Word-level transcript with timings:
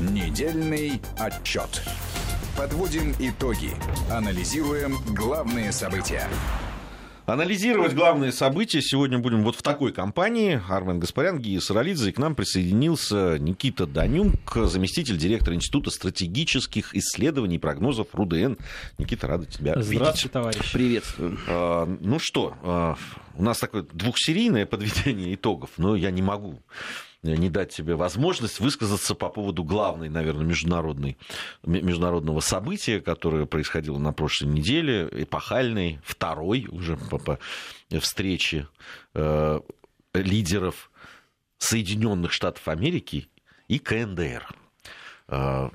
Недельный 0.00 1.00
отчет. 1.18 1.82
Подводим 2.54 3.14
итоги. 3.18 3.70
Анализируем 4.10 4.98
главные 5.14 5.72
события. 5.72 6.28
Анализировать 7.24 7.94
главные 7.94 8.30
события 8.30 8.82
сегодня 8.82 9.18
будем 9.18 9.42
вот 9.42 9.56
в 9.56 9.62
такой 9.62 9.94
компании. 9.94 10.60
Армен 10.68 11.00
Гаспарян, 11.00 11.38
Гия 11.38 11.60
Саралидзе. 11.60 12.10
И 12.10 12.12
к 12.12 12.18
нам 12.18 12.34
присоединился 12.34 13.38
Никита 13.38 13.86
Данюк, 13.86 14.54
заместитель 14.54 15.16
директора 15.16 15.56
Института 15.56 15.90
стратегических 15.90 16.94
исследований 16.94 17.56
и 17.56 17.58
прогнозов 17.58 18.08
РУДН. 18.12 18.56
Никита, 18.98 19.26
рада 19.26 19.46
тебя 19.46 19.72
Здравствуйте, 19.80 20.04
видеть. 20.04 20.32
Товарищ. 20.32 20.72
Приветствую. 20.72 21.38
А, 21.48 21.86
ну 22.00 22.18
что, 22.18 22.54
а, 22.62 22.96
у 23.34 23.42
нас 23.42 23.58
такое 23.58 23.86
двухсерийное 23.90 24.66
подведение 24.66 25.34
итогов, 25.34 25.70
но 25.78 25.96
я 25.96 26.10
не 26.10 26.20
могу 26.20 26.60
не 27.34 27.50
дать 27.50 27.72
тебе 27.74 27.96
возможность 27.96 28.60
высказаться 28.60 29.14
по 29.14 29.28
поводу 29.28 29.64
главной, 29.64 30.08
наверное, 30.08 30.44
международной, 30.44 31.16
международного 31.64 32.40
события, 32.40 33.00
которое 33.00 33.46
происходило 33.46 33.98
на 33.98 34.12
прошлой 34.12 34.48
неделе, 34.48 35.08
эпохальной, 35.10 36.00
второй 36.04 36.66
уже 36.70 36.96
по, 36.96 37.18
по 37.18 37.38
встрече 38.00 38.68
э, 39.14 39.60
лидеров 40.14 40.90
Соединенных 41.58 42.32
Штатов 42.32 42.68
Америки 42.68 43.28
и 43.68 43.78
КНДР. 43.78 44.46
Э, 45.28 45.70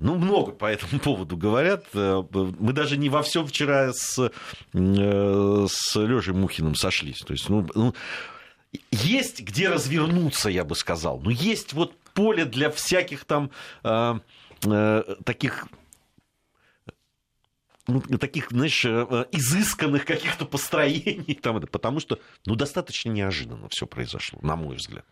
ну, 0.00 0.16
много 0.16 0.52
по 0.52 0.66
этому 0.66 1.00
поводу 1.04 1.36
говорят. 1.36 1.84
Мы 1.94 2.72
даже 2.72 2.96
не 2.96 3.08
во 3.08 3.22
всем 3.22 3.46
вчера 3.46 3.92
с, 3.92 4.18
э, 4.72 5.66
с 5.68 6.00
Лешей 6.00 6.34
Мухиным 6.34 6.74
сошлись. 6.74 7.18
То 7.18 7.32
есть, 7.32 7.48
ну, 7.48 7.68
ну 7.74 7.94
есть 8.90 9.40
где 9.40 9.68
развернуться, 9.68 10.48
я 10.48 10.64
бы 10.64 10.74
сказал. 10.74 11.20
Но 11.20 11.30
есть 11.30 11.72
вот 11.72 11.96
поле 12.14 12.44
для 12.44 12.70
всяких 12.70 13.24
там 13.24 13.50
э, 13.84 14.14
э, 14.64 15.16
таких 15.24 15.66
ну, 17.86 18.00
таких, 18.18 18.50
знаешь, 18.50 18.84
изысканных 18.84 20.04
каких-то 20.04 20.44
построений, 20.44 21.34
там, 21.34 21.60
потому 21.60 21.98
что, 21.98 22.20
ну, 22.46 22.54
достаточно 22.54 23.10
неожиданно 23.10 23.68
все 23.68 23.84
произошло, 23.84 24.38
на 24.42 24.54
мой 24.54 24.76
взгляд. 24.76 25.04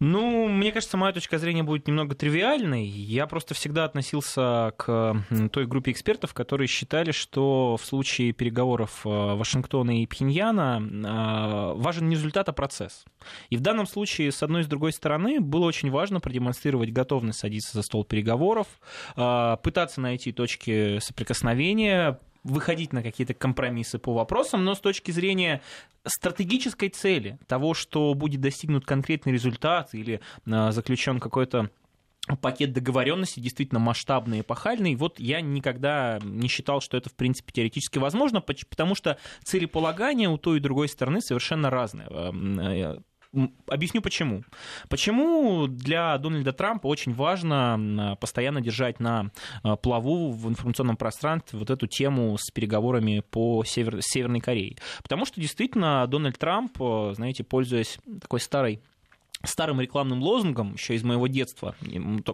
Ну, 0.00 0.48
мне 0.48 0.72
кажется, 0.72 0.96
моя 0.96 1.12
точка 1.12 1.38
зрения 1.38 1.62
будет 1.62 1.86
немного 1.86 2.14
тривиальной. 2.14 2.86
Я 2.86 3.26
просто 3.26 3.52
всегда 3.52 3.84
относился 3.84 4.72
к 4.78 5.24
той 5.52 5.66
группе 5.66 5.92
экспертов, 5.92 6.32
которые 6.32 6.68
считали, 6.68 7.12
что 7.12 7.76
в 7.76 7.84
случае 7.84 8.32
переговоров 8.32 9.02
Вашингтона 9.04 10.02
и 10.02 10.06
Пхеньяна 10.06 11.74
важен 11.76 12.08
не 12.08 12.14
результат, 12.16 12.48
а 12.48 12.52
процесс. 12.52 13.04
И 13.50 13.58
в 13.58 13.60
данном 13.60 13.86
случае, 13.86 14.32
с 14.32 14.42
одной 14.42 14.62
и 14.62 14.64
с 14.64 14.68
другой 14.68 14.94
стороны, 14.94 15.38
было 15.38 15.66
очень 15.66 15.90
важно 15.90 16.20
продемонстрировать 16.20 16.90
готовность 16.92 17.38
садиться 17.38 17.76
за 17.76 17.82
стол 17.82 18.04
переговоров, 18.04 18.68
пытаться 19.14 20.00
найти 20.00 20.32
точки 20.32 20.98
соприкосновения, 21.00 22.18
выходить 22.44 22.92
на 22.92 23.02
какие-то 23.02 23.34
компромиссы 23.34 23.98
по 23.98 24.14
вопросам, 24.14 24.64
но 24.64 24.74
с 24.74 24.80
точки 24.80 25.10
зрения 25.10 25.60
стратегической 26.04 26.88
цели, 26.88 27.38
того, 27.46 27.74
что 27.74 28.14
будет 28.14 28.40
достигнут 28.40 28.86
конкретный 28.86 29.32
результат 29.32 29.94
или 29.94 30.20
заключен 30.46 31.20
какой-то 31.20 31.70
пакет 32.40 32.72
договоренности 32.72 33.40
действительно 33.40 33.80
масштабный 33.80 34.40
эпохальный. 34.42 34.94
Вот 34.94 35.18
я 35.18 35.40
никогда 35.40 36.20
не 36.22 36.48
считал, 36.48 36.80
что 36.80 36.96
это, 36.96 37.10
в 37.10 37.14
принципе, 37.14 37.52
теоретически 37.52 37.98
возможно, 37.98 38.40
потому 38.40 38.94
что 38.94 39.18
целеполагание 39.42 40.28
у 40.28 40.38
той 40.38 40.58
и 40.58 40.60
другой 40.60 40.88
стороны 40.88 41.20
совершенно 41.20 41.70
разные. 41.70 43.02
Объясню 43.68 44.02
почему. 44.02 44.42
Почему 44.88 45.66
для 45.68 46.18
Дональда 46.18 46.52
Трампа 46.52 46.88
очень 46.88 47.14
важно 47.14 48.16
постоянно 48.20 48.60
держать 48.60 48.98
на 48.98 49.30
плаву 49.82 50.32
в 50.32 50.48
информационном 50.48 50.96
пространстве 50.96 51.58
вот 51.58 51.70
эту 51.70 51.86
тему 51.86 52.36
с 52.38 52.50
переговорами 52.50 53.22
по 53.30 53.62
Север... 53.64 53.98
Северной 54.00 54.40
Корее. 54.40 54.76
Потому 55.02 55.26
что 55.26 55.40
действительно 55.40 56.06
Дональд 56.08 56.38
Трамп, 56.38 56.76
знаете, 57.12 57.44
пользуясь 57.44 57.98
такой 58.20 58.40
старой 58.40 58.82
старым 59.42 59.80
рекламным 59.80 60.22
лозунгом, 60.22 60.74
еще 60.74 60.94
из 60.94 61.02
моего 61.02 61.26
детства, 61.26 61.74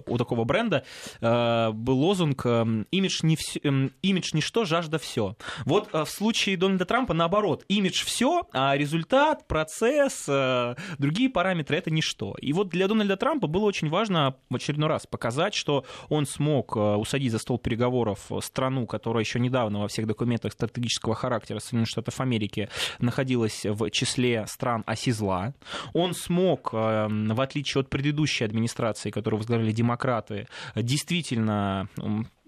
у 0.07 0.19
такого 0.19 0.45
бренда, 0.45 0.85
э, 1.21 1.71
был 1.71 1.99
лозунг 1.99 2.45
«Имидж, 2.45 3.21
не 3.23 3.37
все, 3.37 3.61
имидж 4.03 4.31
ничто, 4.33 4.65
жажда 4.65 4.99
все». 4.99 5.37
Вот 5.65 5.89
э, 5.93 6.05
в 6.05 6.11
случае 6.11 6.57
Дональда 6.57 6.85
Трампа 6.85 7.15
наоборот, 7.15 7.65
имидж 7.69 8.05
все, 8.05 8.43
а 8.53 8.77
результат, 8.77 9.47
процесс, 9.47 10.25
э, 10.29 10.75
другие 10.99 11.31
параметры— 11.31 11.77
это 11.79 11.91
ничто. 11.91 12.35
И 12.41 12.53
вот 12.53 12.69
для 12.69 12.89
Дональда 12.89 13.17
Трампа 13.17 13.47
было 13.47 13.65
очень 13.65 13.89
важно 13.89 14.37
в 14.51 14.57
очередной 14.57 14.89
раз 14.89 15.07
показать, 15.07 15.55
что 15.55 15.85
он 16.09 16.27
смог 16.27 16.77
усадить 16.77 17.33
за 17.33 17.39
стол 17.39 17.59
переговоров 17.59 18.31
страну, 18.41 18.87
которая 18.87 19.23
еще 19.23 19.39
недавно 19.39 19.81
во 19.81 19.89
всех 19.89 20.07
документах 20.07 20.53
стратегического 20.53 21.15
характера 21.15 21.61
Соединенных 21.61 21.89
Штатов 21.89 22.21
Америки 22.21 22.69
находилась 22.99 23.65
в 23.65 23.91
числе 23.91 24.47
стран 24.47 24.83
оси 24.87 25.13
зла. 25.13 25.55
Он 25.93 26.15
смог 26.15 26.73
в 27.09 27.41
отличие 27.41 27.81
от 27.81 27.91
предыдущей 27.91 28.45
администрации, 28.45 29.11
которую 29.11 29.39
возглавляли 29.39 29.73
демократы, 29.73 30.49
действительно 30.75 31.89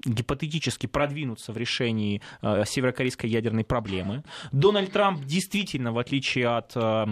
гипотетически 0.04 0.86
продвинуться 0.86 1.52
в 1.52 1.56
решении 1.56 2.22
э, 2.42 2.64
северокорейской 2.66 3.28
ядерной 3.28 3.64
проблемы. 3.64 4.22
Дональд 4.52 4.92
Трамп 4.92 5.24
действительно, 5.24 5.92
в 5.92 5.98
отличие 5.98 6.48
от 6.48 6.72
э, 6.76 7.04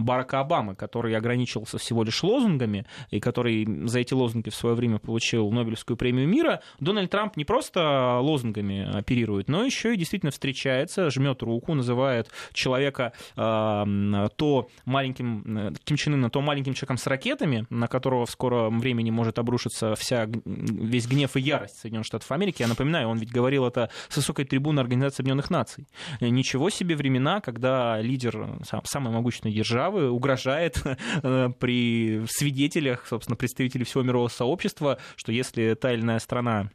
Барака 0.00 0.40
Обамы, 0.40 0.74
который 0.74 1.16
ограничился 1.16 1.78
всего 1.78 2.02
лишь 2.02 2.22
лозунгами, 2.22 2.86
и 3.10 3.20
который 3.20 3.86
за 3.86 4.00
эти 4.00 4.14
лозунги 4.14 4.50
в 4.50 4.54
свое 4.54 4.74
время 4.74 4.98
получил 4.98 5.50
Нобелевскую 5.50 5.96
премию 5.96 6.28
мира, 6.28 6.60
Дональд 6.78 7.10
Трамп 7.10 7.36
не 7.36 7.44
просто 7.44 8.18
лозунгами 8.20 8.98
оперирует, 8.98 9.48
но 9.48 9.64
еще 9.64 9.94
и 9.94 9.96
действительно 9.96 10.30
встречается, 10.30 11.10
жмет 11.10 11.42
руку, 11.42 11.74
называет 11.74 12.28
человека 12.52 13.12
э, 13.36 14.28
то 14.36 14.68
маленьким, 14.84 15.74
Ким 15.84 15.96
Чен 15.96 16.14
Ына, 16.14 16.30
то 16.30 16.40
маленьким 16.40 16.74
человеком 16.74 16.98
с 16.98 17.06
ракетами, 17.06 17.66
на 17.70 17.86
которого 17.86 18.26
в 18.26 18.30
скором 18.30 18.80
времени 18.80 19.10
может 19.10 19.38
обрушиться 19.38 19.94
вся, 19.94 20.26
весь 20.44 21.06
гнев 21.06 21.36
и 21.36 21.40
ярость 21.40 21.78
Соединенных 21.78 22.09
Штатов 22.10 22.32
Америки. 22.32 22.62
Я 22.62 22.68
напоминаю, 22.68 23.08
он 23.08 23.18
ведь 23.18 23.30
говорил 23.30 23.64
это 23.64 23.88
с 24.08 24.16
высокой 24.16 24.44
трибуны 24.44 24.80
Организации 24.80 25.22
Объединенных 25.22 25.48
Наций. 25.48 25.86
Ничего 26.20 26.68
себе 26.68 26.96
времена, 26.96 27.40
когда 27.40 28.00
лидер 28.00 28.58
самой 28.84 29.12
могущественной 29.12 29.54
державы 29.54 30.10
угрожает 30.10 30.82
э, 31.22 31.50
при 31.58 32.22
свидетелях, 32.26 33.06
собственно, 33.06 33.36
представителей 33.36 33.84
всего 33.84 34.02
мирового 34.02 34.28
сообщества, 34.28 34.98
что 35.14 35.30
если 35.30 35.74
та 35.74 35.92
или 35.92 36.00
иная 36.00 36.18
страна 36.18 36.70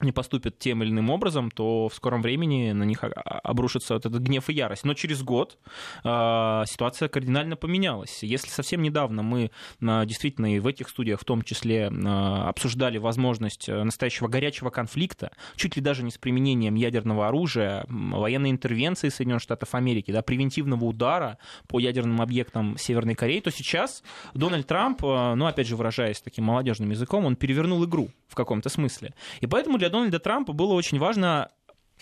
не 0.00 0.12
поступят 0.12 0.58
тем 0.58 0.82
или 0.82 0.90
иным 0.90 1.10
образом, 1.10 1.50
то 1.50 1.88
в 1.88 1.94
скором 1.94 2.22
времени 2.22 2.72
на 2.72 2.82
них 2.84 3.04
обрушится 3.04 3.94
вот 3.94 4.06
этот 4.06 4.22
гнев 4.22 4.50
и 4.50 4.52
ярость. 4.52 4.84
Но 4.84 4.94
через 4.94 5.22
год 5.22 5.58
э, 6.02 6.62
ситуация 6.66 7.08
кардинально 7.08 7.56
поменялась. 7.56 8.22
Если 8.22 8.48
совсем 8.50 8.82
недавно 8.82 9.22
мы 9.22 9.50
э, 9.80 10.06
действительно 10.06 10.54
и 10.54 10.58
в 10.58 10.66
этих 10.66 10.88
студиях 10.88 11.20
в 11.20 11.24
том 11.24 11.42
числе 11.42 11.90
э, 11.90 12.08
обсуждали 12.48 12.98
возможность 12.98 13.68
настоящего 13.68 14.26
горячего 14.26 14.70
конфликта, 14.70 15.30
чуть 15.56 15.76
ли 15.76 15.82
даже 15.82 16.02
не 16.02 16.10
с 16.10 16.18
применением 16.18 16.74
ядерного 16.74 17.28
оружия, 17.28 17.86
военной 17.88 18.50
интервенции 18.50 19.08
Соединенных 19.08 19.42
Штатов 19.42 19.74
Америки, 19.74 20.10
да, 20.10 20.22
превентивного 20.22 20.84
удара 20.84 21.38
по 21.68 21.78
ядерным 21.78 22.20
объектам 22.20 22.76
Северной 22.78 23.14
Кореи, 23.14 23.40
то 23.40 23.50
сейчас 23.50 24.02
Дональд 24.34 24.66
Трамп, 24.66 25.02
ну 25.02 25.46
опять 25.46 25.68
же 25.68 25.76
выражаясь 25.76 26.20
таким 26.20 26.44
молодежным 26.44 26.90
языком, 26.90 27.24
он 27.24 27.36
перевернул 27.36 27.84
игру 27.84 28.10
в 28.28 28.34
каком-то 28.34 28.68
смысле. 28.68 29.14
И 29.40 29.46
поэтому 29.46 29.78
для 29.84 29.90
Дональда 29.90 30.18
Трампа 30.18 30.54
было 30.54 30.72
очень 30.72 30.98
важно 30.98 31.50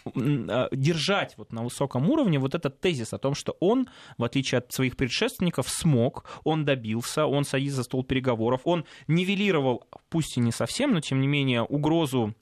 а, 0.04 0.68
держать 0.70 1.34
вот 1.36 1.52
на 1.52 1.64
высоком 1.64 2.08
уровне 2.10 2.38
вот 2.38 2.54
этот 2.54 2.80
тезис 2.80 3.12
о 3.12 3.18
том, 3.18 3.34
что 3.34 3.56
он, 3.58 3.88
в 4.18 4.22
отличие 4.22 4.58
от 4.58 4.72
своих 4.72 4.96
предшественников, 4.96 5.68
смог, 5.68 6.24
он 6.44 6.64
добился, 6.64 7.26
он 7.26 7.44
садится 7.44 7.78
за 7.78 7.82
стол 7.82 8.04
переговоров, 8.04 8.60
он 8.64 8.84
нивелировал, 9.08 9.88
пусть 10.10 10.36
и 10.36 10.40
не 10.40 10.52
совсем, 10.52 10.92
но 10.92 11.00
тем 11.00 11.20
не 11.20 11.26
менее, 11.26 11.62
угрозу 11.62 12.36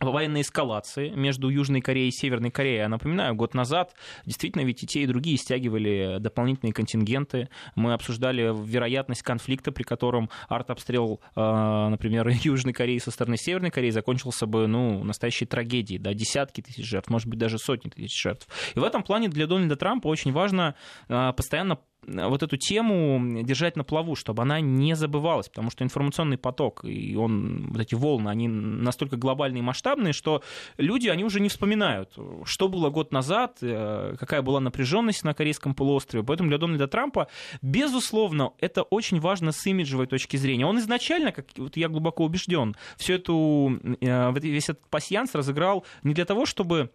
военной 0.00 0.42
эскалации 0.42 1.10
между 1.10 1.48
Южной 1.48 1.80
Кореей 1.80 2.08
и 2.08 2.12
Северной 2.12 2.50
Кореей. 2.50 2.78
Я 2.78 2.88
напоминаю, 2.88 3.34
год 3.34 3.54
назад 3.54 3.94
действительно 4.24 4.62
ведь 4.62 4.82
и 4.82 4.86
те, 4.86 5.02
и 5.02 5.06
другие 5.06 5.36
стягивали 5.36 6.18
дополнительные 6.20 6.72
контингенты. 6.72 7.48
Мы 7.74 7.92
обсуждали 7.92 8.52
вероятность 8.64 9.22
конфликта, 9.22 9.72
при 9.72 9.82
котором 9.82 10.30
артобстрел, 10.48 11.20
а, 11.34 11.88
например, 11.88 12.28
Южной 12.42 12.72
Кореи 12.72 12.98
со 12.98 13.10
стороны 13.10 13.36
Северной 13.36 13.70
Кореи 13.70 13.90
закончился 13.90 14.46
бы 14.46 14.66
ну, 14.66 15.02
настоящей 15.04 15.46
трагедией. 15.46 15.98
Да, 15.98 16.14
десятки 16.14 16.60
тысяч 16.60 16.84
жертв, 16.84 17.10
может 17.10 17.28
быть, 17.28 17.38
даже 17.38 17.58
сотни 17.58 17.90
тысяч 17.90 18.20
жертв. 18.20 18.48
И 18.74 18.78
в 18.78 18.84
этом 18.84 19.02
плане 19.02 19.28
для 19.28 19.46
Дональда 19.46 19.76
Трампа 19.76 20.08
очень 20.08 20.32
важно 20.32 20.74
а, 21.08 21.32
постоянно 21.32 21.78
вот 22.06 22.42
эту 22.42 22.56
тему 22.56 23.42
держать 23.42 23.76
на 23.76 23.84
плаву, 23.84 24.14
чтобы 24.14 24.42
она 24.42 24.60
не 24.60 24.94
забывалась, 24.94 25.48
потому 25.48 25.70
что 25.70 25.84
информационный 25.84 26.38
поток 26.38 26.84
и 26.84 27.14
он, 27.16 27.68
вот 27.70 27.80
эти 27.80 27.94
волны, 27.94 28.28
они 28.28 28.48
настолько 28.48 29.16
глобальные 29.16 29.60
и 29.60 29.62
масштабные, 29.62 30.12
что 30.12 30.42
люди, 30.76 31.08
они 31.08 31.24
уже 31.24 31.40
не 31.40 31.48
вспоминают, 31.48 32.16
что 32.44 32.68
было 32.68 32.90
год 32.90 33.12
назад, 33.12 33.58
э, 33.60 34.16
какая 34.18 34.42
была 34.42 34.60
напряженность 34.60 35.24
на 35.24 35.34
Корейском 35.34 35.74
полуострове. 35.74 36.24
Поэтому 36.24 36.48
для 36.48 36.58
Дональда 36.58 36.88
Трампа, 36.88 37.28
безусловно, 37.62 38.52
это 38.58 38.82
очень 38.82 39.20
важно 39.20 39.52
с 39.52 39.66
имиджевой 39.66 40.06
точки 40.06 40.36
зрения. 40.36 40.66
Он 40.66 40.78
изначально, 40.78 41.32
как 41.32 41.46
вот 41.56 41.76
я 41.76 41.88
глубоко 41.88 42.24
убежден, 42.24 42.76
всю 42.96 43.14
эту, 43.14 43.78
э, 44.00 44.32
весь 44.40 44.68
этот 44.68 44.86
пассианс 44.88 45.34
разыграл 45.34 45.84
не 46.02 46.14
для 46.14 46.24
того, 46.24 46.46
чтобы 46.46 46.90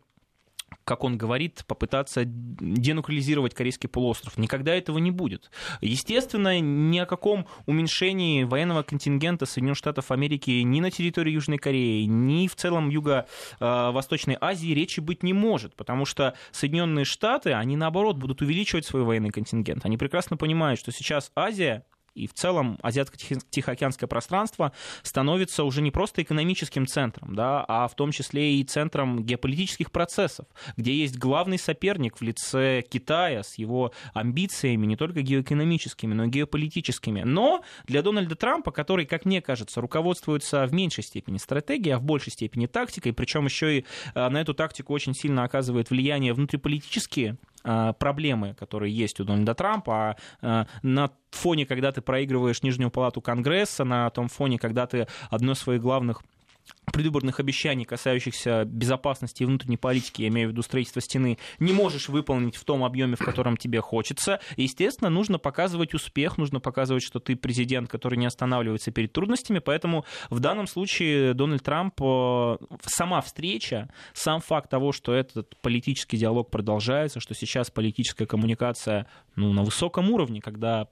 как 0.83 1.03
он 1.03 1.17
говорит, 1.17 1.63
попытаться 1.67 2.23
денуклеаризировать 2.25 3.53
Корейский 3.53 3.89
полуостров. 3.89 4.37
Никогда 4.37 4.75
этого 4.75 4.97
не 4.97 5.11
будет. 5.11 5.49
Естественно, 5.81 6.59
ни 6.59 6.97
о 6.99 7.05
каком 7.05 7.47
уменьшении 7.65 8.43
военного 8.43 8.83
контингента 8.83 9.45
Соединенных 9.45 9.77
Штатов 9.77 10.11
Америки 10.11 10.51
ни 10.51 10.81
на 10.81 10.91
территории 10.91 11.31
Южной 11.31 11.57
Кореи, 11.57 12.03
ни 12.03 12.47
в 12.47 12.55
целом 12.55 12.89
Юго-Восточной 12.89 14.37
Азии 14.39 14.73
речи 14.73 14.99
быть 14.99 15.23
не 15.23 15.33
может, 15.33 15.75
потому 15.75 16.05
что 16.05 16.35
Соединенные 16.51 17.05
Штаты, 17.05 17.53
они 17.53 17.75
наоборот 17.77 18.17
будут 18.17 18.41
увеличивать 18.41 18.85
свой 18.85 19.03
военный 19.03 19.29
контингент. 19.31 19.85
Они 19.85 19.97
прекрасно 19.97 20.37
понимают, 20.37 20.79
что 20.79 20.91
сейчас 20.91 21.31
Азия 21.35 21.85
и 22.15 22.27
в 22.27 22.33
целом 22.33 22.77
Азиатско-Тихоокеанское 22.81 24.07
пространство 24.07 24.71
становится 25.01 25.63
уже 25.63 25.81
не 25.81 25.91
просто 25.91 26.21
экономическим 26.21 26.87
центром, 26.87 27.35
да, 27.35 27.63
а 27.67 27.87
в 27.87 27.95
том 27.95 28.11
числе 28.11 28.55
и 28.55 28.63
центром 28.63 29.23
геополитических 29.23 29.91
процессов, 29.91 30.45
где 30.77 30.93
есть 30.93 31.17
главный 31.17 31.57
соперник 31.57 32.17
в 32.17 32.21
лице 32.21 32.83
Китая 32.87 33.43
с 33.43 33.55
его 33.55 33.93
амбициями 34.13 34.85
не 34.85 34.95
только 34.95 35.21
геоэкономическими, 35.21 36.13
но 36.13 36.25
и 36.25 36.29
геополитическими. 36.29 37.21
Но 37.23 37.63
для 37.85 38.01
Дональда 38.01 38.35
Трампа, 38.35 38.71
который, 38.71 39.05
как 39.05 39.25
мне 39.25 39.41
кажется, 39.41 39.81
руководствуется 39.81 40.65
в 40.65 40.73
меньшей 40.73 41.03
степени 41.03 41.37
стратегией, 41.37 41.95
а 41.95 41.99
в 41.99 42.03
большей 42.03 42.31
степени 42.31 42.67
тактикой, 42.67 43.13
причем 43.13 43.45
еще 43.45 43.79
и 43.79 43.85
э, 44.13 44.29
на 44.29 44.41
эту 44.41 44.53
тактику 44.53 44.93
очень 44.93 45.13
сильно 45.13 45.43
оказывает 45.43 45.89
влияние 45.89 46.33
внутриполитические 46.33 47.37
проблемы, 47.63 48.53
которые 48.53 48.95
есть 48.95 49.19
у 49.19 49.23
Дональда 49.23 49.55
Трампа, 49.55 50.17
а 50.41 50.67
на 50.81 51.11
фоне, 51.31 51.65
когда 51.65 51.91
ты 51.91 52.01
проигрываешь 52.01 52.63
Нижнюю 52.63 52.91
палату 52.91 53.21
Конгресса, 53.21 53.83
на 53.83 54.09
том 54.09 54.27
фоне, 54.27 54.59
когда 54.59 54.85
ты 54.85 55.07
одно 55.29 55.53
из 55.53 55.59
своих 55.59 55.81
главных 55.81 56.23
предвыборных 56.93 57.39
обещаний, 57.39 57.85
касающихся 57.85 58.65
безопасности 58.65 59.43
и 59.43 59.45
внутренней 59.45 59.77
политики, 59.77 60.21
я 60.21 60.27
имею 60.27 60.49
в 60.49 60.51
виду 60.51 60.61
строительство 60.61 61.01
стены, 61.01 61.37
не 61.59 61.73
можешь 61.73 62.07
выполнить 62.07 62.55
в 62.55 62.63
том 62.63 62.83
объеме, 62.83 63.15
в 63.15 63.19
котором 63.19 63.57
тебе 63.57 63.81
хочется. 63.81 64.39
естественно, 64.57 65.09
нужно 65.09 65.39
показывать 65.39 65.93
успех, 65.93 66.37
нужно 66.37 66.59
показывать, 66.59 67.03
что 67.03 67.19
ты 67.19 67.35
президент, 67.35 67.89
который 67.89 68.17
не 68.17 68.27
останавливается 68.27 68.91
перед 68.91 69.11
трудностями. 69.11 69.59
Поэтому 69.59 70.05
в 70.29 70.39
данном 70.39 70.67
случае 70.67 71.33
Дональд 71.33 71.63
Трамп, 71.63 71.99
э, 72.01 72.57
сама 72.85 73.21
встреча, 73.21 73.89
сам 74.13 74.39
факт 74.39 74.69
того, 74.69 74.91
что 74.91 75.13
этот 75.13 75.55
политический 75.61 76.17
диалог 76.17 76.51
продолжается, 76.51 77.19
что 77.19 77.33
сейчас 77.33 77.71
политическая 77.71 78.27
коммуникация 78.27 79.07
ну, 79.35 79.51
на 79.51 79.63
высоком 79.63 80.11
уровне, 80.11 80.41
когда 80.41 80.87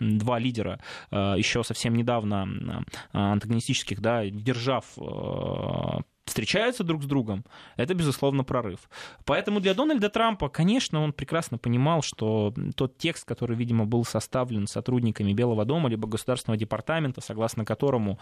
два 0.00 0.38
лидера 0.40 0.80
э, 1.12 1.34
еще 1.36 1.62
совсем 1.62 1.94
недавно 1.94 2.84
антагонистических, 3.12 4.00
да, 4.00 4.26
держав 4.26 4.86
på 5.06 6.15
встречаются 6.26 6.84
друг 6.84 7.04
с 7.04 7.06
другом, 7.06 7.44
это, 7.76 7.94
безусловно, 7.94 8.44
прорыв. 8.44 8.80
Поэтому 9.24 9.60
для 9.60 9.74
Дональда 9.74 10.10
Трампа, 10.10 10.48
конечно, 10.48 11.00
он 11.00 11.12
прекрасно 11.12 11.56
понимал, 11.56 12.02
что 12.02 12.52
тот 12.74 12.98
текст, 12.98 13.24
который, 13.24 13.56
видимо, 13.56 13.86
был 13.86 14.04
составлен 14.04 14.66
сотрудниками 14.66 15.32
Белого 15.32 15.64
дома 15.64 15.88
либо 15.88 16.08
Государственного 16.08 16.58
департамента, 16.58 17.20
согласно 17.20 17.64
которому 17.64 18.18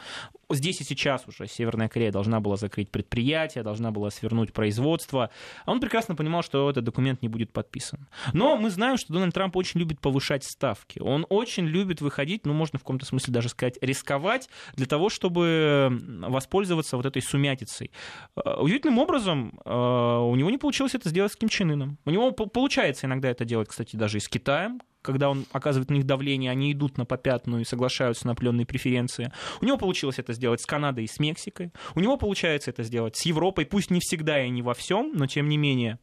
здесь 0.51 0.81
и 0.81 0.85
сейчас 0.85 1.27
уже 1.27 1.49
Северная 1.49 1.89
Корея 1.89 2.13
должна 2.13 2.41
была 2.41 2.57
закрыть 2.57 2.91
предприятие, 2.91 3.65
должна 3.65 3.91
была 3.91 4.11
свернуть 4.11 4.53
производство, 4.53 5.31
он 5.65 5.81
прекрасно 5.81 6.15
понимал, 6.15 6.43
что 6.43 6.69
этот 6.69 6.85
документ 6.85 7.23
не 7.23 7.29
будет 7.29 7.53
подписан. 7.53 8.07
Но 8.33 8.57
мы 8.57 8.69
знаем, 8.71 8.99
что 8.99 9.15
Дональд 9.15 9.35
Трамп 9.35 9.57
очень 9.57 9.81
любит 9.81 10.01
повышать 10.01 10.45
ставки. 10.45 10.99
Он 11.01 11.25
очень 11.31 11.65
любит 11.65 12.03
выходить, 12.03 12.45
ну, 12.45 12.53
можно 12.53 12.79
в 12.79 12.83
каком-то 12.83 13.07
смысле 13.07 13.33
даже 13.33 13.49
сказать, 13.49 13.79
рисковать 13.81 14.51
для 14.75 14.87
того, 14.87 15.09
чтобы 15.09 16.01
воспользоваться 16.29 16.97
вот 16.97 17.07
этой 17.07 17.23
сумятицей 17.23 17.91
удивительным 18.37 18.99
образом 18.99 19.61
э, 19.65 19.71
у 19.71 20.35
него 20.35 20.51
не 20.51 20.59
получилось 20.59 20.95
это 20.95 21.09
сделать 21.09 21.33
с 21.33 21.37
Ким 21.37 21.49
Чен 21.49 21.71
Ыном. 21.71 21.99
У 22.05 22.11
него 22.11 22.33
получается 22.33 23.07
иногда 23.07 23.31
это 23.31 23.45
делать, 23.45 23.69
кстати, 23.69 23.97
даже 23.97 24.19
и 24.19 24.21
с 24.21 24.29
Китаем, 24.29 24.81
когда 25.03 25.29
он 25.29 25.45
оказывает 25.53 25.91
на 25.91 25.95
них 25.95 26.07
давление, 26.07 26.51
они 26.51 26.73
идут 26.73 26.97
на 26.97 27.05
попятную 27.05 27.63
и 27.63 27.65
соглашаются 27.65 28.27
на 28.27 28.33
определенные 28.33 28.67
преференции. 28.67 29.31
У 29.61 29.67
него 29.67 29.77
получилось 29.77 30.19
это 30.19 30.33
сделать 30.33 30.63
с 30.63 30.67
Канадой 30.67 31.05
и 31.05 31.09
с 31.09 31.19
Мексикой. 31.19 31.73
У 31.95 32.01
него 32.01 32.17
получается 32.17 32.71
это 32.71 32.83
сделать 32.83 33.17
с 33.17 33.27
Европой, 33.27 33.67
пусть 33.67 33.91
не 33.91 34.01
всегда 34.01 34.43
и 34.43 34.49
не 34.49 34.63
во 34.63 34.73
всем, 34.73 35.13
но 35.15 35.27
тем 35.27 35.49
не 35.49 35.59
менее 35.59 35.99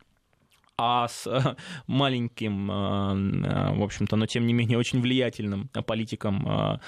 а 0.77 1.07
с 1.07 1.27
э, 1.27 1.55
маленьким, 1.87 2.71
э, 2.71 2.73
э, 2.73 3.75
в 3.75 3.83
общем-то, 3.83 4.15
но 4.15 4.25
тем 4.25 4.45
не 4.47 4.53
менее 4.53 4.77
очень 4.77 5.01
влиятельным 5.01 5.69
политиком 5.85 6.79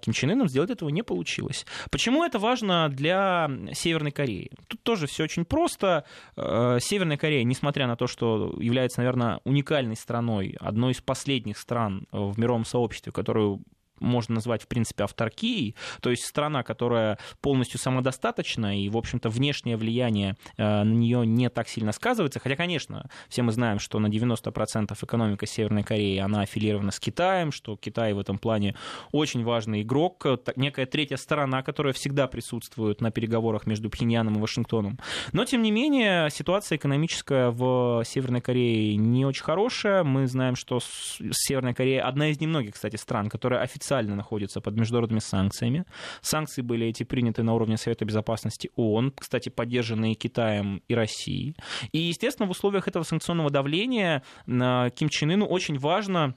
Ким 0.00 0.12
Чен 0.12 0.30
Ыном 0.30 0.48
сделать 0.48 0.70
этого 0.70 0.88
не 0.88 1.02
получилось. 1.02 1.66
Почему 1.90 2.24
это 2.24 2.38
важно 2.38 2.88
для 2.88 3.50
Северной 3.72 4.12
Кореи? 4.12 4.50
Тут 4.68 4.82
тоже 4.82 5.06
все 5.06 5.24
очень 5.24 5.44
просто. 5.44 6.04
Северная 6.36 7.16
Корея, 7.16 7.44
несмотря 7.44 7.86
на 7.86 7.96
то, 7.96 8.06
что 8.06 8.54
является, 8.60 9.00
наверное, 9.00 9.40
уникальной 9.44 9.96
страной, 9.96 10.56
одной 10.60 10.92
из 10.92 11.00
последних 11.00 11.58
стран 11.58 12.06
в 12.12 12.38
мировом 12.38 12.64
сообществе, 12.64 13.12
которую 13.12 13.62
можно 14.00 14.36
назвать, 14.36 14.62
в 14.62 14.66
принципе, 14.66 15.04
авторкией, 15.04 15.76
то 16.00 16.10
есть 16.10 16.24
страна, 16.24 16.62
которая 16.62 17.18
полностью 17.40 17.78
самодостаточна, 17.78 18.80
и, 18.80 18.88
в 18.88 18.96
общем-то, 18.96 19.28
внешнее 19.28 19.76
влияние 19.76 20.36
э, 20.56 20.82
на 20.82 20.92
нее 20.92 21.26
не 21.26 21.48
так 21.50 21.68
сильно 21.68 21.92
сказывается, 21.92 22.40
хотя, 22.40 22.56
конечно, 22.56 23.08
все 23.28 23.42
мы 23.42 23.52
знаем, 23.52 23.78
что 23.78 23.98
на 23.98 24.06
90% 24.06 24.96
экономика 25.02 25.46
Северной 25.46 25.82
Кореи, 25.82 26.18
она 26.18 26.42
аффилирована 26.42 26.90
с 26.90 27.00
Китаем, 27.00 27.52
что 27.52 27.76
Китай 27.76 28.12
в 28.12 28.18
этом 28.18 28.38
плане 28.38 28.74
очень 29.12 29.44
важный 29.44 29.82
игрок, 29.82 30.26
некая 30.56 30.86
третья 30.86 31.16
сторона, 31.16 31.62
которая 31.62 31.92
всегда 31.92 32.26
присутствует 32.26 33.00
на 33.00 33.10
переговорах 33.10 33.66
между 33.66 33.90
Пхеньяном 33.90 34.36
и 34.36 34.40
Вашингтоном. 34.40 34.98
Но, 35.32 35.44
тем 35.44 35.62
не 35.62 35.70
менее, 35.70 36.30
ситуация 36.30 36.76
экономическая 36.76 37.50
в 37.50 38.02
Северной 38.04 38.40
Корее 38.40 38.96
не 38.96 39.24
очень 39.24 39.44
хорошая. 39.44 40.04
Мы 40.04 40.26
знаем, 40.26 40.56
что 40.56 40.80
Северная 40.80 41.74
Корея 41.74 42.06
одна 42.06 42.28
из 42.28 42.40
немногих, 42.40 42.74
кстати, 42.74 42.96
стран, 42.96 43.28
которая 43.28 43.60
официально 43.60 43.89
официально 43.90 44.14
находится 44.14 44.60
под 44.60 44.76
международными 44.76 45.20
санкциями. 45.20 45.84
Санкции 46.20 46.62
были 46.62 46.86
эти 46.86 47.02
приняты 47.02 47.42
на 47.42 47.54
уровне 47.54 47.76
Совета 47.76 48.04
Безопасности 48.04 48.70
ООН, 48.76 49.12
кстати, 49.18 49.48
поддержанные 49.48 50.14
Китаем 50.14 50.82
и 50.88 50.94
Россией. 50.94 51.56
И, 51.92 51.98
естественно, 51.98 52.46
в 52.46 52.50
условиях 52.52 52.86
этого 52.88 53.02
санкционного 53.02 53.50
давления 53.50 54.22
Ким 54.46 55.08
Чен 55.08 55.30
Ыну 55.32 55.46
очень 55.46 55.78
важно 55.78 56.34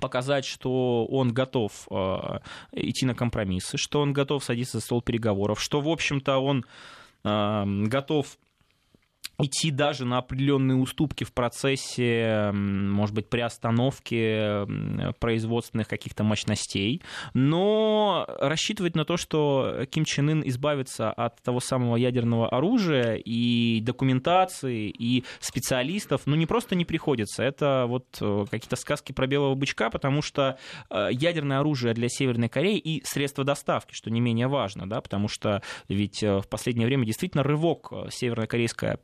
показать, 0.00 0.44
что 0.44 1.06
он 1.06 1.32
готов 1.32 1.86
э, 1.90 2.38
идти 2.72 3.06
на 3.06 3.14
компромиссы, 3.14 3.76
что 3.76 4.00
он 4.00 4.12
готов 4.12 4.42
садиться 4.42 4.78
за 4.78 4.84
стол 4.84 5.02
переговоров, 5.02 5.60
что, 5.60 5.80
в 5.80 5.88
общем-то, 5.88 6.38
он 6.38 6.64
э, 7.24 7.64
готов 7.88 8.36
идти 9.38 9.70
даже 9.70 10.04
на 10.04 10.18
определенные 10.18 10.76
уступки 10.76 11.24
в 11.24 11.32
процессе, 11.32 12.50
может 12.52 13.14
быть, 13.14 13.28
приостановки 13.28 15.14
производственных 15.18 15.88
каких-то 15.88 16.24
мощностей, 16.24 17.02
но 17.32 18.26
рассчитывать 18.40 18.96
на 18.96 19.04
то, 19.04 19.16
что 19.16 19.84
Ким 19.90 20.04
Чен 20.04 20.30
Ын 20.30 20.42
избавится 20.46 21.10
от 21.10 21.42
того 21.42 21.60
самого 21.60 21.96
ядерного 21.96 22.48
оружия 22.48 23.14
и 23.14 23.80
документации, 23.80 24.88
и 24.88 25.24
специалистов, 25.40 26.22
ну, 26.26 26.36
не 26.36 26.46
просто 26.46 26.74
не 26.74 26.84
приходится, 26.84 27.42
это 27.42 27.86
вот 27.88 28.06
э, 28.20 28.44
какие-то 28.50 28.76
сказки 28.76 29.12
про 29.12 29.26
белого 29.26 29.54
бычка, 29.54 29.90
потому 29.90 30.22
что 30.22 30.58
э, 30.90 31.08
ядерное 31.10 31.60
оружие 31.60 31.94
для 31.94 32.08
Северной 32.08 32.48
Кореи 32.48 32.78
и 32.78 33.04
средства 33.04 33.44
доставки, 33.44 33.94
что 33.94 34.10
не 34.10 34.20
менее 34.20 34.48
важно, 34.48 34.88
да, 34.88 35.00
потому 35.00 35.28
что 35.28 35.62
ведь 35.88 36.22
э, 36.22 36.38
в 36.38 36.48
последнее 36.48 36.86
время 36.86 37.04
действительно 37.06 37.42
рывок 37.42 37.92
севернокорейская 38.10 38.98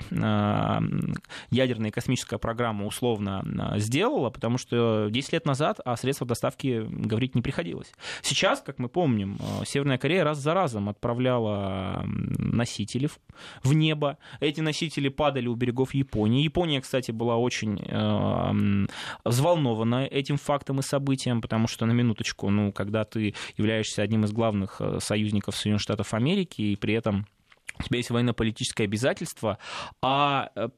ядерная 1.50 1.90
и 1.90 1.92
космическая 1.92 2.38
программа 2.38 2.86
условно 2.86 3.44
э, 3.74 3.78
сделала, 3.78 4.30
потому 4.30 4.58
что 4.58 5.08
10 5.10 5.32
лет 5.32 5.46
назад 5.46 5.80
о 5.84 5.96
средствах 5.96 6.28
доставки 6.28 6.86
говорить 6.88 7.34
не 7.34 7.42
приходилось. 7.42 7.92
Сейчас, 8.22 8.60
как 8.60 8.78
мы 8.78 8.88
помним, 8.88 9.38
э, 9.40 9.64
Северная 9.64 9.98
Корея 9.98 10.24
раз 10.24 10.38
за 10.38 10.54
разом 10.54 10.88
отправляла 10.88 12.04
носители 12.04 13.08
в 13.62 13.72
небо. 13.72 14.18
Эти 14.40 14.60
носители 14.60 15.08
падали 15.08 15.46
у 15.48 15.54
берегов 15.54 15.94
Японии. 15.94 16.42
Япония, 16.42 16.80
кстати, 16.80 17.10
была 17.10 17.36
очень 17.36 17.80
взволнована 19.24 20.06
этим 20.06 20.36
фактом 20.36 20.80
и 20.80 20.82
событием, 20.82 21.40
потому 21.40 21.66
что, 21.66 21.86
на 21.86 21.92
минуточку, 21.92 22.50
ну, 22.50 22.72
когда 22.72 23.04
ты 23.04 23.34
являешься 23.56 24.02
одним 24.02 24.24
из 24.24 24.32
главных 24.32 24.80
союзников 24.98 25.56
Соединенных 25.56 25.82
Штатов 25.82 26.14
Америки 26.14 26.62
и 26.62 26.76
при 26.76 26.94
этом 26.94 27.26
у 27.80 27.82
тебя 27.82 27.98
есть 27.98 28.10
военно-политическое 28.10 28.84
обязательство, 28.84 29.58
а 30.02 30.50
э, 30.54 30.68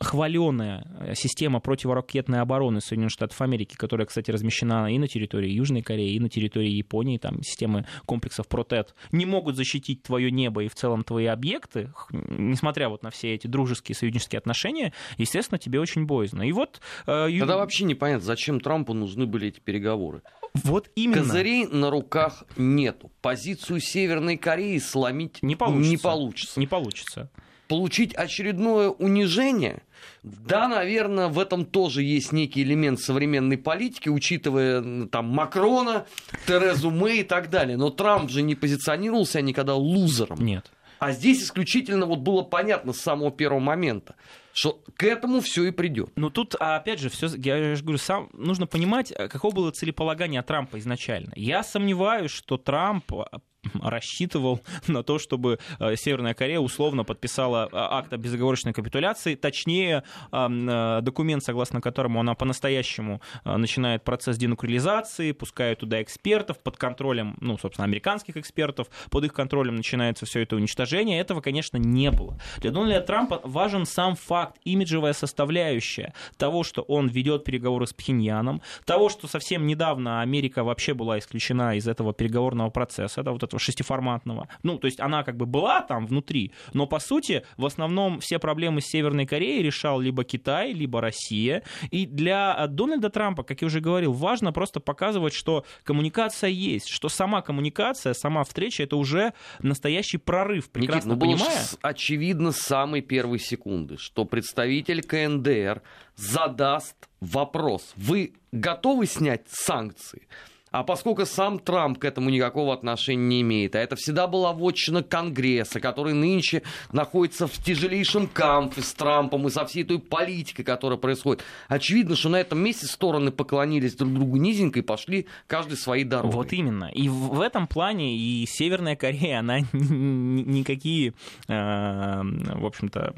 хваленая 0.00 1.14
система 1.14 1.60
противоракетной 1.60 2.40
обороны 2.40 2.80
Соединенных 2.80 3.12
Штатов 3.12 3.40
Америки, 3.40 3.76
которая, 3.76 4.06
кстати, 4.06 4.30
размещена 4.30 4.92
и 4.92 4.98
на 4.98 5.06
территории 5.06 5.50
Южной 5.50 5.82
Кореи, 5.82 6.14
и 6.14 6.20
на 6.20 6.28
территории 6.28 6.70
Японии, 6.70 7.18
там 7.18 7.42
системы 7.42 7.86
комплексов 8.06 8.48
Протет, 8.48 8.94
не 9.12 9.26
могут 9.26 9.56
защитить 9.56 10.02
твое 10.02 10.30
небо 10.30 10.64
и 10.64 10.68
в 10.68 10.74
целом 10.74 11.04
твои 11.04 11.26
объекты, 11.26 11.92
несмотря 12.10 12.88
вот 12.88 13.02
на 13.02 13.10
все 13.10 13.34
эти 13.34 13.46
дружеские 13.46 13.94
союзнические 13.94 14.38
отношения, 14.38 14.92
естественно, 15.18 15.58
тебе 15.58 15.80
очень 15.80 16.06
боязно. 16.06 16.42
И 16.42 16.52
вот... 16.52 16.80
Э, 17.06 17.28
Тогда 17.38 17.56
вообще 17.56 17.84
непонятно, 17.84 18.24
зачем 18.24 18.60
Трампу 18.60 18.94
нужны 18.94 19.26
были 19.26 19.48
эти 19.48 19.60
переговоры. 19.60 20.22
Вот 20.54 20.90
именно. 20.94 21.22
Козырей 21.22 21.66
на 21.66 21.90
руках 21.90 22.44
нету. 22.56 23.10
Позицию 23.20 23.80
Северной 23.80 24.36
Кореи 24.36 24.78
сломить 24.78 25.42
не 25.42 25.56
получится. 25.56 25.90
Не 25.90 25.96
получится. 25.96 26.60
Не 26.60 26.66
получится. 26.66 27.30
Получить 27.68 28.14
очередное 28.14 28.88
унижение, 28.88 29.82
да, 30.22 30.68
наверное, 30.68 31.28
в 31.28 31.38
этом 31.38 31.64
тоже 31.64 32.02
есть 32.02 32.32
некий 32.32 32.62
элемент 32.62 33.00
современной 33.00 33.58
политики, 33.58 34.08
учитывая 34.08 35.06
там 35.06 35.28
Макрона, 35.28 36.06
Терезу 36.46 36.90
Мэй 36.90 37.20
и 37.20 37.22
так 37.22 37.48
далее. 37.48 37.76
Но 37.76 37.90
Трамп 37.90 38.30
же 38.30 38.42
не 38.42 38.54
позиционировался 38.54 39.40
никогда 39.40 39.74
лузером. 39.76 40.44
Нет. 40.44 40.70
А 40.98 41.12
здесь 41.12 41.44
исключительно 41.44 42.04
вот 42.04 42.18
было 42.18 42.42
понятно 42.42 42.92
с 42.92 43.00
самого 43.00 43.30
первого 43.30 43.60
момента, 43.60 44.16
что 44.52 44.82
к 44.96 45.04
этому 45.04 45.40
все 45.40 45.64
и 45.64 45.70
придет. 45.70 46.10
Ну 46.16 46.30
тут, 46.30 46.54
опять 46.54 46.98
же, 47.00 47.08
все, 47.08 47.28
я 47.36 47.74
же 47.74 47.82
говорю, 47.82 47.98
сам, 47.98 48.28
нужно 48.32 48.66
понимать, 48.66 49.12
каково 49.12 49.54
было 49.54 49.70
целеполагание 49.70 50.42
Трампа 50.42 50.78
изначально. 50.78 51.32
Я 51.36 51.62
сомневаюсь, 51.62 52.30
что 52.30 52.56
Трамп 52.56 53.12
рассчитывал 53.82 54.60
на 54.88 55.02
то, 55.02 55.18
чтобы 55.18 55.58
э, 55.78 55.96
Северная 55.96 56.34
Корея 56.34 56.60
условно 56.60 57.04
подписала 57.04 57.66
э, 57.66 57.68
акт 57.72 58.12
о 58.12 58.16
безоговорочной 58.16 58.72
капитуляции, 58.72 59.34
точнее 59.34 60.04
э, 60.32 61.00
документ, 61.02 61.44
согласно 61.44 61.80
которому 61.80 62.20
она 62.20 62.34
по-настоящему 62.34 63.20
начинает 63.44 64.04
процесс 64.04 64.36
денуклеаризации, 64.36 65.32
пускает 65.32 65.80
туда 65.80 66.02
экспертов 66.02 66.58
под 66.62 66.76
контролем, 66.76 67.36
ну, 67.40 67.58
собственно, 67.58 67.84
американских 67.84 68.36
экспертов, 68.36 68.88
под 69.10 69.24
их 69.24 69.32
контролем 69.32 69.76
начинается 69.76 70.26
все 70.26 70.40
это 70.40 70.56
уничтожение. 70.56 71.20
Этого, 71.20 71.40
конечно, 71.40 71.76
не 71.76 72.10
было. 72.10 72.38
Для 72.58 72.70
Дональда 72.70 73.00
Трампа 73.00 73.40
важен 73.44 73.86
сам 73.86 74.16
факт, 74.16 74.58
имиджевая 74.64 75.12
составляющая 75.12 76.14
того, 76.36 76.64
что 76.64 76.82
он 76.82 77.08
ведет 77.08 77.44
переговоры 77.44 77.86
с 77.86 77.92
Пхеньяном, 77.92 78.62
того, 78.84 79.08
что 79.08 79.26
совсем 79.26 79.66
недавно 79.66 80.20
Америка 80.20 80.64
вообще 80.64 80.94
была 80.94 81.18
исключена 81.18 81.76
из 81.76 81.88
этого 81.88 82.12
переговорного 82.12 82.70
процесса, 82.70 83.20
это 83.20 83.32
вот 83.32 83.42
этого 83.50 83.60
шестиформатного. 83.60 84.48
Ну, 84.62 84.78
то 84.78 84.86
есть 84.86 85.00
она 85.00 85.22
как 85.24 85.36
бы 85.36 85.46
была 85.46 85.82
там 85.82 86.06
внутри, 86.06 86.52
но 86.72 86.86
по 86.86 86.98
сути 87.00 87.42
в 87.56 87.66
основном 87.66 88.20
все 88.20 88.38
проблемы 88.38 88.80
с 88.80 88.86
Северной 88.86 89.26
Кореей 89.26 89.62
решал 89.62 90.00
либо 90.00 90.24
Китай, 90.24 90.72
либо 90.72 91.00
Россия. 91.00 91.62
И 91.90 92.06
для 92.06 92.56
э, 92.58 92.68
Дональда 92.68 93.10
Трампа, 93.10 93.42
как 93.42 93.60
я 93.60 93.66
уже 93.66 93.80
говорил, 93.80 94.12
важно 94.12 94.52
просто 94.52 94.80
показывать, 94.80 95.34
что 95.34 95.64
коммуникация 95.84 96.50
есть, 96.50 96.88
что 96.88 97.08
сама 97.08 97.42
коммуникация, 97.42 98.14
сама 98.14 98.44
встреча 98.44 98.82
это 98.84 98.96
уже 98.96 99.32
настоящий 99.60 100.18
прорыв. 100.18 100.70
Прекрасно 100.70 101.10
Никит, 101.10 101.20
ну, 101.20 101.20
понимая. 101.20 101.66
Очевидно 101.82 102.52
с 102.52 102.58
самой 102.58 103.02
первой 103.02 103.38
секунды, 103.38 103.96
что 103.98 104.24
представитель 104.24 105.02
КНДР 105.02 105.82
задаст 106.16 106.96
вопрос. 107.20 107.92
Вы 107.96 108.34
готовы 108.52 109.06
снять 109.06 109.42
санкции? 109.48 110.28
А 110.70 110.84
поскольку 110.84 111.26
сам 111.26 111.58
Трамп 111.58 111.98
к 111.98 112.04
этому 112.04 112.30
никакого 112.30 112.72
отношения 112.72 113.24
не 113.24 113.40
имеет, 113.42 113.74
а 113.74 113.80
это 113.80 113.96
всегда 113.96 114.28
была 114.28 114.52
вотчина 114.52 115.02
Конгресса, 115.02 115.80
который 115.80 116.14
нынче 116.14 116.62
находится 116.92 117.48
в 117.48 117.52
тяжелейшем 117.52 118.28
кампе 118.28 118.80
с 118.80 118.94
Трампом 118.94 119.48
и 119.48 119.50
со 119.50 119.66
всей 119.66 119.82
той 119.82 119.98
политикой, 119.98 120.62
которая 120.62 120.96
происходит, 120.96 121.42
очевидно, 121.66 122.14
что 122.14 122.28
на 122.28 122.40
этом 122.40 122.60
месте 122.60 122.86
стороны 122.86 123.32
поклонились 123.32 123.96
друг 123.96 124.14
другу 124.14 124.36
низенько 124.36 124.78
и 124.78 124.82
пошли 124.82 125.26
каждый 125.48 125.76
свои 125.76 126.04
дороги. 126.04 126.34
Вот 126.34 126.52
именно. 126.52 126.84
И 126.84 127.08
в 127.08 127.40
этом 127.40 127.66
плане 127.66 128.16
и 128.16 128.46
Северная 128.46 128.94
Корея, 128.94 129.40
она 129.40 129.60
никакие, 129.72 131.14
э, 131.48 132.22
в 132.22 132.64
общем-то, 132.64 133.14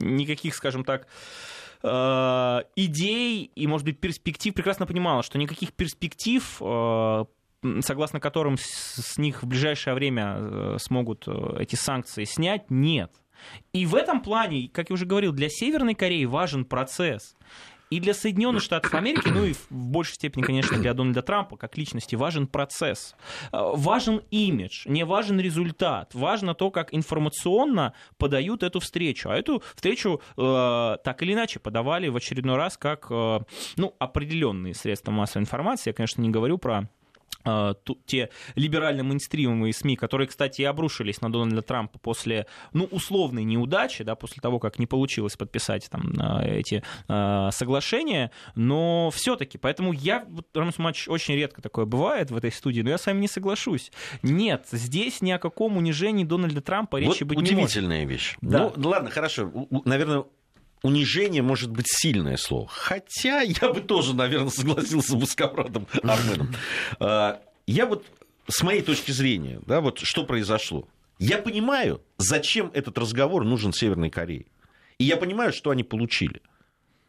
никаких, 0.00 0.54
скажем 0.54 0.84
так, 0.84 1.06
Э, 1.82 2.62
идей 2.76 3.50
и, 3.54 3.66
может 3.66 3.86
быть, 3.86 3.98
перспектив 4.00 4.54
прекрасно 4.54 4.86
понимала, 4.86 5.22
что 5.22 5.38
никаких 5.38 5.72
перспектив 5.72 6.60
э, 6.60 7.24
согласно 7.80 8.20
которым 8.20 8.56
с 8.58 9.18
них 9.18 9.42
в 9.42 9.46
ближайшее 9.46 9.94
время 9.94 10.36
э, 10.38 10.76
смогут 10.78 11.26
эти 11.58 11.76
санкции 11.76 12.24
снять, 12.24 12.70
нет. 12.70 13.12
И 13.72 13.86
в 13.86 13.94
этом 13.94 14.20
плане, 14.20 14.68
как 14.68 14.90
я 14.90 14.94
уже 14.94 15.06
говорил, 15.06 15.32
для 15.32 15.48
Северной 15.48 15.94
Кореи 15.94 16.26
важен 16.26 16.66
процесс. 16.66 17.34
И 17.90 17.98
для 17.98 18.14
Соединенных 18.14 18.62
Штатов 18.62 18.94
Америки, 18.94 19.28
ну 19.28 19.44
и 19.44 19.52
в 19.52 19.70
большей 19.70 20.14
степени, 20.14 20.42
конечно, 20.42 20.78
для 20.78 20.94
Дональда 20.94 21.22
Трампа, 21.22 21.56
как 21.56 21.76
личности, 21.76 22.14
важен 22.14 22.46
процесс. 22.46 23.16
Э, 23.52 23.72
важен 23.74 24.22
имидж, 24.30 24.84
не 24.86 25.04
важен 25.04 25.40
результат. 25.40 26.14
Важно 26.14 26.54
то, 26.54 26.70
как 26.70 26.94
информационно 26.94 27.92
подают 28.16 28.62
эту 28.62 28.78
встречу. 28.78 29.28
А 29.28 29.36
эту 29.36 29.62
встречу 29.74 30.20
э, 30.36 30.96
так 31.02 31.22
или 31.22 31.32
иначе 31.32 31.58
подавали 31.58 32.06
в 32.06 32.16
очередной 32.16 32.56
раз 32.56 32.76
как 32.76 33.08
э, 33.10 33.40
ну, 33.76 33.96
определенные 33.98 34.74
средства 34.74 35.10
массовой 35.10 35.42
информации. 35.42 35.90
Я, 35.90 35.94
конечно, 35.94 36.22
не 36.22 36.30
говорю 36.30 36.58
про 36.58 36.88
а, 37.44 37.74
те 38.06 38.30
либерально-мейнстримовые 38.54 39.72
СМИ, 39.72 39.96
которые, 39.96 40.28
кстати, 40.28 40.62
и 40.62 40.64
обрушились 40.64 41.20
на 41.20 41.32
Дональда 41.32 41.62
Трампа 41.62 41.98
после, 41.98 42.46
ну, 42.72 42.84
условной 42.84 43.44
неудачи, 43.44 44.04
да, 44.04 44.14
после 44.14 44.40
того, 44.40 44.58
как 44.58 44.78
не 44.78 44.86
получилось 44.86 45.36
подписать 45.36 45.88
там 45.90 46.12
а, 46.18 46.42
эти 46.44 46.82
э, 47.08 47.48
соглашения, 47.52 48.30
но 48.54 49.10
все-таки, 49.10 49.58
поэтому 49.58 49.92
я, 49.92 50.24
вот, 50.28 50.46
Рамус 50.54 50.78
Матч, 50.78 51.08
очень 51.08 51.34
редко 51.34 51.62
такое 51.62 51.84
бывает 51.84 52.30
в 52.30 52.36
этой 52.36 52.52
студии, 52.52 52.82
но 52.82 52.90
я 52.90 52.98
с 52.98 53.06
вами 53.06 53.20
не 53.20 53.28
соглашусь. 53.28 53.90
Нет, 54.22 54.66
здесь 54.70 55.20
ни 55.22 55.30
о 55.30 55.38
каком 55.38 55.76
унижении 55.76 56.24
Дональда 56.24 56.60
Трампа 56.60 56.96
речи 56.96 57.22
вот 57.22 57.28
быть 57.28 57.38
не 57.38 57.56
может. 57.56 57.70
удивительная 57.70 58.04
вещь. 58.04 58.36
Да. 58.40 58.72
Ну, 58.76 58.88
ладно, 58.88 59.10
хорошо, 59.10 59.50
наверное, 59.84 60.24
унижение 60.82 61.42
может 61.42 61.70
быть 61.70 61.86
сильное 61.88 62.36
слово. 62.36 62.68
Хотя 62.68 63.40
я 63.40 63.72
бы 63.72 63.80
тоже, 63.80 64.14
наверное, 64.14 64.50
согласился 64.50 65.12
с 65.12 65.14
Высокобратом 65.14 65.86
Арменом. 66.02 66.54
А, 66.98 67.40
я 67.66 67.86
вот, 67.86 68.06
с 68.48 68.62
моей 68.62 68.82
точки 68.82 69.10
зрения, 69.10 69.60
да, 69.66 69.80
вот 69.80 69.98
что 69.98 70.24
произошло. 70.24 70.88
Я 71.18 71.38
понимаю, 71.38 72.02
зачем 72.16 72.70
этот 72.72 72.96
разговор 72.98 73.44
нужен 73.44 73.72
Северной 73.72 74.10
Корее. 74.10 74.46
И 74.98 75.04
я 75.04 75.16
понимаю, 75.16 75.52
что 75.52 75.70
они 75.70 75.84
получили. 75.84 76.40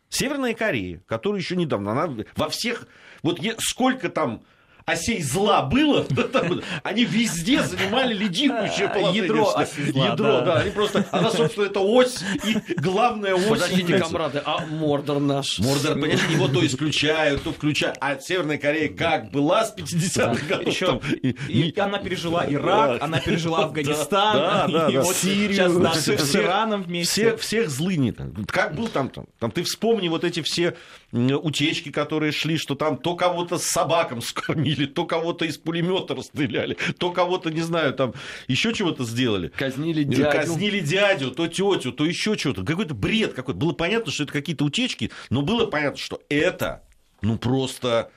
Северная 0.10 0.54
Корея, 0.54 1.01
которая 1.08 1.40
еще 1.40 1.56
недавно, 1.56 1.92
она 1.92 2.25
во 2.36 2.50
всех, 2.50 2.88
вот 3.24 3.40
сколько 3.60 4.10
там 4.10 4.44
осей 4.91 5.21
зла 5.21 5.63
было, 5.63 6.05
они 6.83 7.05
везде 7.05 7.63
занимали 7.63 8.13
лидирующее 8.13 8.88
положение. 8.89 9.24
Ядро 9.24 9.51
зла, 9.91 10.05
Ядро, 10.05 10.41
да. 10.41 10.55
Они 10.60 10.71
просто, 10.71 11.05
она, 11.12 11.31
собственно, 11.31 11.65
это 11.65 11.79
ось 11.79 12.19
и 12.43 12.57
главная 12.79 13.36
ось. 13.36 13.45
Подождите, 13.45 14.00
комрады, 14.00 14.41
а 14.45 14.65
Мордор 14.65 15.19
наш? 15.19 15.60
Мордор, 15.60 15.93
понимаете, 15.93 16.24
его 16.31 16.48
то 16.48 16.65
исключают, 16.65 17.43
то 17.43 17.51
включают. 17.51 17.98
А 18.01 18.19
Северная 18.19 18.57
Корея 18.57 18.89
как 18.93 19.31
была 19.31 19.65
с 19.65 19.75
50-х 19.75 20.45
годов? 20.48 20.67
Еще, 20.67 21.01
и, 21.50 21.74
она 21.79 21.98
пережила 22.00 22.45
Ирак, 22.48 23.01
она 23.01 23.19
пережила 23.19 23.65
Афганистан, 23.65 24.71
вот 24.71 25.15
Сирию, 25.15 25.91
с 25.93 26.36
Ираном 26.36 26.83
вместе. 26.83 27.36
Всех 27.38 27.69
злыни. 27.69 28.13
Как 28.48 28.75
был 28.75 28.88
там? 28.88 29.12
Там 29.39 29.51
ты 29.51 29.63
вспомни 29.63 30.07
вот 30.10 30.24
эти 30.24 30.41
все 30.41 30.75
утечки, 31.12 31.91
которые 31.91 32.32
шли, 32.32 32.58
что 32.58 32.75
там 32.75 32.98
то 32.98 33.15
кого-то 33.15 33.58
с 33.58 33.65
собаком 33.65 34.22
скормили, 34.22 34.86
то 34.86 35.06
кого-то 35.06 35.46
из 35.46 35.58
пулемета 35.58 36.15
расстреляли, 36.15 36.77
то 36.98 37.12
кого-то, 37.12 37.50
не 37.50 37.62
знаю, 37.62 37.94
там 37.94 38.13
еще 38.48 38.74
чего-то 38.74 39.03
сделали. 39.03 39.50
Казнили 39.50 40.03
дядю. 40.03 40.32
Казнили 40.32 40.80
дядю, 40.80 41.32
то 41.32 41.48
тетю, 41.48 41.91
то 41.91 42.06
еще 42.06 42.38
что-то. 42.38 42.63
Какой-то 42.63 42.94
бред 42.94 43.34
какой-то. 43.34 43.60
Было 43.60 43.74
понятно, 43.74 44.12
что 44.12 44.24
это 44.24 44.34
какие-то 44.34 44.65
утечки, 44.65 45.12
но 45.30 45.41
было 45.41 45.65
понятно, 45.65 45.98
что 45.98 46.22
это, 46.30 46.84
ну, 47.22 47.38
просто 47.38 48.12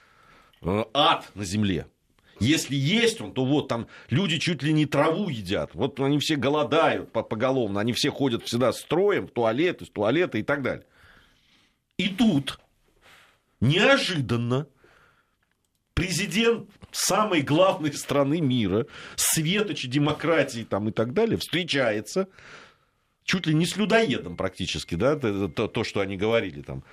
э, 0.63 0.85
ад 0.93 1.31
на 1.35 1.45
земле. 1.45 1.87
Если 2.41 2.75
есть 2.75 3.21
он, 3.21 3.33
то 3.33 3.45
вот 3.45 3.69
там 3.69 3.87
люди 4.11 4.39
чуть 4.39 4.63
ли 4.63 4.73
не 4.73 4.87
траву 4.87 5.29
едят. 5.29 5.71
Вот 5.75 6.01
они 6.01 6.19
все 6.19 6.37
голодают 6.37 7.13
поголовно, 7.13 7.81
они 7.81 7.93
все 7.93 8.11
ходят 8.11 8.45
всегда 8.45 8.73
строем 8.73 9.29
в 9.29 9.31
туалет, 9.31 9.83
из 9.83 9.89
туалета 9.89 10.39
и 10.39 10.43
так 10.43 10.63
далее. 10.63 10.85
И 11.97 12.09
тут 12.09 12.59
неожиданно 13.61 14.67
президент 15.95 16.69
самой 16.91 17.43
главной 17.43 17.93
страны 17.93 18.41
мира, 18.41 18.87
светочи 19.17 19.89
демократии 19.89 20.67
там 20.69 20.89
и 20.89 20.93
так 20.93 21.13
далее, 21.15 21.39
встречается 21.39 22.29
чуть 23.25 23.47
ли 23.47 23.55
не 23.55 23.67
с 23.67 23.77
людоедом 23.77 24.37
практически, 24.37 24.97
да, 24.97 25.17
то, 25.17 25.69
то 25.69 25.85
что 25.85 26.01
они 26.01 26.17
говорили 26.17 26.63
там, 26.63 26.85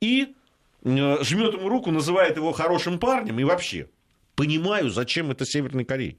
и 0.00 0.34
э, 0.82 1.22
жмет 1.22 1.54
ему 1.54 1.68
руку, 1.68 1.90
называет 1.90 2.36
его 2.36 2.52
хорошим 2.52 2.98
парнем 2.98 3.38
и 3.38 3.44
вообще. 3.44 3.88
Понимаю, 4.34 4.90
зачем 4.90 5.30
это 5.30 5.44
Северной 5.44 5.84
Корее. 5.84 6.16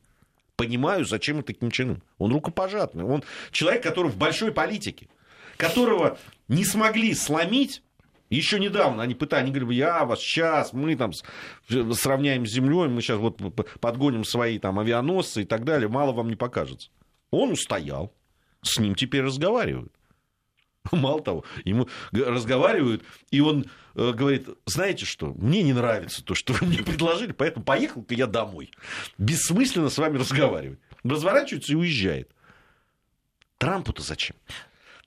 понимаю, 0.55 1.05
зачем 1.05 1.39
это 1.39 1.53
Ким 1.53 1.71
Чен 1.71 1.91
Ын. 1.91 2.03
Он 2.17 2.33
рукопожатный. 2.33 3.05
Он 3.05 3.23
человек, 3.51 3.81
который 3.81 4.11
в 4.11 4.17
большой 4.17 4.51
политике, 4.51 5.07
которого 5.55 6.17
не 6.49 6.65
смогли 6.65 7.13
сломить 7.13 7.81
еще 8.35 8.59
недавно 8.59 9.03
они 9.03 9.15
пытались, 9.15 9.43
они 9.43 9.51
говорили, 9.51 9.79
я 9.79 10.05
вас 10.05 10.19
сейчас, 10.19 10.73
мы 10.73 10.95
там 10.95 11.11
сравняем 11.93 12.45
с 12.45 12.51
землей, 12.51 12.87
мы 12.87 13.01
сейчас 13.01 13.17
вот 13.17 13.39
подгоним 13.79 14.23
свои 14.23 14.59
там 14.59 14.79
авианосцы 14.79 15.41
и 15.41 15.45
так 15.45 15.63
далее, 15.65 15.89
мало 15.89 16.11
вам 16.11 16.29
не 16.29 16.35
покажется. 16.35 16.89
Он 17.31 17.51
устоял, 17.51 18.13
с 18.61 18.79
ним 18.79 18.95
теперь 18.95 19.23
разговаривают. 19.23 19.93
Мало 20.91 21.21
того, 21.21 21.45
ему 21.65 21.87
разговаривают, 22.11 23.03
и 23.31 23.41
он 23.41 23.65
э, 23.95 24.11
говорит, 24.11 24.47
знаете 24.65 25.05
что, 25.05 25.33
мне 25.33 25.61
не 25.61 25.73
нравится 25.73 26.23
то, 26.23 26.35
что 26.35 26.53
вы 26.53 26.67
мне 26.67 26.79
предложили, 26.79 27.31
поэтому 27.31 27.65
поехал-ка 27.65 28.15
я 28.15 28.27
домой. 28.27 28.71
Бессмысленно 29.17 29.89
с 29.89 29.97
вами 29.97 30.17
разговаривать. 30.17 30.79
Разворачивается 31.03 31.73
и 31.73 31.75
уезжает. 31.75 32.31
Трампу-то 33.57 34.01
зачем? 34.01 34.37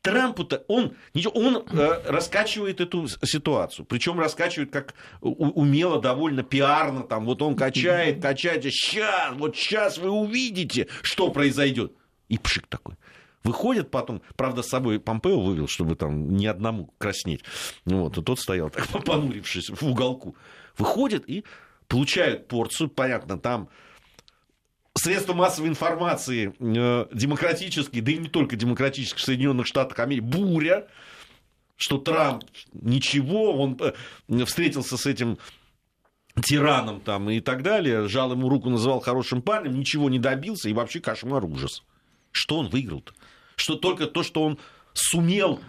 Трампу-то 0.02 0.64
он, 0.66 0.97
он 1.32 1.64
э, 1.71 2.02
раскачивает 2.06 2.80
эту 2.80 3.06
ситуацию. 3.06 3.87
Причем 3.87 4.18
раскачивает 4.18 4.73
как 4.73 4.94
умело, 5.21 6.00
довольно 6.02 6.42
пиарно. 6.42 7.04
Там, 7.04 7.25
вот 7.25 7.40
он 7.40 7.54
качает, 7.54 8.21
качает. 8.21 8.64
Сейчас, 8.64 9.32
вот 9.35 9.56
сейчас 9.56 9.99
вы 9.99 10.11
увидите, 10.11 10.88
что 11.02 11.30
произойдет. 11.30 11.92
И 12.28 12.37
пшик 12.37 12.66
такой. 12.66 12.97
Выходит 13.44 13.90
потом, 13.90 14.23
правда, 14.37 14.62
с 14.62 14.68
собой 14.68 14.99
Помпео 14.99 15.40
вывел, 15.40 15.68
чтобы 15.68 15.94
там 15.94 16.37
ни 16.37 16.47
одному 16.47 16.92
краснеть. 16.99 17.44
Вот, 17.85 18.18
и 18.18 18.23
тот 18.23 18.40
стоял 18.40 18.71
так, 18.71 18.88
понурившись 19.04 19.71
в 19.71 19.82
уголку. 19.85 20.37
Выходит 20.78 21.28
и 21.28 21.44
получают 21.87 22.49
порцию, 22.49 22.88
понятно, 22.88 23.38
там 23.38 23.68
средства 25.02 25.35
массовой 25.35 25.68
информации 25.68 26.54
э, 26.59 27.06
демократические, 27.12 28.02
да 28.02 28.12
и 28.12 28.18
не 28.18 28.28
только 28.28 28.56
демократические, 28.56 29.18
в 29.18 29.23
Соединенных 29.23 29.66
Штатах 29.66 29.99
Америки, 29.99 30.23
буря, 30.23 30.87
что 31.76 31.99
Трамп 31.99 32.44
ничего, 32.73 33.52
он 33.61 33.78
э, 33.80 34.44
встретился 34.44 34.97
с 34.97 35.06
этим 35.06 35.38
тираном 36.42 37.00
там 37.00 37.28
и 37.30 37.40
так 37.40 37.62
далее, 37.62 38.09
жал 38.09 38.32
ему 38.32 38.49
руку, 38.49 38.71
называл 38.71 39.00
хорошим 39.00 39.42
парнем, 39.42 39.78
ничего 39.78 40.09
не 40.09 40.18
добился, 40.18 40.68
и 40.68 40.73
вообще 40.73 41.00
кошмар, 41.00 41.44
ужас. 41.44 41.82
Что 42.30 42.59
он 42.59 42.68
выиграл-то? 42.68 43.12
Что 43.56 43.75
только 43.75 44.06
то, 44.06 44.23
что 44.23 44.42
он 44.42 44.59
сумел 44.94 45.61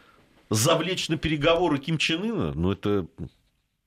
завлечь 0.50 1.10
на 1.10 1.18
переговоры 1.18 1.80
Ким 1.80 1.98
Чен 1.98 2.24
Ына, 2.24 2.54
ну 2.54 2.72
это 2.72 3.08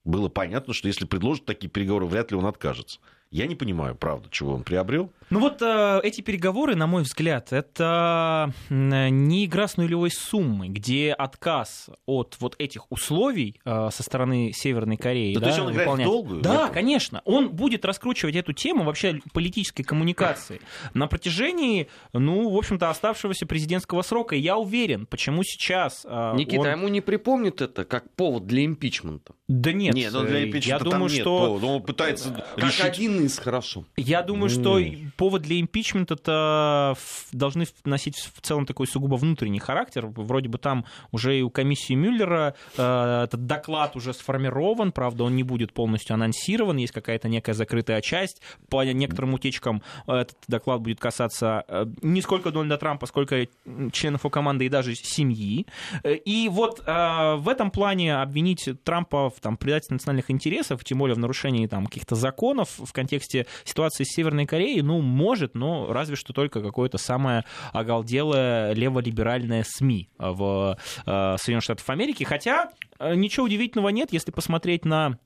было 0.04 0.28
понятно, 0.28 0.74
что 0.74 0.88
если 0.88 1.04
предложат 1.04 1.46
такие 1.46 1.68
переговоры, 1.68 2.06
вряд 2.06 2.30
ли 2.30 2.36
он 2.36 2.46
откажется. 2.46 3.00
Я 3.30 3.46
не 3.46 3.54
понимаю, 3.54 3.94
правда, 3.96 4.28
чего 4.30 4.54
он 4.54 4.62
приобрел. 4.62 5.12
Ну 5.28 5.40
вот 5.40 5.60
э, 5.60 6.00
эти 6.04 6.20
переговоры, 6.20 6.76
на 6.76 6.86
мой 6.86 7.02
взгляд, 7.02 7.52
это 7.52 8.52
не 8.70 9.44
игра 9.44 9.66
с 9.66 9.76
нулевой 9.76 10.10
суммой, 10.10 10.68
где 10.68 11.12
отказ 11.12 11.90
от 12.06 12.36
вот 12.38 12.54
этих 12.58 12.90
условий 12.92 13.60
э, 13.64 13.88
со 13.92 14.02
стороны 14.02 14.52
Северной 14.52 14.96
Кореи. 14.96 15.34
Да, 15.34 15.40
да, 15.40 15.46
то 15.46 15.50
есть 15.50 15.60
он 15.60 15.72
играет 15.72 15.88
выполнять... 15.88 16.06
в 16.06 16.10
долгую? 16.10 16.42
Да, 16.42 16.64
это... 16.66 16.74
конечно. 16.74 17.22
Он 17.24 17.48
будет 17.48 17.84
раскручивать 17.84 18.36
эту 18.36 18.52
тему 18.52 18.84
вообще 18.84 19.20
политической 19.32 19.82
коммуникации 19.82 20.60
на 20.94 21.08
протяжении, 21.08 21.88
ну, 22.12 22.48
в 22.50 22.56
общем-то, 22.56 22.88
оставшегося 22.88 23.46
президентского 23.46 24.02
срока. 24.02 24.36
И 24.36 24.40
я 24.40 24.56
уверен, 24.56 25.06
почему 25.06 25.42
сейчас... 25.42 26.06
Э, 26.08 26.34
Никита, 26.36 26.60
он... 26.60 26.68
ему 26.68 26.88
не 26.88 27.00
припомнит 27.00 27.60
это 27.60 27.84
как 27.84 28.12
повод 28.14 28.46
для 28.46 28.64
импичмента? 28.64 29.34
Да 29.48 29.72
нет. 29.72 29.94
Нет, 29.94 30.12
но 30.12 30.22
для 30.22 30.44
импичмента 30.44 30.84
я 30.84 30.90
думаю, 30.90 31.08
что... 31.08 31.54
Он 31.60 31.82
пытается 31.82 32.30
как 32.30 32.64
решить... 32.64 32.84
один 32.84 33.24
из 33.24 33.38
хорошо. 33.38 33.84
Я 33.96 34.22
думаю, 34.22 34.50
что 34.50 34.78
повод 35.16 35.42
для 35.42 35.60
импичмента-то 35.60 36.94
должны 37.32 37.66
носить 37.84 38.16
в 38.16 38.40
целом 38.40 38.66
такой 38.66 38.86
сугубо 38.86 39.16
внутренний 39.16 39.58
характер. 39.58 40.06
Вроде 40.06 40.48
бы 40.48 40.58
там 40.58 40.84
уже 41.10 41.38
и 41.38 41.42
у 41.42 41.50
комиссии 41.50 41.94
Мюллера 41.94 42.54
э, 42.76 43.22
этот 43.24 43.46
доклад 43.46 43.96
уже 43.96 44.12
сформирован, 44.12 44.92
правда, 44.92 45.24
он 45.24 45.36
не 45.36 45.42
будет 45.42 45.72
полностью 45.72 46.14
анонсирован, 46.14 46.76
есть 46.76 46.92
какая-то 46.92 47.28
некая 47.28 47.54
закрытая 47.54 48.00
часть. 48.00 48.42
По 48.68 48.84
некоторым 48.84 49.34
утечкам 49.34 49.82
этот 50.06 50.36
доклад 50.48 50.80
будет 50.80 51.00
касаться 51.00 51.64
э, 51.68 51.86
не 52.02 52.20
сколько 52.22 52.50
Дональда 52.50 52.78
Трампа, 52.78 53.06
сколько 53.06 53.46
членов 53.92 54.20
его 54.20 54.30
команды 54.30 54.66
и 54.66 54.68
даже 54.68 54.94
семьи. 54.94 55.66
И 56.04 56.48
вот 56.50 56.82
э, 56.86 57.34
в 57.36 57.48
этом 57.48 57.70
плане 57.70 58.16
обвинить 58.16 58.68
Трампа 58.84 59.30
в 59.30 59.40
там, 59.40 59.56
предательстве 59.56 59.94
национальных 59.94 60.30
интересов, 60.30 60.84
тем 60.84 60.98
более 60.98 61.14
в 61.14 61.18
нарушении 61.18 61.66
там, 61.66 61.86
каких-то 61.86 62.14
законов 62.14 62.78
в 62.78 62.92
контексте 62.92 63.46
ситуации 63.64 64.04
с 64.04 64.08
Северной 64.08 64.46
Кореей, 64.46 64.82
ну, 64.82 65.00
может, 65.06 65.54
но 65.54 65.92
разве 65.92 66.16
что 66.16 66.32
только 66.32 66.62
какое-то 66.62 66.98
самое 66.98 67.44
оголделое 67.72 68.72
леволиберальное 68.72 69.64
СМИ 69.66 70.08
в 70.18 70.76
э, 71.06 71.36
Соединенных 71.38 71.64
Штатах 71.64 71.88
Америки. 71.90 72.24
Хотя 72.24 72.70
э, 72.98 73.14
ничего 73.14 73.46
удивительного 73.46 73.88
нет, 73.88 74.12
если 74.12 74.30
посмотреть 74.30 74.84
на 74.84 75.18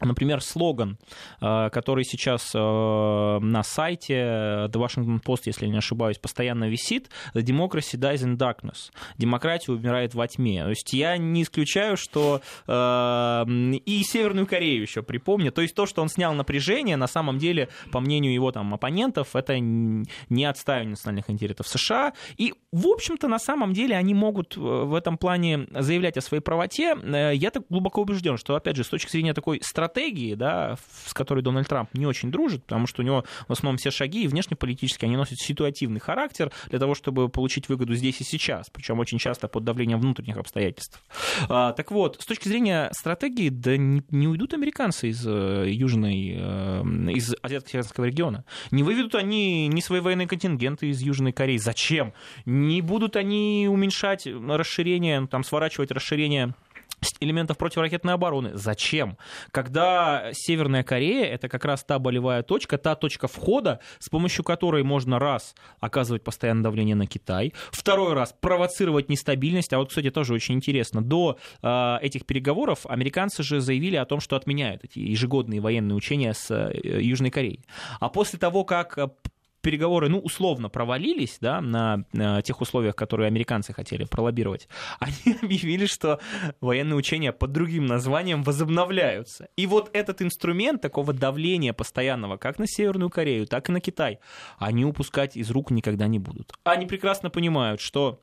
Например, 0.00 0.40
слоган, 0.40 0.98
э, 1.40 1.70
который 1.70 2.04
сейчас 2.04 2.50
э, 2.52 2.58
на 2.58 3.62
сайте 3.62 4.14
The 4.14 4.72
Washington 4.72 5.22
Post, 5.22 5.42
если 5.46 5.66
я 5.66 5.70
не 5.70 5.78
ошибаюсь, 5.78 6.18
постоянно 6.18 6.68
висит, 6.68 7.10
The 7.32 7.42
Democracy 7.42 7.96
Dies 7.96 8.24
in 8.24 8.36
Darkness. 8.36 8.90
Демократия 9.18 9.70
умирает 9.70 10.14
во 10.14 10.26
тьме. 10.26 10.64
То 10.64 10.70
есть 10.70 10.92
я 10.92 11.16
не 11.16 11.44
исключаю, 11.44 11.96
что 11.96 12.40
э, 12.66 13.44
и 13.86 14.02
Северную 14.02 14.48
Корею 14.48 14.82
еще 14.82 15.02
припомню. 15.02 15.52
То 15.52 15.62
есть 15.62 15.76
то, 15.76 15.86
что 15.86 16.02
он 16.02 16.08
снял 16.08 16.34
напряжение, 16.34 16.96
на 16.96 17.06
самом 17.06 17.38
деле, 17.38 17.68
по 17.92 18.00
мнению 18.00 18.34
его 18.34 18.50
там 18.50 18.74
оппонентов, 18.74 19.36
это 19.36 19.60
не 19.60 20.44
отстаивание 20.44 20.90
национальных 20.90 21.30
интересов 21.30 21.68
США. 21.68 22.14
И, 22.36 22.52
в 22.72 22.88
общем-то, 22.88 23.28
на 23.28 23.38
самом 23.38 23.72
деле 23.72 23.96
они 23.96 24.12
могут 24.12 24.56
в 24.56 24.94
этом 24.94 25.18
плане 25.18 25.68
заявлять 25.70 26.16
о 26.16 26.20
своей 26.20 26.42
правоте. 26.42 26.96
Я 27.32 27.50
так 27.52 27.62
глубоко 27.70 28.02
убежден, 28.02 28.38
что, 28.38 28.56
опять 28.56 28.74
же, 28.74 28.82
с 28.82 28.88
точки 28.88 29.12
зрения 29.12 29.34
такой 29.34 29.60
стратегии, 29.62 29.83
стратегии, 29.84 30.34
да, 30.34 30.76
с 31.06 31.12
которой 31.12 31.42
Дональд 31.42 31.68
Трамп 31.68 31.90
не 31.94 32.06
очень 32.06 32.30
дружит, 32.30 32.64
потому 32.64 32.86
что 32.86 33.02
у 33.02 33.04
него 33.04 33.24
в 33.48 33.52
основном 33.52 33.76
все 33.76 33.90
шаги 33.90 34.24
и 34.24 34.28
внешнеполитические, 34.28 35.08
они 35.08 35.16
носят 35.16 35.38
ситуативный 35.38 36.00
характер 36.00 36.50
для 36.68 36.78
того, 36.78 36.94
чтобы 36.94 37.28
получить 37.28 37.68
выгоду 37.68 37.94
здесь 37.94 38.20
и 38.20 38.24
сейчас, 38.24 38.70
причем 38.70 38.98
очень 38.98 39.18
часто 39.18 39.48
под 39.48 39.64
давлением 39.64 40.00
внутренних 40.00 40.36
обстоятельств. 40.36 41.02
А, 41.48 41.72
так 41.72 41.90
вот, 41.90 42.16
с 42.20 42.26
точки 42.26 42.48
зрения 42.48 42.90
стратегии, 42.92 43.50
да 43.50 43.76
не, 43.76 44.02
не 44.10 44.28
уйдут 44.28 44.54
американцы 44.54 45.08
из 45.08 45.24
э, 45.26 45.66
южной, 45.68 46.34
э, 46.36 46.82
из 47.14 47.34
азиатско-северного 47.42 48.06
региона. 48.06 48.44
Не 48.70 48.82
выведут 48.82 49.14
они 49.14 49.68
ни 49.68 49.80
свои 49.80 50.00
военные 50.00 50.26
контингенты 50.26 50.88
из 50.88 51.00
Южной 51.00 51.32
Кореи. 51.32 51.58
Зачем? 51.58 52.12
Не 52.46 52.80
будут 52.80 53.16
они 53.16 53.68
уменьшать 53.70 54.26
расширение, 54.26 55.26
там, 55.26 55.44
сворачивать 55.44 55.90
расширение 55.90 56.54
элементов 57.20 57.58
противоракетной 57.58 58.14
обороны. 58.14 58.50
Зачем? 58.54 59.16
Когда 59.50 60.30
Северная 60.32 60.82
Корея 60.82 61.26
это 61.26 61.48
как 61.48 61.64
раз 61.64 61.84
та 61.84 61.98
болевая 61.98 62.42
точка, 62.42 62.78
та 62.78 62.94
точка 62.94 63.28
входа, 63.28 63.80
с 63.98 64.08
помощью 64.08 64.44
которой 64.44 64.82
можно 64.82 65.18
раз 65.18 65.54
оказывать 65.80 66.24
постоянное 66.24 66.64
давление 66.64 66.96
на 66.96 67.06
Китай, 67.06 67.52
второй 67.70 68.14
раз 68.14 68.34
провоцировать 68.38 69.08
нестабильность. 69.08 69.72
А 69.72 69.78
вот, 69.78 69.88
кстати, 69.88 70.10
тоже 70.10 70.34
очень 70.34 70.54
интересно, 70.54 71.02
до 71.02 71.38
э, 71.62 71.96
этих 72.00 72.26
переговоров 72.26 72.86
американцы 72.86 73.42
же 73.42 73.60
заявили 73.60 73.96
о 73.96 74.04
том, 74.04 74.20
что 74.20 74.36
отменяют 74.36 74.84
эти 74.84 74.98
ежегодные 74.98 75.60
военные 75.60 75.94
учения 75.94 76.34
с 76.34 76.50
э, 76.50 77.00
Южной 77.00 77.30
Кореей. 77.30 77.64
А 78.00 78.08
после 78.08 78.38
того, 78.38 78.64
как 78.64 78.98
переговоры, 79.64 80.08
ну, 80.08 80.20
условно 80.20 80.68
провалились, 80.68 81.38
да, 81.40 81.60
на, 81.60 82.04
на 82.12 82.42
тех 82.42 82.60
условиях, 82.60 82.94
которые 82.94 83.26
американцы 83.26 83.72
хотели 83.72 84.04
пролоббировать, 84.04 84.68
они 85.00 85.36
объявили, 85.42 85.86
что 85.86 86.20
военные 86.60 86.96
учения 86.96 87.32
под 87.32 87.50
другим 87.50 87.86
названием 87.86 88.44
возобновляются. 88.44 89.48
И 89.56 89.66
вот 89.66 89.90
этот 89.92 90.22
инструмент 90.22 90.82
такого 90.82 91.12
давления 91.12 91.72
постоянного, 91.72 92.36
как 92.36 92.58
на 92.58 92.66
Северную 92.68 93.10
Корею, 93.10 93.46
так 93.46 93.68
и 93.68 93.72
на 93.72 93.80
Китай, 93.80 94.20
они 94.58 94.84
упускать 94.84 95.36
из 95.36 95.50
рук 95.50 95.70
никогда 95.70 96.06
не 96.06 96.18
будут. 96.18 96.52
Они 96.64 96.86
прекрасно 96.86 97.30
понимают, 97.30 97.80
что 97.80 98.20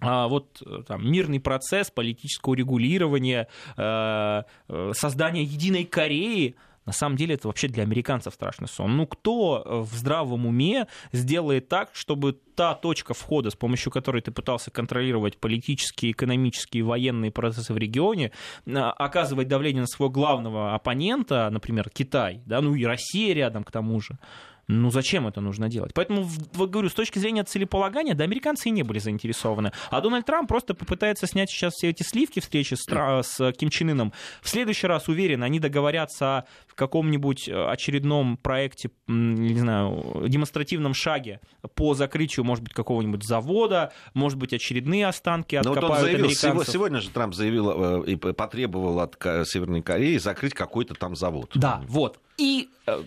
а 0.00 0.28
вот 0.28 0.62
там, 0.86 1.10
мирный 1.10 1.40
процесс 1.40 1.90
политического 1.90 2.54
регулирования, 2.54 3.48
э, 3.76 4.42
э, 4.68 4.92
создания 4.92 5.44
единой 5.44 5.84
Кореи, 5.84 6.56
на 6.86 6.92
самом 6.92 7.16
деле 7.16 7.34
это 7.34 7.48
вообще 7.48 7.68
для 7.68 7.82
американцев 7.82 8.34
страшный 8.34 8.68
сон. 8.68 8.96
Ну 8.96 9.06
кто 9.06 9.62
э, 9.64 9.78
в 9.80 9.94
здравом 9.94 10.46
уме 10.46 10.86
сделает 11.12 11.68
так, 11.68 11.90
чтобы 11.92 12.38
та 12.54 12.74
точка 12.74 13.14
входа, 13.14 13.50
с 13.50 13.56
помощью 13.56 13.90
которой 13.90 14.22
ты 14.22 14.30
пытался 14.30 14.70
контролировать 14.70 15.38
политические, 15.38 16.12
экономические, 16.12 16.84
военные 16.84 17.30
процессы 17.30 17.72
в 17.72 17.78
регионе, 17.78 18.32
а, 18.66 18.92
оказывать 18.92 19.48
давление 19.48 19.82
на 19.82 19.86
своего 19.86 20.10
главного 20.10 20.74
оппонента, 20.74 21.48
например, 21.50 21.90
Китай, 21.90 22.42
да, 22.46 22.60
ну 22.60 22.74
и 22.74 22.84
Россия 22.84 23.34
рядом 23.34 23.64
к 23.64 23.70
тому 23.70 24.00
же, 24.00 24.18
Ну 24.66 24.90
зачем 24.90 25.26
это 25.26 25.40
нужно 25.40 25.68
делать? 25.68 25.92
Поэтому, 25.94 26.28
говорю, 26.54 26.88
с 26.88 26.94
точки 26.94 27.18
зрения 27.18 27.44
целеполагания, 27.44 28.14
да, 28.14 28.24
американцы 28.24 28.68
и 28.68 28.72
не 28.72 28.82
были 28.82 28.98
заинтересованы. 28.98 29.72
А 29.90 30.00
Дональд 30.00 30.26
Трамп 30.26 30.48
просто 30.48 30.74
попытается 30.74 31.26
снять 31.26 31.50
сейчас 31.50 31.74
все 31.74 31.90
эти 31.90 32.02
сливки 32.02 32.40
встречи 32.40 32.74
с, 32.74 32.84
с 33.22 33.52
Ким 33.52 33.70
Чен 33.70 33.90
Ыном. 33.90 34.12
В 34.42 34.48
следующий 34.48 34.86
раз, 34.86 35.08
уверен, 35.08 35.42
они 35.42 35.60
договорятся 35.60 36.38
о 36.38 36.44
каком-нибудь 36.74 37.48
э, 37.48 37.66
очередном 37.66 38.36
проекте, 38.36 38.90
не 39.06 39.58
знаю, 39.58 40.24
демонстративном 40.28 40.94
шаге 40.94 41.40
по 41.74 41.94
закрытию, 41.94 42.44
может 42.44 42.64
быть, 42.64 42.72
какого-нибудь 42.72 43.24
завода, 43.24 43.92
может 44.14 44.38
быть, 44.38 44.52
очередные 44.52 45.06
останки 45.06 45.56
откопают 45.56 45.82
Но 45.82 45.88
вот 45.88 45.96
он 45.98 46.04
заявил, 46.04 46.24
американцев. 46.26 46.68
Сегодня 46.72 47.00
же 47.00 47.10
Трамп 47.10 47.34
заявил 47.34 48.02
э, 48.02 48.06
и 48.06 48.16
потребовал 48.16 49.00
от 49.00 49.14
Северной 49.46 49.82
Кореи 49.82 50.16
закрыть 50.16 50.54
какой-то 50.54 50.94
там 50.94 51.14
завод. 51.16 51.50
Да, 51.54 51.82
вот. 51.86 52.18
И, 52.36 52.68
э, 52.86 53.02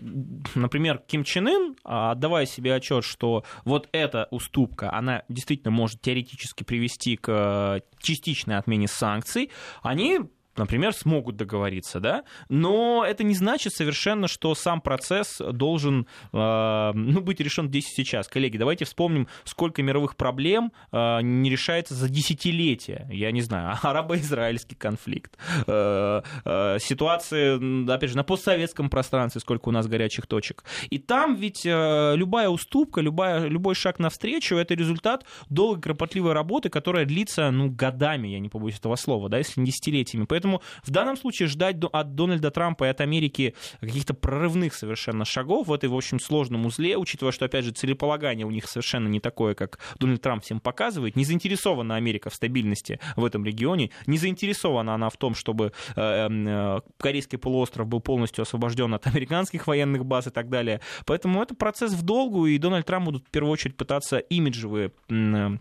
например, 0.56 1.00
Ким 1.00 1.24
Чен 1.24 1.48
Ын, 1.48 1.76
а, 1.84 2.12
отдавая 2.12 2.46
себе 2.46 2.74
отчет, 2.74 3.04
что 3.04 3.44
вот 3.66 3.90
эта 3.92 4.28
уступка, 4.32 4.94
она 4.94 5.24
действительно 5.28 5.72
может 5.72 6.02
теоретически 6.02 6.64
привести 6.64 7.18
к 7.18 7.30
э, 7.30 7.82
частичной 8.02 8.58
отмене 8.58 8.88
санкций, 8.88 9.52
они 9.82 10.22
например, 10.58 10.94
смогут 10.94 11.36
договориться, 11.36 12.00
да, 12.00 12.24
но 12.50 13.06
это 13.08 13.24
не 13.24 13.36
значит 13.36 13.74
совершенно, 13.74 14.28
что 14.28 14.56
сам 14.56 14.82
процесс 14.82 15.42
должен 15.52 16.08
э, 16.34 16.92
ну, 16.94 17.22
быть 17.22 17.40
решен 17.40 17.68
здесь 17.68 17.92
и 17.92 17.96
сейчас. 17.96 18.28
Коллеги, 18.28 18.58
давайте 18.58 18.86
вспомним, 18.86 19.28
сколько 19.44 19.84
мировых 19.84 20.16
проблем 20.16 20.72
э, 20.92 21.22
не 21.22 21.50
решается 21.50 21.94
за 21.94 22.10
десятилетия. 22.10 23.08
Я 23.12 23.32
не 23.32 23.42
знаю, 23.42 23.78
арабо-израильский 23.82 24.76
конфликт, 24.76 25.38
э, 25.66 26.22
э, 26.46 26.78
ситуации, 26.80 27.92
опять 27.92 28.10
же, 28.10 28.18
на 28.18 28.24
постсоветском 28.24 28.90
пространстве, 28.90 29.42
сколько 29.42 29.70
у 29.70 29.72
нас 29.72 29.88
горячих 29.88 30.28
точек. 30.28 30.64
И 30.90 30.98
там 30.98 31.36
ведь 31.36 31.66
э, 31.66 32.14
любая 32.16 32.50
уступка, 32.50 33.02
любая, 33.02 33.48
любой 33.48 33.76
шаг 33.76 34.00
навстречу, 34.00 34.56
это 34.56 34.74
результат 34.74 35.26
долгой, 35.50 35.82
кропотливой 35.82 36.34
работы, 36.34 36.70
которая 36.70 37.06
длится, 37.06 37.52
ну, 37.52 37.70
годами, 37.70 38.30
я 38.30 38.40
не 38.40 38.50
побоюсь 38.50 38.78
этого 38.78 38.96
слова, 38.96 39.30
да, 39.30 39.38
если 39.38 39.60
не 39.60 39.68
десятилетиями. 39.68 40.26
Поэтому 40.26 40.47
Поэтому 40.48 40.62
в 40.84 40.92
данном 40.92 41.18
случае 41.18 41.48
ждать 41.50 41.76
от 41.92 42.16
Дональда 42.16 42.52
Трампа 42.52 42.86
и 42.86 42.88
от 42.88 43.02
Америки 43.02 43.54
каких-то 43.82 44.14
прорывных 44.14 44.74
совершенно 44.74 45.26
шагов 45.26 45.68
в 45.68 45.74
этой, 45.74 45.90
в 45.90 45.96
общем, 45.96 46.20
сложном 46.20 46.66
узле, 46.66 46.98
учитывая, 46.98 47.34
что, 47.34 47.46
опять 47.46 47.66
же, 47.66 47.72
целеполагание 47.72 48.46
у 48.46 48.52
них 48.52 48.68
совершенно 48.68 49.10
не 49.10 49.20
такое, 49.20 49.56
как 49.56 49.80
Дональд 50.00 50.22
Трамп 50.22 50.44
всем 50.44 50.62
показывает. 50.62 51.18
Не 51.18 51.26
заинтересована 51.26 51.96
Америка 51.96 52.30
в 52.30 52.36
стабильности 52.36 53.00
в 53.18 53.26
этом 53.26 53.44
регионе, 53.44 53.92
не 54.06 54.18
заинтересована 54.18 54.94
она 54.94 55.10
в 55.10 55.18
том, 55.18 55.36
чтобы 55.36 55.74
э, 55.96 56.02
эм, 56.02 56.48
э, 56.48 56.82
Корейский 56.98 57.38
полуостров 57.38 57.88
был 57.88 58.00
полностью 58.00 58.44
освобожден 58.44 58.94
от 58.94 59.06
американских 59.08 59.68
военных 59.68 60.06
баз 60.06 60.28
и 60.28 60.30
так 60.30 60.50
далее. 60.50 60.80
Поэтому 61.06 61.42
это 61.42 61.56
процесс 61.56 61.92
в 61.92 62.04
долгу, 62.04 62.46
и 62.46 62.58
Дональд 62.58 62.86
Трамп 62.86 63.06
будут 63.06 63.28
в 63.28 63.32
первую 63.32 63.52
очередь 63.52 63.76
пытаться 63.76 64.18
имиджевые 64.18 64.92
э, 65.10 65.58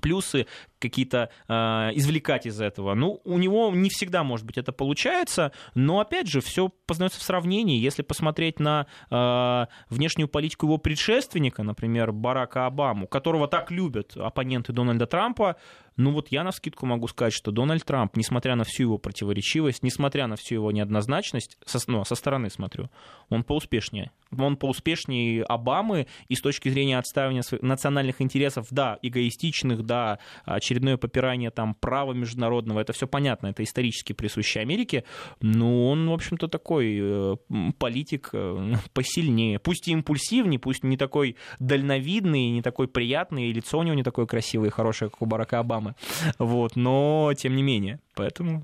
плюсы 0.00 0.46
какие-то 0.80 1.30
э, 1.48 1.54
извлекать 1.94 2.46
из 2.46 2.60
этого. 2.60 2.94
Ну, 2.94 3.20
у 3.24 3.38
него 3.38 3.70
не 3.70 3.90
всегда, 3.90 4.24
может 4.24 4.46
быть, 4.46 4.58
это 4.58 4.72
получается, 4.72 5.52
но, 5.74 6.00
опять 6.00 6.26
же, 6.26 6.40
все 6.40 6.68
познается 6.86 7.20
в 7.20 7.22
сравнении. 7.22 7.78
Если 7.78 8.02
посмотреть 8.02 8.58
на 8.58 8.86
э, 9.10 9.66
внешнюю 9.88 10.28
политику 10.28 10.66
его 10.66 10.78
предшественника, 10.78 11.62
например, 11.62 12.12
Барака 12.12 12.66
Обаму, 12.66 13.06
которого 13.06 13.46
так 13.46 13.70
любят 13.70 14.16
оппоненты 14.16 14.72
Дональда 14.72 15.06
Трампа, 15.06 15.56
ну 16.00 16.12
вот 16.12 16.28
я 16.28 16.44
на 16.44 16.52
скидку 16.52 16.86
могу 16.86 17.08
сказать, 17.08 17.34
что 17.34 17.50
Дональд 17.50 17.84
Трамп, 17.84 18.16
несмотря 18.16 18.56
на 18.56 18.64
всю 18.64 18.84
его 18.84 18.98
противоречивость, 18.98 19.82
несмотря 19.82 20.26
на 20.26 20.36
всю 20.36 20.54
его 20.54 20.72
неоднозначность, 20.72 21.58
со, 21.66 21.78
ну, 21.88 22.04
со 22.04 22.14
стороны 22.14 22.48
смотрю, 22.48 22.88
он 23.28 23.44
поуспешнее. 23.44 24.10
Он 24.36 24.56
поуспешнее 24.56 25.44
Обамы 25.44 26.06
и 26.28 26.34
с 26.34 26.40
точки 26.40 26.68
зрения 26.68 26.98
отстаивания 26.98 27.42
национальных 27.60 28.22
интересов, 28.22 28.68
да, 28.70 28.98
эгоистичных, 29.02 29.84
да, 29.84 30.18
очередное 30.70 30.96
попирание 30.96 31.50
там 31.50 31.74
права 31.74 32.12
международного, 32.12 32.80
это 32.80 32.92
все 32.92 33.06
понятно, 33.06 33.48
это 33.48 33.62
исторически 33.64 34.12
присуще 34.12 34.60
Америке, 34.60 35.04
но 35.40 35.90
он, 35.90 36.08
в 36.08 36.12
общем-то, 36.12 36.48
такой 36.48 36.98
э, 37.00 37.36
политик 37.78 38.30
э, 38.32 38.74
посильнее. 38.92 39.58
Пусть 39.58 39.88
и 39.88 39.92
импульсивнее, 39.92 40.60
пусть 40.60 40.84
не 40.84 40.96
такой 40.96 41.36
дальновидный, 41.58 42.50
не 42.50 42.62
такой 42.62 42.86
приятный, 42.86 43.48
и 43.48 43.52
лицо 43.52 43.78
у 43.78 43.82
него 43.82 43.94
не 43.94 44.04
такое 44.04 44.26
красивое 44.26 44.68
и 44.68 44.72
хорошее, 44.72 45.10
как 45.10 45.22
у 45.22 45.26
Барака 45.26 45.58
Обамы. 45.58 45.94
Вот, 46.38 46.76
но 46.76 47.32
тем 47.36 47.56
не 47.56 47.62
менее, 47.62 48.00
поэтому... 48.14 48.62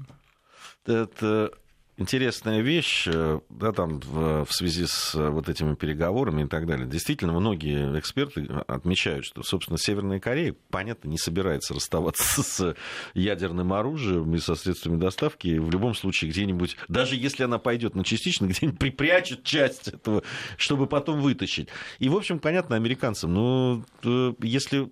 Это 0.86 1.50
интересная 1.96 2.60
вещь, 2.60 3.06
э, 3.06 3.40
да, 3.48 3.72
там 3.72 4.00
в, 4.00 4.44
в 4.44 4.52
связи 4.52 4.86
с 4.86 5.14
э, 5.14 5.28
вот 5.28 5.48
этими 5.48 5.74
переговорами 5.74 6.44
и 6.44 6.46
так 6.46 6.66
далее. 6.66 6.86
Действительно, 6.86 7.32
многие 7.32 7.98
эксперты 7.98 8.46
отмечают, 8.66 9.24
что, 9.24 9.42
собственно, 9.42 9.78
Северная 9.78 10.20
Корея, 10.20 10.54
понятно, 10.70 11.08
не 11.08 11.18
собирается 11.18 11.74
расставаться 11.74 12.42
с 12.42 12.76
ядерным 13.14 13.72
оружием 13.72 14.34
и 14.34 14.38
со 14.38 14.54
средствами 14.54 14.98
доставки. 14.98 15.58
В 15.58 15.70
любом 15.70 15.94
случае, 15.94 16.30
где-нибудь, 16.30 16.76
даже 16.88 17.16
если 17.16 17.44
она 17.44 17.58
пойдет 17.58 17.94
на 17.94 18.04
частично, 18.04 18.46
где-нибудь 18.48 18.78
припрячет 18.78 19.42
часть 19.44 19.88
этого, 19.88 20.22
чтобы 20.58 20.86
потом 20.86 21.20
вытащить. 21.20 21.68
И, 21.98 22.08
в 22.08 22.16
общем, 22.16 22.38
понятно 22.38 22.76
американцам, 22.76 23.32
ну, 23.32 23.84
э, 24.04 24.34
если, 24.42 24.90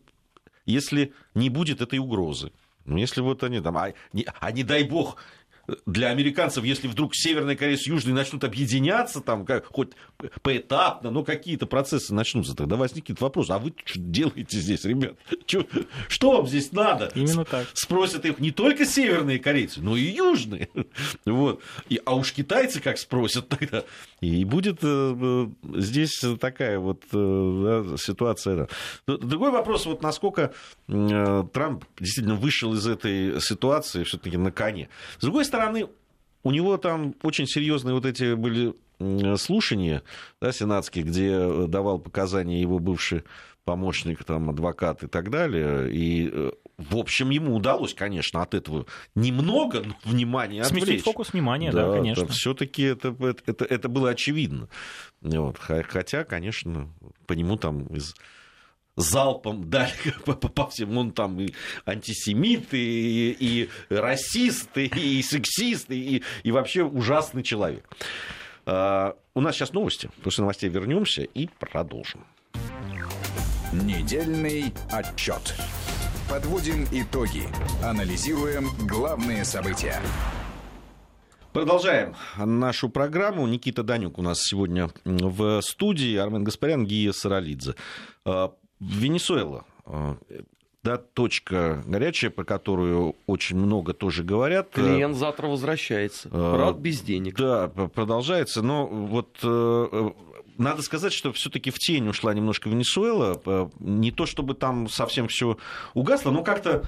если 0.64 1.12
не 1.34 1.50
будет 1.50 1.82
этой 1.82 1.98
угрозы, 1.98 2.50
ну, 2.86 2.98
если 2.98 3.20
вот 3.22 3.42
они 3.42 3.60
там, 3.60 3.76
а 3.78 3.94
не, 4.12 4.26
а 4.40 4.52
не 4.52 4.62
дай 4.62 4.84
бог, 4.84 5.16
для 5.86 6.08
американцев, 6.08 6.64
если 6.64 6.88
вдруг 6.88 7.14
Северная 7.14 7.56
Корея 7.56 7.76
с 7.76 7.86
Южной 7.86 8.12
начнут 8.12 8.44
объединяться, 8.44 9.20
там, 9.20 9.44
как, 9.44 9.66
хоть 9.66 9.92
поэтапно, 10.42 11.10
но 11.10 11.24
какие-то 11.24 11.66
процессы 11.66 12.14
начнутся, 12.14 12.54
тогда 12.54 12.76
возникнет 12.76 13.20
вопрос, 13.20 13.50
а 13.50 13.58
вы 13.58 13.72
что 13.84 13.98
делаете 13.98 14.58
здесь, 14.58 14.84
ребят? 14.84 15.14
Чё, 15.46 15.66
что 16.08 16.32
вам 16.32 16.46
здесь 16.46 16.72
надо? 16.72 17.10
Именно 17.14 17.44
так. 17.44 17.66
Спросят 17.74 18.24
их 18.24 18.38
не 18.38 18.50
только 18.50 18.84
северные 18.84 19.38
корейцы, 19.38 19.80
но 19.80 19.96
и 19.96 20.02
южные. 20.02 20.68
Вот. 21.26 21.60
И, 21.88 22.00
а 22.04 22.14
уж 22.14 22.32
китайцы 22.32 22.80
как 22.80 22.98
спросят 22.98 23.48
тогда. 23.48 23.84
И 24.20 24.44
будет 24.44 24.78
э, 24.82 25.48
здесь 25.74 26.22
такая 26.40 26.78
вот 26.78 27.02
э, 27.12 27.96
ситуация. 27.98 28.68
Да. 29.06 29.16
Другой 29.16 29.50
вопрос, 29.50 29.86
вот 29.86 30.02
насколько 30.02 30.52
э, 30.88 31.44
Трамп 31.52 31.84
действительно 31.98 32.36
вышел 32.36 32.74
из 32.74 32.86
этой 32.86 33.40
ситуации 33.40 34.04
все-таки 34.04 34.36
на 34.36 34.52
коне. 34.52 34.88
С 35.18 35.22
другой 35.22 35.44
стороны, 35.44 35.53
стороны, 35.54 35.88
у 36.42 36.50
него 36.50 36.76
там 36.76 37.14
очень 37.22 37.46
серьезные 37.46 37.94
вот 37.94 38.06
эти 38.06 38.34
были 38.34 38.74
слушания 39.36 40.02
да, 40.40 40.52
сенатские, 40.52 41.04
где 41.04 41.66
давал 41.66 41.98
показания 41.98 42.60
его 42.60 42.78
бывший 42.78 43.24
помощник, 43.64 44.24
там, 44.24 44.50
адвокат 44.50 45.02
и 45.02 45.06
так 45.06 45.30
далее. 45.30 45.90
И, 45.90 46.30
э, 46.30 46.50
в 46.76 46.96
общем, 46.96 47.30
ему 47.30 47.56
удалось, 47.56 47.94
конечно, 47.94 48.42
от 48.42 48.54
этого 48.54 48.86
немного 49.14 49.84
внимания 50.04 50.62
отвлечь. 50.62 50.84
Сместить 50.84 51.04
фокус 51.04 51.32
внимания, 51.32 51.72
да, 51.72 51.88
да 51.88 51.96
конечно. 51.96 52.26
Все-таки 52.28 52.82
это, 52.82 53.16
это, 53.46 53.64
это 53.64 53.88
было 53.88 54.10
очевидно. 54.10 54.68
Вот. 55.22 55.58
Хотя, 55.58 56.24
конечно, 56.24 56.90
по 57.26 57.32
нему 57.32 57.56
там 57.56 57.86
из 57.86 58.14
залпом 58.96 59.68
дали 59.68 59.92
по, 60.24 60.34
по, 60.34 60.48
по 60.48 60.68
всему, 60.68 61.00
он 61.00 61.12
там 61.12 61.40
и 61.40 61.52
антисемит, 61.84 62.72
и, 62.72 63.36
и 63.38 63.68
расист, 63.88 64.76
и, 64.76 64.86
и 64.86 65.22
сексист, 65.22 65.90
и, 65.90 66.22
и 66.42 66.52
вообще 66.52 66.84
ужасный 66.84 67.42
человек. 67.42 67.88
А, 68.66 69.16
у 69.34 69.40
нас 69.40 69.54
сейчас 69.56 69.72
новости. 69.72 70.10
После 70.22 70.42
новостей 70.42 70.70
вернемся 70.70 71.22
и 71.22 71.48
продолжим. 71.58 72.24
Недельный 73.72 74.72
отчет. 74.90 75.54
Подводим 76.30 76.86
итоги. 76.92 77.48
Анализируем 77.82 78.68
главные 78.86 79.44
события. 79.44 80.00
Продолжаем 81.52 82.16
нашу 82.36 82.88
программу. 82.88 83.46
Никита 83.46 83.82
Данюк 83.82 84.18
у 84.18 84.22
нас 84.22 84.38
сегодня 84.40 84.90
в 85.04 85.60
студии, 85.60 86.16
Армен 86.16 86.42
Гаспарян, 86.42 86.84
Гия 86.84 87.12
Саралидзе. 87.12 87.74
А, 88.80 88.84
Венесуэла. 88.84 89.64
Э, 89.86 90.14
да, 90.82 90.98
точка 90.98 91.82
горячая, 91.86 92.30
про 92.30 92.44
которую 92.44 93.16
очень 93.26 93.56
много 93.56 93.94
тоже 93.94 94.22
говорят. 94.22 94.70
Клиент 94.72 95.16
завтра 95.16 95.46
возвращается. 95.46 96.28
Э, 96.28 96.54
Правда, 96.56 96.80
без 96.80 97.00
денег. 97.00 97.36
Да, 97.36 97.68
продолжается. 97.68 98.62
Но 98.62 98.86
вот 98.86 99.38
э, 99.42 100.10
надо 100.58 100.82
сказать, 100.82 101.12
что 101.12 101.32
все-таки 101.32 101.70
в 101.70 101.78
тень 101.78 102.08
ушла 102.08 102.34
немножко 102.34 102.68
Венесуэла. 102.68 103.70
Не 103.78 104.10
то 104.10 104.26
чтобы 104.26 104.54
там 104.54 104.88
совсем 104.88 105.28
все 105.28 105.56
угасло, 105.94 106.30
но 106.30 106.42
как-то 106.42 106.84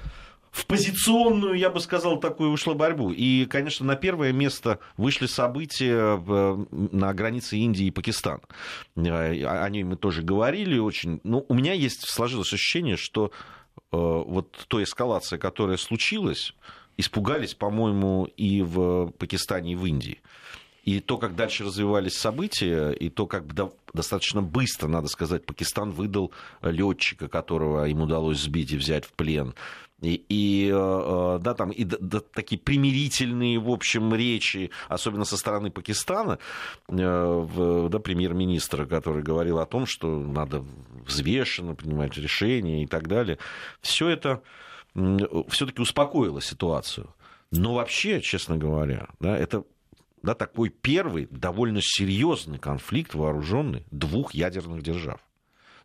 в 0.51 0.65
позиционную, 0.65 1.53
я 1.53 1.69
бы 1.69 1.79
сказал, 1.79 2.19
такую 2.19 2.51
ушла 2.51 2.73
борьбу. 2.73 3.11
И, 3.11 3.45
конечно, 3.45 3.85
на 3.85 3.95
первое 3.95 4.31
место 4.31 4.79
вышли 4.97 5.27
события 5.27 6.17
на 6.71 7.13
границе 7.13 7.57
Индии 7.57 7.85
и 7.85 7.91
Пакистана. 7.91 8.41
Э, 8.95 9.45
о 9.45 9.69
ней 9.69 9.83
мы 9.83 9.97
тоже 9.97 10.23
говорили 10.23 10.79
очень. 10.79 11.19
Но 11.23 11.45
у 11.47 11.53
меня 11.53 11.73
есть 11.73 12.07
сложилось 12.07 12.53
ощущение, 12.53 12.97
что 12.97 13.31
э, 13.75 13.79
вот 13.91 14.65
той 14.67 14.83
эскалация, 14.83 15.37
которая 15.37 15.77
случилась, 15.77 16.53
испугались, 16.97 17.53
по-моему, 17.53 18.25
и 18.37 18.61
в 18.63 19.11
Пакистане, 19.19 19.73
и 19.73 19.75
в 19.75 19.85
Индии. 19.85 20.21
и 20.87 21.01
то, 21.01 21.17
как 21.17 21.35
дальше 21.35 21.65
развивались 21.65 22.17
события, 22.17 22.91
и 22.91 23.09
то, 23.09 23.27
как 23.27 23.45
достаточно 23.93 24.41
быстро, 24.41 24.87
надо 24.87 25.09
сказать, 25.09 25.45
Пакистан 25.45 25.91
выдал 25.91 26.31
летчика, 26.61 27.27
которого 27.27 27.89
им 27.89 27.99
удалось 27.99 28.39
сбить 28.39 28.71
и 28.71 28.77
взять 28.77 29.03
в 29.03 29.11
плен. 29.11 29.53
И, 30.01 30.23
и, 30.29 30.71
э, 30.71 31.39
да, 31.41 31.53
там, 31.55 31.71
и 31.71 31.83
да, 31.83 32.19
такие 32.19 32.61
примирительные, 32.61 33.57
в 33.57 33.69
общем, 33.69 34.13
речи, 34.13 34.69
особенно 34.89 35.25
со 35.25 35.37
стороны 35.37 35.71
Пакистана, 35.71 36.37
э, 36.87 37.87
да, 37.89 37.99
премьер-министра, 37.99 38.85
который 38.85 39.23
говорил 39.23 39.57
о 39.57 39.65
том, 39.65 39.87
что 39.87 40.19
надо 40.19 40.63
взвешенно 41.05 41.73
принимать 41.73 42.15
решения 42.15 42.83
и 42.83 42.87
так 42.87 43.07
далее. 43.07 43.39
Все 43.81 44.09
это 44.09 44.43
все-таки 45.49 45.81
успокоило 45.81 46.41
ситуацию. 46.41 47.13
Но 47.51 47.75
вообще, 47.75 48.21
честно 48.21 48.57
говоря, 48.57 49.09
да, 49.19 49.35
это 49.37 49.63
да, 50.21 50.33
такой 50.35 50.69
первый 50.69 51.27
довольно 51.31 51.79
серьезный 51.81 52.59
конфликт 52.59 53.13
вооруженный 53.13 53.85
двух 53.91 54.33
ядерных 54.33 54.83
держав. 54.83 55.21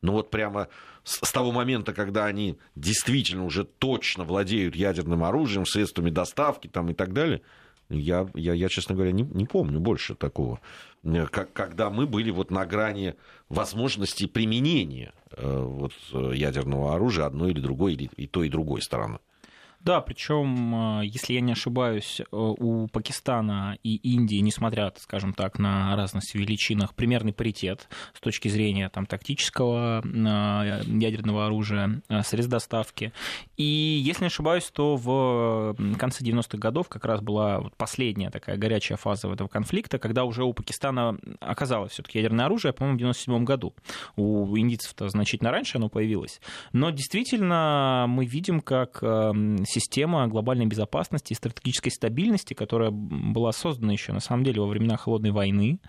Ну 0.01 0.13
вот 0.13 0.31
прямо 0.31 0.69
с, 1.05 1.33
того 1.33 1.53
момента, 1.53 1.93
когда 1.93 2.27
они 2.27 2.59
действительно 2.77 3.45
уже 3.45 3.65
точно 3.65 4.25
владеют 4.25 4.77
ядерным 4.77 5.25
оружием, 5.25 5.67
средствами 5.67 6.11
доставки 6.11 6.69
там, 6.69 6.91
и 6.91 6.95
так 6.95 7.13
далее, 7.13 7.43
я, 7.89 8.29
я, 8.35 8.55
я 8.55 8.69
честно 8.69 8.95
говоря, 8.95 9.13
не, 9.13 9.23
не 9.23 9.45
помню 9.45 9.81
больше 9.81 10.15
такого, 10.15 10.61
э, 11.05 11.27
как, 11.27 11.53
когда 11.53 11.91
мы 11.91 12.07
были 12.07 12.31
вот 12.31 12.51
на 12.51 12.65
грани 12.65 13.15
возможности 13.49 14.27
применения 14.27 15.13
э, 15.33 15.59
вот, 15.59 15.93
э, 16.13 16.33
ядерного 16.35 16.95
оружия 16.95 17.27
одной 17.27 17.51
или 17.51 17.61
другой, 17.61 17.95
или 17.95 18.11
и 18.17 18.27
той, 18.27 18.47
и 18.47 18.51
другой 18.51 18.83
стороны. 18.83 19.19
Да, 19.85 20.01
причем, 20.01 21.01
э, 21.01 21.07
если 21.07 21.35
я 21.35 21.41
не 21.41 21.53
ошибаюсь, 21.53 22.21
э, 22.21 22.25
у 22.31 22.87
Пакистана 22.87 23.77
и 23.83 23.97
Индии, 23.97 24.37
несмотря, 24.37 24.93
скажем 24.97 25.33
так, 25.33 25.59
на 25.59 25.97
разность 25.97 26.33
в 26.33 26.35
величинах, 26.37 26.95
примерный 26.95 27.33
паритет 27.33 27.89
с 28.15 28.21
точки 28.21 28.47
зрения 28.47 28.89
там, 28.91 29.07
тактического 29.07 30.03
э, 30.05 30.83
ядерного 30.87 31.47
оружия, 31.47 32.01
средств 32.23 32.51
доставки. 32.51 33.13
И 33.57 33.65
если 33.65 34.23
не 34.23 34.27
ошибаюсь, 34.29 34.71
то 34.71 34.95
в 34.97 35.77
конце 35.99 36.23
90-х 36.23 36.59
годов 36.59 36.89
как 36.89 37.05
раз 37.05 37.21
была 37.21 37.63
последняя 37.77 38.31
такая 38.31 38.57
горячая 38.57 38.97
фаза 38.97 39.29
этого 39.29 39.49
конфликта, 39.49 39.99
когда 39.99 40.25
уже 40.25 40.45
у 40.45 40.53
Пакистана 40.53 41.19
оказалось 41.41 41.93
все-таки 41.93 42.19
ядерное 42.19 42.47
оружие, 42.47 42.73
по-моему, 42.73 42.99
в 42.99 43.01
97 43.01 43.45
году. 43.45 43.75
У 44.15 44.57
индийцев-то 44.57 45.09
значительно 45.09 45.51
раньше 45.51 45.79
оно 45.79 45.89
появилось. 45.89 46.41
Но 46.73 46.91
действительно 46.91 48.07
мы 48.09 48.27
видим, 48.27 48.61
как 48.61 49.03
система 49.73 50.27
глобальной 50.29 50.67
безопасности 50.67 51.33
и 51.33 51.37
стратегической 51.37 51.91
стабильности, 51.91 52.55
которая 52.55 52.91
была 52.91 53.53
создана 53.53 53.93
еще 53.93 54.13
на 54.13 54.21
самом 54.21 54.45
деле 54.45 54.61
во 54.61 54.69
времена 54.69 54.97
холодной 54.97 55.31
войны, 55.31 55.81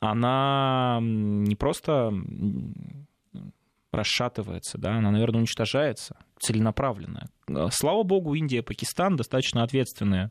она 0.00 0.98
не 1.00 1.56
просто 1.56 2.12
расшатывается, 3.92 4.78
да, 4.78 4.96
она, 4.96 5.10
наверное, 5.10 5.38
уничтожается 5.38 6.16
целенаправленно. 6.38 7.28
Слава 7.70 8.02
богу, 8.02 8.34
Индия 8.34 8.58
и 8.58 8.62
Пакистан 8.62 9.16
достаточно 9.16 9.62
ответственные 9.62 10.30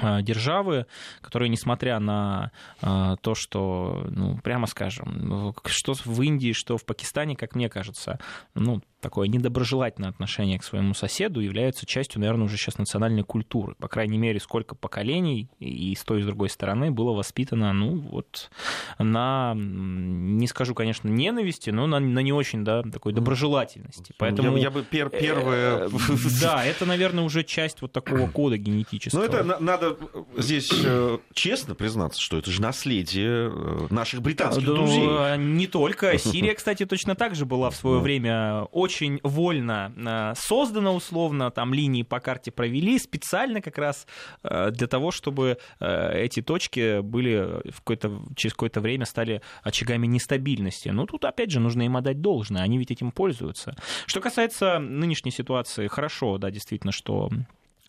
а, 0.00 0.22
державы, 0.22 0.86
которые, 1.20 1.48
несмотря 1.48 1.98
на 1.98 2.52
а, 2.80 3.16
то, 3.16 3.34
что, 3.34 4.06
ну, 4.10 4.38
прямо 4.38 4.66
скажем, 4.66 5.54
что 5.66 5.94
в 6.04 6.22
Индии, 6.22 6.52
что 6.52 6.76
в 6.76 6.84
Пакистане, 6.84 7.36
как 7.36 7.54
мне 7.56 7.68
кажется, 7.68 8.20
ну, 8.54 8.80
такое 9.00 9.28
недоброжелательное 9.28 10.10
отношение 10.10 10.58
к 10.58 10.64
своему 10.64 10.94
соседу 10.94 11.40
является 11.40 11.86
частью, 11.86 12.20
наверное, 12.20 12.46
уже 12.46 12.56
сейчас 12.56 12.78
национальной 12.78 13.22
культуры. 13.22 13.74
По 13.78 13.88
крайней 13.88 14.18
мере, 14.18 14.40
сколько 14.40 14.74
поколений 14.74 15.48
и 15.60 15.94
с 15.94 16.02
той, 16.02 16.20
и 16.20 16.22
с 16.22 16.26
другой 16.26 16.50
стороны 16.50 16.90
было 16.90 17.12
воспитано, 17.12 17.72
ну, 17.72 17.98
вот 17.98 18.50
на, 18.98 19.54
не 19.56 20.46
скажу, 20.46 20.74
конечно, 20.74 21.08
ненависти, 21.08 21.70
но 21.70 21.86
на, 21.86 22.00
на 22.00 22.18
не 22.20 22.32
очень, 22.32 22.64
да, 22.64 22.82
такой 22.82 23.12
доброжелательности. 23.12 24.12
Поэтому... 24.18 24.56
Я, 24.56 24.64
я 24.64 24.70
бы 24.70 24.82
пер, 24.82 25.10
первое... 25.10 25.86
Э, 25.86 25.90
да, 26.40 26.64
это, 26.64 26.84
наверное, 26.84 27.24
уже 27.24 27.44
часть 27.44 27.82
вот 27.82 27.92
такого 27.92 28.28
кода 28.32 28.56
генетического. 28.56 29.20
Ну, 29.20 29.26
это 29.26 29.60
надо 29.60 29.96
здесь 30.36 30.70
э, 30.84 31.18
честно 31.32 31.74
признаться, 31.74 32.20
что 32.20 32.38
это 32.38 32.50
же 32.50 32.60
наследие 32.60 33.50
э, 33.52 33.86
наших 33.90 34.22
британских 34.22 34.64
друзей. 34.64 35.38
Не 35.38 35.66
только. 35.66 36.18
Сирия, 36.18 36.54
кстати, 36.54 36.84
точно 36.84 37.14
так 37.14 37.34
же 37.36 37.46
была 37.46 37.70
в 37.70 37.76
свое 37.76 38.00
время 38.00 38.62
очень 38.72 38.87
вольно 39.22 39.92
э, 39.96 40.34
создана 40.36 40.92
условно, 40.92 41.50
там 41.50 41.74
линии 41.74 42.02
по 42.02 42.20
карте 42.20 42.50
провели 42.50 42.98
специально 42.98 43.60
как 43.60 43.78
раз 43.78 44.06
э, 44.42 44.70
для 44.70 44.86
того, 44.86 45.10
чтобы 45.10 45.58
э, 45.80 46.22
эти 46.24 46.42
точки 46.42 47.00
были 47.00 47.70
в 47.70 47.78
какое-то, 47.78 48.20
через 48.36 48.52
какое-то 48.52 48.80
время 48.80 49.04
стали 49.04 49.42
очагами 49.62 50.06
нестабильности. 50.06 50.88
Но 50.88 51.06
тут, 51.06 51.24
опять 51.24 51.50
же, 51.50 51.60
нужно 51.60 51.82
им 51.82 51.96
отдать 51.96 52.20
должное, 52.20 52.62
они 52.62 52.78
ведь 52.78 52.90
этим 52.90 53.10
пользуются. 53.10 53.76
Что 54.06 54.20
касается 54.20 54.78
нынешней 54.78 55.30
ситуации, 55.30 55.86
хорошо, 55.86 56.38
да, 56.38 56.50
действительно, 56.50 56.92
что 56.92 57.30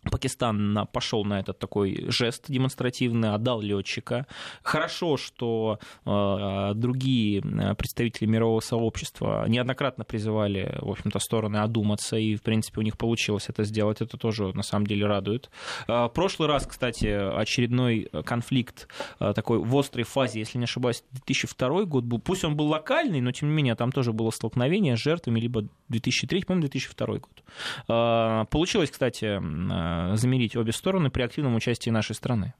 Пакистан 0.03 0.87
пошел 0.93 1.25
на 1.25 1.39
этот 1.39 1.59
такой 1.59 2.05
жест 2.07 2.45
демонстративный, 2.47 3.33
отдал 3.33 3.59
летчика. 3.59 4.27
Хорошо, 4.63 5.17
что 5.17 5.79
э, 6.05 6.71
другие 6.75 7.41
э, 7.41 7.75
представители 7.75 8.25
мирового 8.25 8.61
сообщества 8.61 9.45
неоднократно 9.47 10.05
призывали, 10.05 10.77
в 10.81 10.89
общем-то, 10.89 11.19
стороны 11.19 11.57
одуматься, 11.57 12.15
и, 12.15 12.35
в 12.35 12.43
принципе, 12.43 12.79
у 12.79 12.83
них 12.83 12.97
получилось 12.97 13.49
это 13.49 13.65
сделать. 13.65 13.99
Это 13.99 14.17
тоже, 14.17 14.53
на 14.53 14.63
самом 14.63 14.87
деле, 14.87 15.05
радует. 15.05 15.49
Э, 15.89 16.07
прошлый 16.13 16.47
раз, 16.47 16.65
кстати, 16.65 17.07
очередной 17.07 18.09
конфликт 18.25 18.87
э, 19.19 19.33
такой 19.35 19.59
в 19.59 19.77
острой 19.77 20.05
фазе, 20.05 20.39
если 20.39 20.57
не 20.59 20.63
ошибаюсь, 20.63 21.03
2002 21.11 21.83
год 21.83 22.05
был. 22.05 22.19
Пусть 22.19 22.45
он 22.45 22.55
был 22.55 22.67
локальный, 22.67 23.19
но, 23.19 23.33
тем 23.33 23.49
не 23.49 23.55
менее, 23.55 23.75
там 23.75 23.91
тоже 23.91 24.13
было 24.13 24.31
столкновение 24.31 24.95
с 24.95 24.99
жертвами, 24.99 25.41
либо 25.41 25.67
2003, 25.89 26.43
по-моему, 26.43 26.61
2002 26.61 27.07
год. 27.07 27.43
Э, 27.89 28.45
получилось, 28.49 28.91
кстати, 28.91 29.41
Э, 29.79 29.88
замерить 30.15 30.55
обе 30.55 30.71
стороны 30.71 31.09
при 31.09 31.21
активном 31.21 31.55
участии 31.55 31.89
нашей 31.89 32.15
страны. 32.15 32.53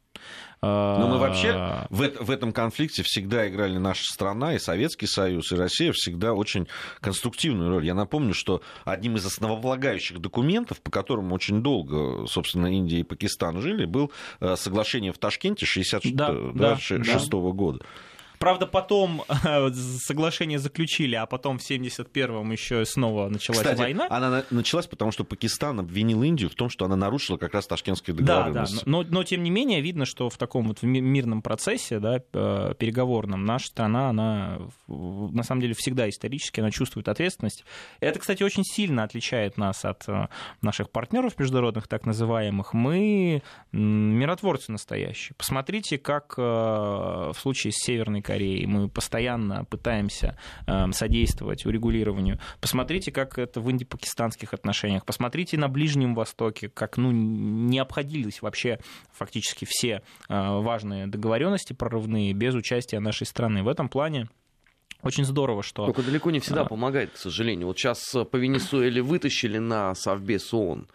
Но 0.62 1.08
мы 1.08 1.18
вообще 1.18 1.48
э, 1.48 1.86
в, 1.90 2.26
в 2.26 2.30
этом 2.30 2.52
конфликте 2.52 3.02
всегда 3.04 3.48
играли 3.48 3.78
наша 3.78 4.04
страна, 4.04 4.56
и 4.56 4.60
Советский 4.60 5.08
Союз, 5.08 5.52
и 5.54 5.56
Россия 5.56 5.94
всегда 5.94 6.34
очень 6.34 6.68
конструктивную 7.00 7.70
роль. 7.70 7.86
Я 7.86 7.94
напомню, 7.94 8.34
что 8.34 8.62
одним 8.84 9.16
из 9.16 9.26
основополагающих 9.26 10.20
документов, 10.20 10.82
по 10.82 10.92
которым 10.92 11.32
очень 11.32 11.64
долго, 11.64 12.28
собственно, 12.28 12.68
Индия 12.68 13.00
и 13.00 13.04
Пакистан 13.04 13.62
жили, 13.62 13.86
был 13.86 14.12
э, 14.42 14.56
соглашение 14.58 15.14
в 15.14 15.18
Ташкенте 15.18 15.66
1966 15.66 16.16
да, 16.16 16.34
да, 16.54 17.18
да. 17.30 17.52
года. 17.54 17.86
Правда, 18.40 18.68
потом 18.68 19.24
соглашение 20.00 20.60
заключили, 20.60 21.16
а 21.16 21.26
потом 21.26 21.60
в 21.60 21.70
71-м 21.70 22.52
еще 22.52 22.86
снова 22.86 23.28
началась 23.28 23.60
Кстати, 23.60 23.80
война. 23.80 24.08
Она 24.10 24.44
началась, 24.50 24.88
потому 24.88 25.12
что 25.12 25.26
Пакистан 25.26 25.80
обвинил 25.82 26.24
Индию 26.24 26.50
в 26.50 26.56
том, 26.56 26.70
что 26.70 26.86
она 26.86 26.96
нарушила 26.96 27.38
как 27.38 27.54
раз 27.54 27.68
ташкентские 27.68 28.16
договоренности. 28.16 28.76
Да, 28.76 28.82
да, 28.86 28.90
но, 28.90 29.04
но 29.04 29.24
тем 29.24 29.44
не 29.44 29.50
менее 29.50 29.82
видно, 29.82 30.06
что 30.06 30.30
в 30.30 30.38
таком 30.38 30.70
вот 30.70 30.82
мирном 30.84 31.42
процессе, 31.42 32.00
да, 32.00 32.22
э, 32.34 32.74
переговорном, 32.78 33.44
наша 33.44 33.68
страна, 33.68 34.10
она 34.10 34.60
на 34.88 35.44
самом 35.44 35.62
деле 35.62 35.74
всегда 35.74 36.10
исторически, 36.10 36.62
она 36.62 36.72
чувствует 36.72 37.10
ответственность. 37.10 37.66
Это, 38.00 38.20
кстати, 38.20 38.44
очень 38.44 38.64
сильно 38.64 39.04
отличает 39.04 39.58
нас 39.58 39.84
от 39.84 40.08
э, 40.08 40.28
наших 40.62 40.92
партнеров 40.92 41.38
международных, 41.38 41.90
так 41.90 42.06
называемых. 42.06 42.74
Мы 42.74 43.44
миротворцы 43.74 44.72
настоящие. 44.72 45.36
Посмотрите, 45.38 45.98
как 45.98 46.36
э, 46.38 46.42
в 46.42 47.36
случае 47.38 47.74
с 47.74 47.84
Северной 47.84 48.22
Кореи. 48.30 48.66
Мы 48.66 48.90
постоянно 48.90 49.66
пытаемся 49.66 50.38
эм, 50.68 50.94
содействовать 50.94 51.66
урегулированию. 51.66 52.38
Посмотрите, 52.62 53.12
как 53.12 53.40
это 53.40 53.60
в 53.60 53.72
индо-пакистанских 53.72 54.54
отношениях. 54.54 55.04
Посмотрите 55.04 55.58
на 55.58 55.68
Ближнем 55.68 56.14
Востоке, 56.14 56.70
как 56.70 56.98
ну, 56.98 57.10
не 57.12 57.80
обходились 57.80 58.44
вообще 58.44 58.80
фактически 59.12 59.66
все 59.68 60.04
э, 60.30 60.60
важные 60.60 61.08
договоренности 61.08 61.74
прорывные 61.74 62.34
без 62.34 62.54
участия 62.54 63.00
нашей 63.00 63.26
страны. 63.26 63.64
В 63.64 63.68
этом 63.68 63.90
плане 63.90 64.28
очень 65.02 65.26
здорово, 65.26 65.64
что... 65.64 65.86
Только 65.86 66.04
далеко 66.04 66.30
не 66.30 66.40
всегда 66.40 66.62
а... 66.62 66.66
помогает, 66.66 67.12
к 67.14 67.18
сожалению. 67.18 67.66
Вот 67.66 67.80
сейчас 67.80 68.00
по 68.32 68.38
Венесуэле 68.38 69.02
вытащили 69.02 69.58
на 69.58 69.96
Совбез 69.96 70.54
ООН 70.54 70.88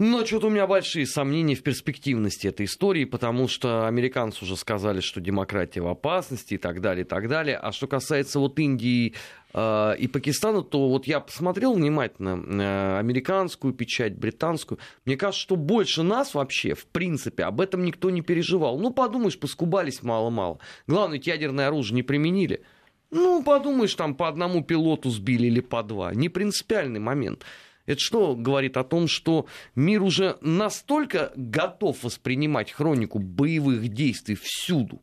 но 0.00 0.24
что-то 0.24 0.46
у 0.46 0.50
меня 0.50 0.66
большие 0.66 1.06
сомнения 1.06 1.54
в 1.54 1.62
перспективности 1.62 2.46
этой 2.46 2.64
истории, 2.64 3.04
потому 3.04 3.48
что 3.48 3.86
американцы 3.86 4.46
уже 4.46 4.56
сказали, 4.56 5.00
что 5.00 5.20
демократия 5.20 5.82
в 5.82 5.88
опасности 5.88 6.54
и 6.54 6.56
так 6.56 6.80
далее, 6.80 7.04
и 7.04 7.06
так 7.06 7.28
далее. 7.28 7.58
А 7.58 7.70
что 7.70 7.86
касается 7.86 8.38
вот 8.38 8.58
Индии 8.58 9.14
э, 9.52 9.96
и 9.98 10.08
Пакистана, 10.08 10.62
то 10.62 10.88
вот 10.88 11.06
я 11.06 11.20
посмотрел 11.20 11.74
внимательно 11.74 12.42
э, 12.62 12.98
американскую 12.98 13.74
печать, 13.74 14.16
британскую. 14.16 14.78
Мне 15.04 15.18
кажется, 15.18 15.42
что 15.42 15.56
больше 15.56 16.02
нас 16.02 16.32
вообще, 16.32 16.72
в 16.72 16.86
принципе, 16.86 17.44
об 17.44 17.60
этом 17.60 17.84
никто 17.84 18.08
не 18.08 18.22
переживал. 18.22 18.78
Ну, 18.78 18.94
подумаешь, 18.94 19.38
поскубались 19.38 20.02
мало-мало. 20.02 20.60
Главное, 20.86 21.20
ядерное 21.22 21.68
оружие 21.68 21.96
не 21.96 22.02
применили. 22.02 22.62
Ну, 23.10 23.42
подумаешь, 23.42 23.94
там 23.96 24.14
по 24.14 24.28
одному 24.28 24.64
пилоту 24.64 25.10
сбили 25.10 25.48
или 25.48 25.60
по 25.60 25.82
два. 25.82 26.14
Не 26.14 26.30
принципиальный 26.30 27.00
момент. 27.00 27.44
Это 27.90 27.98
что 28.00 28.36
говорит 28.36 28.76
о 28.76 28.84
том, 28.84 29.08
что 29.08 29.46
мир 29.74 30.02
уже 30.04 30.38
настолько 30.42 31.32
готов 31.34 32.04
воспринимать 32.04 32.70
хронику 32.70 33.18
боевых 33.18 33.88
действий 33.88 34.36
всюду, 34.40 35.02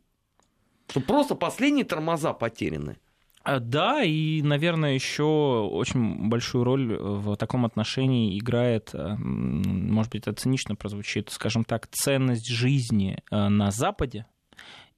что 0.90 1.02
просто 1.02 1.36
последние 1.36 1.84
тормоза 1.84 2.32
потеряны? 2.32 2.96
А, 3.44 3.60
да, 3.60 4.04
и, 4.04 4.42
наверное, 4.42 4.94
еще 4.94 5.24
очень 5.70 6.30
большую 6.30 6.64
роль 6.64 6.96
в 6.98 7.36
таком 7.36 7.66
отношении 7.66 8.40
играет, 8.40 8.92
э, 8.94 9.16
может 9.18 10.14
быть, 10.14 10.22
это 10.22 10.34
цинично 10.34 10.76
прозвучит, 10.76 11.30
скажем 11.30 11.66
так, 11.66 11.88
ценность 11.88 12.50
жизни 12.50 13.20
э, 13.30 13.50
на 13.50 13.72
Западе, 13.72 14.26
Э, 14.28 14.37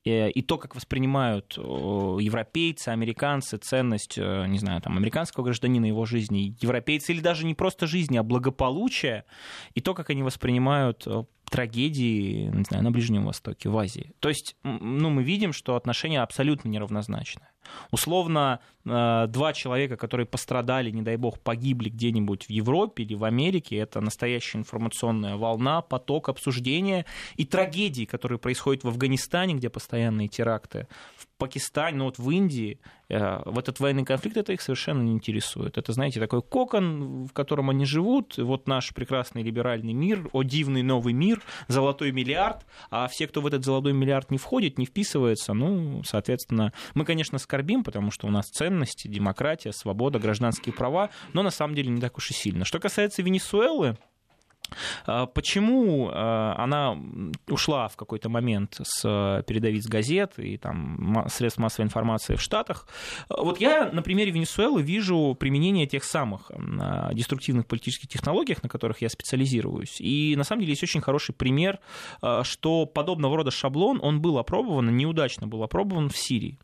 и 0.05 0.41
то, 0.41 0.57
как 0.57 0.75
воспринимают 0.75 1.57
европейцы, 1.57 2.89
американцы 2.89 3.57
ценность, 3.57 4.17
э, 4.17 4.45
не 4.47 4.57
знаю, 4.57 4.81
там, 4.81 4.97
американского 4.97 5.43
гражданина, 5.43 5.85
его 5.85 6.05
жизни, 6.05 6.55
европейцы, 6.61 7.11
или 7.11 7.21
даже 7.21 7.45
не 7.45 7.53
просто 7.53 7.87
жизни, 7.87 8.17
а 8.17 8.23
благополучия, 8.23 9.25
и 9.73 9.81
то, 9.81 9.93
как 9.93 10.09
они 10.09 10.23
воспринимают 10.23 11.05
э, 11.05 11.23
трагедии, 11.49 12.49
не 12.53 12.63
знаю, 12.63 12.83
на 12.83 12.91
Ближнем 12.91 13.25
Востоке, 13.25 13.69
в 13.69 13.77
Азии. 13.77 14.13
То 14.19 14.29
есть, 14.29 14.55
ну, 14.63 15.09
мы 15.09 15.23
видим, 15.23 15.53
что 15.53 15.75
отношения 15.75 16.21
абсолютно 16.21 16.69
неравнозначны. 16.69 17.43
Условно, 17.91 18.59
э, 18.85 19.25
два 19.27 19.53
человека, 19.53 19.97
которые 19.97 20.25
пострадали, 20.25 20.91
не 20.91 21.01
дай 21.01 21.17
бог, 21.17 21.39
погибли 21.39 21.89
где-нибудь 21.89 22.45
в 22.45 22.49
Европе 22.49 23.03
или 23.03 23.15
в 23.15 23.23
Америке, 23.23 23.77
это 23.77 24.01
настоящая 24.01 24.59
информационная 24.59 25.35
волна, 25.35 25.81
поток 25.81 26.29
обсуждения 26.29 27.05
и 27.35 27.45
трагедии, 27.45 28.05
которые 28.05 28.39
происходят 28.39 28.83
в 28.83 28.87
Афганистане, 28.87 29.55
где 29.55 29.69
постоянные 29.69 30.27
теракты, 30.27 30.87
в 31.15 31.27
Пакистане, 31.39 31.97
ну 31.97 32.05
вот 32.05 32.19
в 32.19 32.29
Индии, 32.29 32.79
э, 33.07 33.41
в 33.45 33.57
этот 33.57 33.79
военный 33.79 34.05
конфликт 34.05 34.37
это 34.37 34.53
их 34.53 34.61
совершенно 34.61 35.01
не 35.01 35.13
интересует. 35.13 35.77
Это, 35.77 35.93
знаете, 35.93 36.19
такой 36.19 36.41
кокон, 36.41 37.25
в 37.25 37.33
котором 37.33 37.69
они 37.69 37.85
живут, 37.85 38.37
вот 38.37 38.67
наш 38.67 38.93
прекрасный 38.93 39.41
либеральный 39.41 39.93
мир, 39.93 40.29
о 40.33 40.43
дивный 40.43 40.83
новый 40.83 41.13
мир, 41.13 41.41
золотой 41.67 42.11
миллиард, 42.11 42.65
а 42.91 43.07
все, 43.07 43.25
кто 43.27 43.41
в 43.41 43.47
этот 43.47 43.65
золотой 43.65 43.93
миллиард 43.93 44.29
не 44.29 44.37
входит, 44.37 44.77
не 44.77 44.85
вписывается, 44.85 45.53
ну, 45.53 46.03
соответственно, 46.03 46.73
мы, 46.93 47.05
конечно, 47.05 47.39
скорбим, 47.39 47.83
потому 47.83 48.11
что 48.11 48.27
у 48.27 48.31
нас 48.31 48.45
ценности, 48.47 49.07
демократия, 49.07 49.71
свобода, 49.71 50.19
гражданские 50.19 50.73
права, 50.73 51.09
но 51.33 51.41
на 51.41 51.51
самом 51.51 51.73
деле 51.73 51.89
не 51.89 52.01
так 52.01 52.17
уж 52.17 52.31
и 52.31 52.33
сильно. 52.33 52.65
Что 52.65 52.79
касается 52.79 53.21
Венесуэлы, 53.21 53.97
почему 55.33 56.09
а, 56.11 56.55
она 56.57 56.97
ушла 57.47 57.87
в 57.87 57.95
какой-то 57.95 58.29
момент 58.29 58.79
с 58.81 59.43
передовиц 59.47 59.87
газет 59.87 60.33
и 60.37 60.57
там, 60.57 61.25
средств 61.29 61.59
массовой 61.59 61.85
информации 61.85 62.35
в 62.35 62.41
Штатах? 62.41 62.87
Вот 63.29 63.59
я 63.59 63.89
на 63.91 64.01
примере 64.01 64.31
Венесуэлы 64.31 64.81
вижу 64.81 65.35
применение 65.39 65.87
тех 65.87 66.03
самых 66.03 66.51
а, 66.51 67.13
деструктивных 67.13 67.67
политических 67.67 68.09
технологий, 68.09 68.55
на 68.61 68.69
которых 68.69 69.01
я 69.01 69.09
специализируюсь. 69.09 69.99
И 69.99 70.35
на 70.35 70.43
самом 70.43 70.61
деле 70.61 70.71
есть 70.71 70.83
очень 70.83 71.01
хороший 71.01 71.33
пример, 71.33 71.79
что 72.43 72.85
подобного 72.85 73.37
рода 73.37 73.51
шаблон, 73.51 73.99
он 74.01 74.21
был 74.21 74.37
опробован, 74.37 74.95
неудачно 74.95 75.47
был 75.47 75.63
опробован 75.63 76.09
в 76.09 76.17
Сирии. 76.17 76.57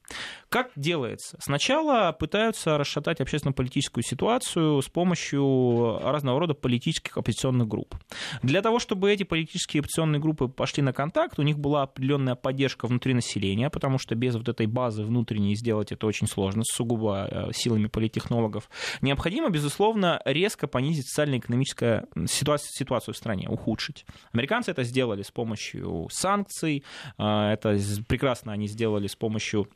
Как 0.55 0.71
делается? 0.77 1.37
Сначала 1.41 2.13
пытаются 2.13 2.77
расшатать 2.77 3.19
общественно-политическую 3.19 4.05
ситуацию 4.05 4.81
с 4.81 4.87
помощью 4.87 5.99
разного 5.99 6.39
рода 6.39 6.53
политических 6.53 7.17
оппозиционных 7.17 7.67
групп. 7.67 7.93
Для 8.41 8.61
того, 8.61 8.79
чтобы 8.79 9.11
эти 9.11 9.23
политические 9.23 9.81
оппозиционные 9.81 10.21
группы 10.21 10.47
пошли 10.47 10.81
на 10.81 10.93
контакт, 10.93 11.39
у 11.39 11.41
них 11.41 11.59
была 11.59 11.81
определенная 11.81 12.35
поддержка 12.35 12.87
внутри 12.87 13.13
населения, 13.13 13.69
потому 13.69 13.97
что 13.97 14.15
без 14.15 14.37
вот 14.37 14.47
этой 14.47 14.65
базы 14.65 15.03
внутренней 15.03 15.57
сделать 15.57 15.91
это 15.91 16.07
очень 16.07 16.25
сложно, 16.25 16.63
сугубо 16.63 17.27
э, 17.29 17.51
силами 17.51 17.87
политтехнологов. 17.87 18.69
Необходимо, 19.01 19.49
безусловно, 19.49 20.21
резко 20.23 20.67
понизить 20.67 21.09
социально-экономическую 21.09 22.07
ситуацию, 22.29 22.69
ситуацию 22.71 23.13
в 23.13 23.17
стране, 23.17 23.49
ухудшить. 23.49 24.05
Американцы 24.31 24.71
это 24.71 24.83
сделали 24.83 25.21
с 25.21 25.31
помощью 25.31 26.07
санкций, 26.13 26.85
э, 27.17 27.23
это 27.25 27.77
прекрасно 28.07 28.53
они 28.53 28.69
сделали 28.69 29.07
с 29.07 29.17
помощью 29.17 29.67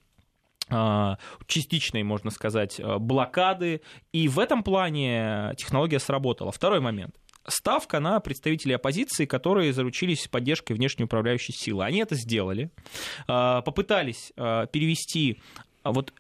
частичной, 1.48 2.04
можно 2.04 2.32
сказать, 2.32 2.80
э, 2.80 2.98
блокады. 2.98 3.82
И 4.12 4.28
в 4.28 4.40
этом 4.40 4.64
плане 4.64 5.54
технология 5.58 6.00
сработала. 6.00 6.52
Второй 6.52 6.80
момент 6.80 7.16
ставка 7.48 8.00
на 8.00 8.20
представителей 8.20 8.76
оппозиции, 8.76 9.26
которые 9.26 9.74
заручились 9.74 10.28
поддержкой 10.28 10.74
внешней 10.74 11.06
управляющей 11.06 11.54
силы. 11.54 11.84
Они 11.84 12.00
это 12.00 12.16
сделали, 12.16 12.72
а, 13.28 13.62
попытались 13.62 14.32
а, 14.38 14.68
перевести 14.68 15.42
вот 15.84 16.14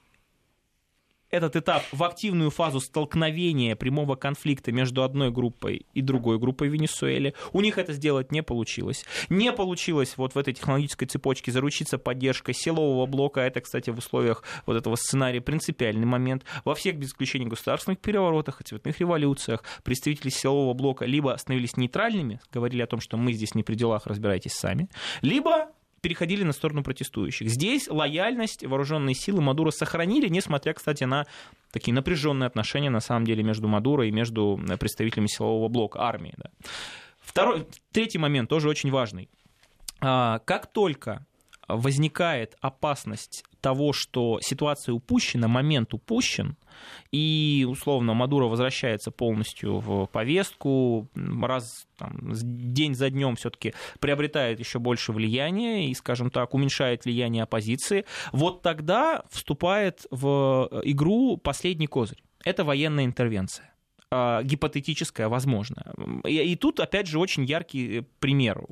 этот 1.29 1.55
этап 1.55 1.83
в 1.91 2.03
активную 2.03 2.49
фазу 2.49 2.79
столкновения 2.79 3.75
прямого 3.75 4.15
конфликта 4.15 4.71
между 4.71 5.03
одной 5.03 5.31
группой 5.31 5.85
и 5.93 6.01
другой 6.01 6.39
группой 6.39 6.69
в 6.69 6.73
Венесуэле. 6.73 7.33
У 7.53 7.61
них 7.61 7.77
это 7.77 7.93
сделать 7.93 8.31
не 8.31 8.43
получилось. 8.43 9.05
Не 9.29 9.51
получилось 9.51 10.13
вот 10.17 10.35
в 10.35 10.37
этой 10.37 10.53
технологической 10.53 11.07
цепочке 11.07 11.51
заручиться 11.51 11.97
поддержкой 11.97 12.53
силового 12.53 13.05
блока. 13.05 13.41
Это, 13.41 13.61
кстати, 13.61 13.89
в 13.89 13.97
условиях 13.97 14.43
вот 14.65 14.75
этого 14.75 14.95
сценария 14.95 15.41
принципиальный 15.41 16.05
момент. 16.05 16.43
Во 16.65 16.75
всех, 16.75 16.97
без 16.97 17.09
исключения 17.09 17.47
государственных 17.47 17.99
переворотах 17.99 18.61
и 18.61 18.63
цветных 18.63 18.99
революциях, 18.99 19.63
представители 19.83 20.29
силового 20.29 20.73
блока 20.73 21.05
либо 21.05 21.35
становились 21.37 21.77
нейтральными, 21.77 22.39
говорили 22.51 22.81
о 22.81 22.87
том, 22.87 22.99
что 22.99 23.17
мы 23.17 23.33
здесь 23.33 23.55
не 23.55 23.63
при 23.63 23.75
делах, 23.75 24.07
разбирайтесь 24.07 24.53
сами, 24.53 24.89
либо 25.21 25.69
переходили 26.01 26.43
на 26.43 26.53
сторону 26.53 26.83
протестующих. 26.83 27.49
Здесь 27.49 27.87
лояльность 27.89 28.65
вооруженные 28.65 29.15
силы 29.15 29.41
Мадуро 29.41 29.71
сохранили, 29.71 30.27
несмотря, 30.27 30.73
кстати, 30.73 31.03
на 31.03 31.25
такие 31.71 31.93
напряженные 31.93 32.47
отношения, 32.47 32.89
на 32.89 32.99
самом 32.99 33.25
деле, 33.25 33.43
между 33.43 33.67
Мадуро 33.67 34.07
и 34.07 34.11
между 34.11 34.59
э, 34.69 34.77
представителями 34.77 35.27
силового 35.27 35.67
блока, 35.67 36.01
армии. 36.01 36.33
Да. 36.37 36.49
Второй, 37.19 37.67
третий 37.91 38.17
момент 38.17 38.49
тоже 38.49 38.69
очень 38.69 38.91
важный. 38.91 39.29
А, 40.01 40.39
как 40.39 40.67
только 40.67 41.25
возникает 41.69 42.57
опасность 42.61 43.43
того, 43.61 43.93
что 43.93 44.39
ситуация 44.41 44.93
упущена, 44.93 45.47
момент 45.47 45.93
упущен, 45.93 46.57
и, 47.11 47.65
условно, 47.69 48.13
Мадуро 48.13 48.45
возвращается 48.45 49.11
полностью 49.11 49.79
в 49.79 50.07
повестку, 50.07 51.09
раз 51.15 51.87
там, 51.97 52.31
день 52.33 52.95
за 52.95 53.09
днем 53.09 53.35
все-таки 53.35 53.73
приобретает 53.99 54.59
еще 54.59 54.79
больше 54.79 55.11
влияния 55.11 55.89
и, 55.89 55.93
скажем 55.93 56.29
так, 56.31 56.53
уменьшает 56.53 57.05
влияние 57.05 57.43
оппозиции, 57.43 58.05
вот 58.31 58.61
тогда 58.61 59.23
вступает 59.29 60.05
в 60.09 60.69
игру 60.83 61.37
последний 61.37 61.87
козырь. 61.87 62.23
Это 62.45 62.63
военная 62.63 63.05
интервенция 63.05 63.73
а, 64.11 64.41
гипотетическая, 64.43 65.27
возможно. 65.27 65.93
И, 66.25 66.37
и 66.37 66.55
тут, 66.55 66.79
опять 66.79 67.07
же, 67.07 67.19
очень 67.19 67.45
яркий 67.45 68.01
пример. 68.19 68.63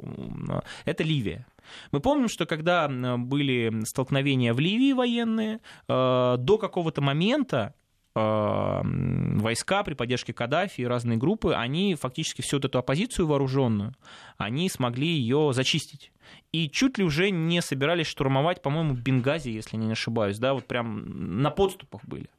Это 0.85 1.03
Ливия. 1.03 1.45
Мы 1.91 1.99
помним, 1.99 2.29
что 2.29 2.45
когда 2.45 2.87
были 2.87 3.83
столкновения 3.85 4.53
в 4.53 4.59
Ливии 4.59 4.93
военные, 4.93 5.59
э, 5.87 6.35
до 6.37 6.57
какого-то 6.57 7.01
момента 7.01 7.73
э, 8.15 8.81
войска 8.83 9.83
при 9.83 9.93
поддержке 9.93 10.33
Каддафи 10.33 10.81
и 10.81 10.85
разные 10.85 11.17
группы, 11.17 11.53
они 11.53 11.95
фактически 11.95 12.41
всю 12.41 12.57
вот 12.57 12.65
эту 12.65 12.79
оппозицию 12.79 13.27
вооруженную, 13.27 13.93
они 14.37 14.69
смогли 14.69 15.07
ее 15.07 15.51
зачистить. 15.53 16.11
И 16.51 16.69
чуть 16.69 16.97
ли 16.97 17.03
уже 17.03 17.29
не 17.29 17.61
собирались 17.61 18.07
штурмовать, 18.07 18.61
по-моему, 18.61 18.93
Бенгази, 18.93 19.49
если 19.49 19.77
не 19.77 19.91
ошибаюсь, 19.91 20.39
да, 20.39 20.53
вот 20.53 20.65
прям 20.65 21.41
на 21.41 21.51
подступах 21.51 22.01
были. 22.05 22.29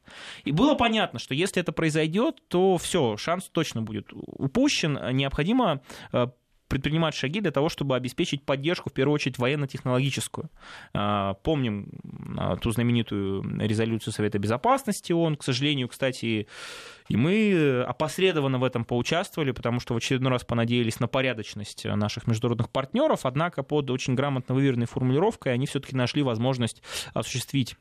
И 0.43 0.51
было 0.51 0.75
понятно, 0.75 1.19
что 1.19 1.33
если 1.33 1.61
это 1.61 1.71
произойдет, 1.71 2.41
то 2.47 2.77
все, 2.77 3.17
шанс 3.17 3.49
точно 3.49 3.81
будет 3.81 4.09
упущен. 4.11 4.99
Необходимо 5.15 5.81
э, 6.11 6.27
предпринимать 6.69 7.15
шаги 7.15 7.41
для 7.41 7.51
того, 7.51 7.67
чтобы 7.67 7.95
обеспечить 7.95 8.43
поддержку, 8.43 8.89
в 8.89 8.93
первую 8.93 9.15
очередь, 9.15 9.37
военно-технологическую. 9.37 10.49
А, 10.93 11.33
помним 11.33 11.89
а, 12.37 12.55
ту 12.55 12.71
знаменитую 12.71 13.43
резолюцию 13.59 14.13
Совета 14.13 14.39
Безопасности 14.39 15.11
ООН. 15.11 15.35
К 15.35 15.43
сожалению, 15.43 15.87
кстати, 15.89 16.47
и 17.09 17.17
мы 17.17 17.83
опосредованно 17.87 18.59
в 18.59 18.63
этом 18.63 18.85
поучаствовали, 18.85 19.51
потому 19.51 19.79
что 19.79 19.95
в 19.95 19.97
очередной 19.97 20.31
раз 20.31 20.45
понадеялись 20.45 20.99
на 20.99 21.07
порядочность 21.07 21.85
наших 21.85 22.27
международных 22.27 22.69
партнеров, 22.69 23.21
однако 23.23 23.63
под 23.63 23.89
очень 23.89 24.13
грамотно 24.13 24.53
выверенной 24.53 24.85
формулировкой 24.85 25.53
они 25.53 25.65
все-таки 25.65 25.95
нашли 25.95 26.21
возможность 26.21 26.83
осуществить 27.13 27.75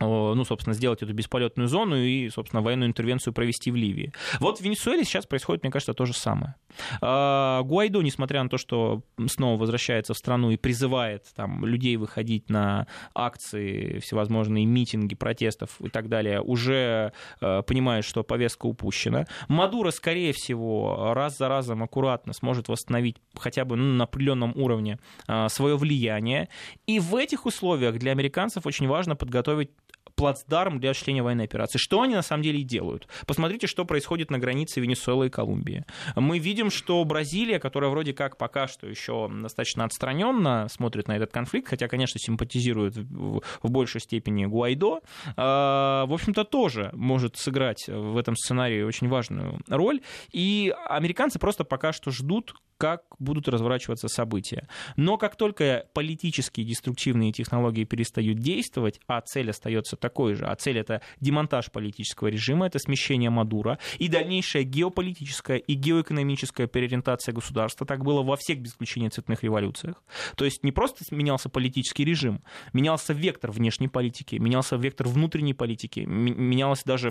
ну, 0.00 0.44
собственно, 0.44 0.74
сделать 0.74 1.02
эту 1.02 1.12
бесполетную 1.12 1.68
зону 1.68 1.96
и, 1.96 2.28
собственно, 2.28 2.62
военную 2.62 2.88
интервенцию 2.88 3.32
провести 3.32 3.70
в 3.70 3.76
Ливии. 3.76 4.12
Вот 4.40 4.58
в 4.58 4.60
Венесуэле 4.62 5.04
сейчас 5.04 5.26
происходит, 5.26 5.62
мне 5.62 5.72
кажется, 5.72 5.94
то 5.94 6.04
же 6.04 6.12
самое. 6.12 6.54
А, 7.00 7.62
Гуайдо, 7.62 8.02
несмотря 8.02 8.42
на 8.42 8.48
то, 8.48 8.58
что 8.58 9.02
снова 9.28 9.58
возвращается 9.58 10.14
в 10.14 10.18
страну 10.18 10.50
и 10.50 10.56
призывает 10.56 11.24
там, 11.34 11.64
людей 11.64 11.96
выходить 11.96 12.50
на 12.50 12.86
акции, 13.14 13.98
всевозможные 14.00 14.66
митинги, 14.66 15.14
протестов 15.14 15.80
и 15.80 15.88
так 15.88 16.08
далее, 16.08 16.40
уже 16.40 17.12
э, 17.40 17.62
понимает, 17.62 18.04
что 18.04 18.22
повестка 18.22 18.66
упущена. 18.66 19.26
Мадуро, 19.48 19.90
скорее 19.90 20.32
всего, 20.32 21.12
раз 21.14 21.38
за 21.38 21.48
разом 21.48 21.82
аккуратно 21.82 22.32
сможет 22.32 22.68
восстановить 22.68 23.16
хотя 23.34 23.64
бы 23.64 23.76
ну, 23.76 23.94
на 23.94 24.04
определенном 24.04 24.52
уровне 24.56 24.98
э, 25.28 25.48
свое 25.48 25.76
влияние. 25.76 26.48
И 26.86 26.98
в 26.98 27.16
этих 27.16 27.46
условиях 27.46 27.98
для 27.98 28.12
американцев 28.12 28.66
очень 28.66 28.88
важно 28.88 29.16
подготовить 29.16 29.70
плацдарм 30.16 30.80
для 30.80 30.90
осуществления 30.90 31.22
военной 31.22 31.44
операции. 31.44 31.78
Что 31.78 32.00
они 32.02 32.14
на 32.14 32.22
самом 32.22 32.42
деле 32.42 32.60
и 32.60 32.64
делают? 32.64 33.06
Посмотрите, 33.26 33.66
что 33.66 33.84
происходит 33.84 34.30
на 34.30 34.38
границе 34.38 34.80
Венесуэлы 34.80 35.26
и 35.26 35.30
Колумбии. 35.30 35.84
Мы 36.16 36.38
видим, 36.38 36.70
что 36.70 37.04
Бразилия, 37.04 37.60
которая 37.60 37.90
вроде 37.90 38.14
как 38.14 38.38
пока 38.38 38.66
что 38.66 38.86
еще 38.86 39.30
достаточно 39.30 39.84
отстраненно 39.84 40.66
смотрит 40.70 41.06
на 41.06 41.16
этот 41.16 41.32
конфликт, 41.32 41.68
хотя, 41.68 41.86
конечно, 41.86 42.18
симпатизирует 42.18 42.96
в 42.96 43.42
большей 43.62 44.00
степени 44.00 44.46
Гуайдо, 44.46 45.00
в 45.36 46.12
общем-то, 46.12 46.44
тоже 46.44 46.90
может 46.94 47.36
сыграть 47.36 47.86
в 47.86 48.16
этом 48.16 48.36
сценарии 48.36 48.82
очень 48.82 49.08
важную 49.08 49.60
роль. 49.68 50.00
И 50.32 50.74
американцы 50.88 51.38
просто 51.38 51.64
пока 51.64 51.92
что 51.92 52.10
ждут, 52.10 52.54
как 52.78 53.02
будут 53.18 53.48
разворачиваться 53.48 54.08
события. 54.08 54.68
Но 54.96 55.16
как 55.16 55.36
только 55.36 55.86
политические 55.94 56.66
деструктивные 56.66 57.32
технологии 57.32 57.84
перестают 57.84 58.38
действовать, 58.38 59.00
а 59.06 59.20
цель 59.22 59.50
остается 59.50 59.96
такой 60.06 60.34
же, 60.34 60.46
а 60.46 60.54
цель 60.54 60.78
это 60.78 61.02
демонтаж 61.20 61.72
политического 61.72 62.28
режима, 62.28 62.66
это 62.66 62.78
смещение 62.78 63.28
Мадура 63.28 63.80
и 63.98 64.06
дальнейшая 64.06 64.62
геополитическая 64.62 65.56
и 65.56 65.74
геоэкономическая 65.74 66.68
переориентация 66.68 67.32
государства, 67.32 67.84
так 67.84 68.04
было 68.04 68.22
во 68.22 68.36
всех 68.36 68.60
без 68.60 68.70
исключения 68.70 69.10
цветных 69.10 69.42
революциях. 69.42 70.00
То 70.36 70.44
есть 70.44 70.62
не 70.62 70.70
просто 70.70 71.04
менялся 71.10 71.48
политический 71.48 72.04
режим, 72.04 72.40
менялся 72.72 73.12
вектор 73.12 73.50
внешней 73.50 73.88
политики, 73.88 74.36
менялся 74.36 74.76
вектор 74.76 75.08
внутренней 75.08 75.54
политики, 75.54 76.00
менялось 76.06 76.84
даже 76.84 77.10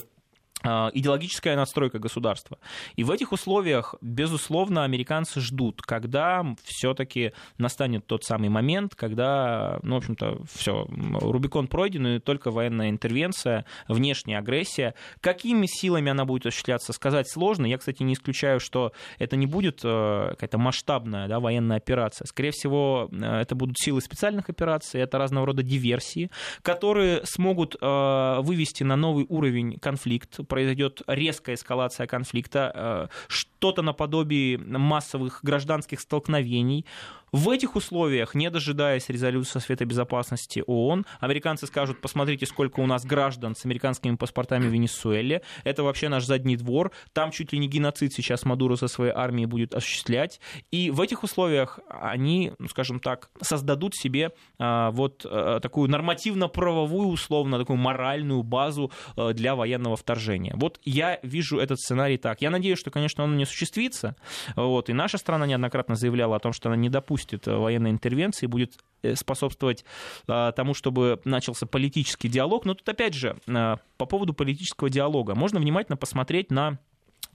идеологическая 0.63 1.55
настройка 1.55 1.99
государства. 1.99 2.57
И 2.95 3.03
в 3.03 3.11
этих 3.11 3.31
условиях, 3.31 3.93
безусловно, 4.01 4.83
американцы 4.83 5.39
ждут, 5.39 5.81
когда 5.81 6.43
все-таки 6.63 7.33
настанет 7.57 8.07
тот 8.07 8.23
самый 8.23 8.49
момент, 8.49 8.95
когда, 8.95 9.79
ну, 9.83 9.95
в 9.95 9.97
общем-то, 9.99 10.39
все, 10.51 10.87
Рубикон 10.89 11.67
пройден, 11.67 12.07
и 12.07 12.19
только 12.19 12.51
военная 12.51 12.89
интервенция, 12.89 13.65
внешняя 13.87 14.39
агрессия. 14.39 14.95
Какими 15.21 15.67
силами 15.67 16.11
она 16.11 16.25
будет 16.25 16.45
осуществляться, 16.47 16.93
сказать 16.93 17.29
сложно. 17.29 17.65
Я, 17.65 17.77
кстати, 17.77 18.03
не 18.03 18.13
исключаю, 18.13 18.59
что 18.59 18.91
это 19.19 19.35
не 19.35 19.45
будет 19.45 19.81
э, 19.83 20.29
какая-то 20.31 20.57
масштабная 20.57 21.27
да, 21.27 21.39
военная 21.39 21.77
операция. 21.77 22.25
Скорее 22.25 22.51
всего, 22.51 23.09
э, 23.11 23.41
это 23.41 23.55
будут 23.55 23.77
силы 23.77 24.01
специальных 24.01 24.49
операций, 24.49 25.01
это 25.01 25.17
разного 25.17 25.47
рода 25.47 25.63
диверсии, 25.63 26.31
которые 26.61 27.25
смогут 27.25 27.75
э, 27.79 28.37
вывести 28.41 28.83
на 28.83 28.95
новый 28.95 29.25
уровень 29.29 29.77
конфликт, 29.79 30.39
произойдет 30.45 31.01
резкая 31.07 31.55
эскалация 31.55 32.07
конфликта, 32.07 32.71
э, 32.73 33.07
что-то 33.27 33.81
наподобие 33.81 34.57
массовых 34.57 35.39
гражданских 35.43 35.99
столкновений, 35.99 36.85
в 37.31 37.49
этих 37.49 37.75
условиях, 37.75 38.33
не 38.33 38.49
дожидаясь 38.49 39.09
резолюции 39.09 39.59
Совета 39.59 39.83
Безопасности 39.85 40.63
ООН, 40.65 41.05
американцы 41.19 41.67
скажут, 41.67 41.99
посмотрите, 41.99 42.45
сколько 42.45 42.79
у 42.79 42.85
нас 42.85 43.05
граждан 43.05 43.55
с 43.55 43.65
американскими 43.65 44.15
паспортами 44.15 44.67
в 44.67 44.71
Венесуэле, 44.71 45.41
это 45.65 45.83
вообще 45.83 46.07
наш 46.07 46.23
задний 46.23 46.55
двор, 46.55 46.91
там 47.11 47.31
чуть 47.31 47.51
ли 47.51 47.59
не 47.59 47.67
геноцид 47.67 48.13
сейчас 48.13 48.45
Мадуро 48.45 48.77
со 48.77 48.87
своей 48.87 49.11
армией 49.11 49.47
будет 49.47 49.73
осуществлять, 49.75 50.39
и 50.71 50.91
в 50.91 51.01
этих 51.01 51.23
условиях 51.23 51.79
они, 51.89 52.53
ну, 52.57 52.69
скажем 52.69 53.01
так, 53.01 53.29
создадут 53.41 53.95
себе 53.95 54.31
а, 54.57 54.91
вот 54.91 55.25
а, 55.29 55.59
такую 55.59 55.89
нормативно-правовую, 55.89 57.09
условно, 57.09 57.59
такую 57.59 57.77
моральную 57.77 58.43
базу 58.43 58.91
а, 59.17 59.33
для 59.33 59.55
военного 59.55 59.97
вторжения. 59.97 60.53
Вот 60.55 60.79
я 60.85 61.19
вижу 61.21 61.59
этот 61.59 61.79
сценарий 61.79 62.17
так. 62.17 62.41
Я 62.41 62.49
надеюсь, 62.49 62.79
что, 62.79 62.91
конечно, 62.91 63.25
он 63.25 63.35
не 63.35 63.43
осуществится, 63.43 64.15
вот, 64.55 64.89
и 64.89 64.93
наша 64.93 65.17
страна 65.17 65.45
неоднократно 65.45 65.95
заявляла 65.95 66.37
о 66.37 66.39
том, 66.39 66.53
что 66.53 66.69
она 66.69 66.77
не 66.77 66.89
допустит 66.89 67.24
допустит 67.25 67.47
э, 67.47 67.55
военной 67.55 67.91
интервенции, 67.91 68.45
будет 68.45 68.77
э, 69.01 69.15
способствовать 69.15 69.83
э, 70.27 70.51
тому, 70.55 70.73
чтобы 70.73 71.19
начался 71.25 71.65
политический 71.65 72.29
диалог. 72.29 72.65
Но 72.65 72.73
тут 72.73 72.87
опять 72.87 73.13
же, 73.13 73.37
по 73.45 74.05
поводу 74.05 74.33
политического 74.33 74.89
диалога, 74.89 75.35
можно 75.35 75.59
внимательно 75.59 75.97
посмотреть 75.97 76.51
на 76.51 76.67
а, 76.67 76.77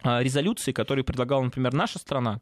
резолюции, 0.03 0.73
которые 0.73 1.05
предлагала, 1.05 1.43
например, 1.43 1.73
наша 1.73 1.99
страна 1.99 2.41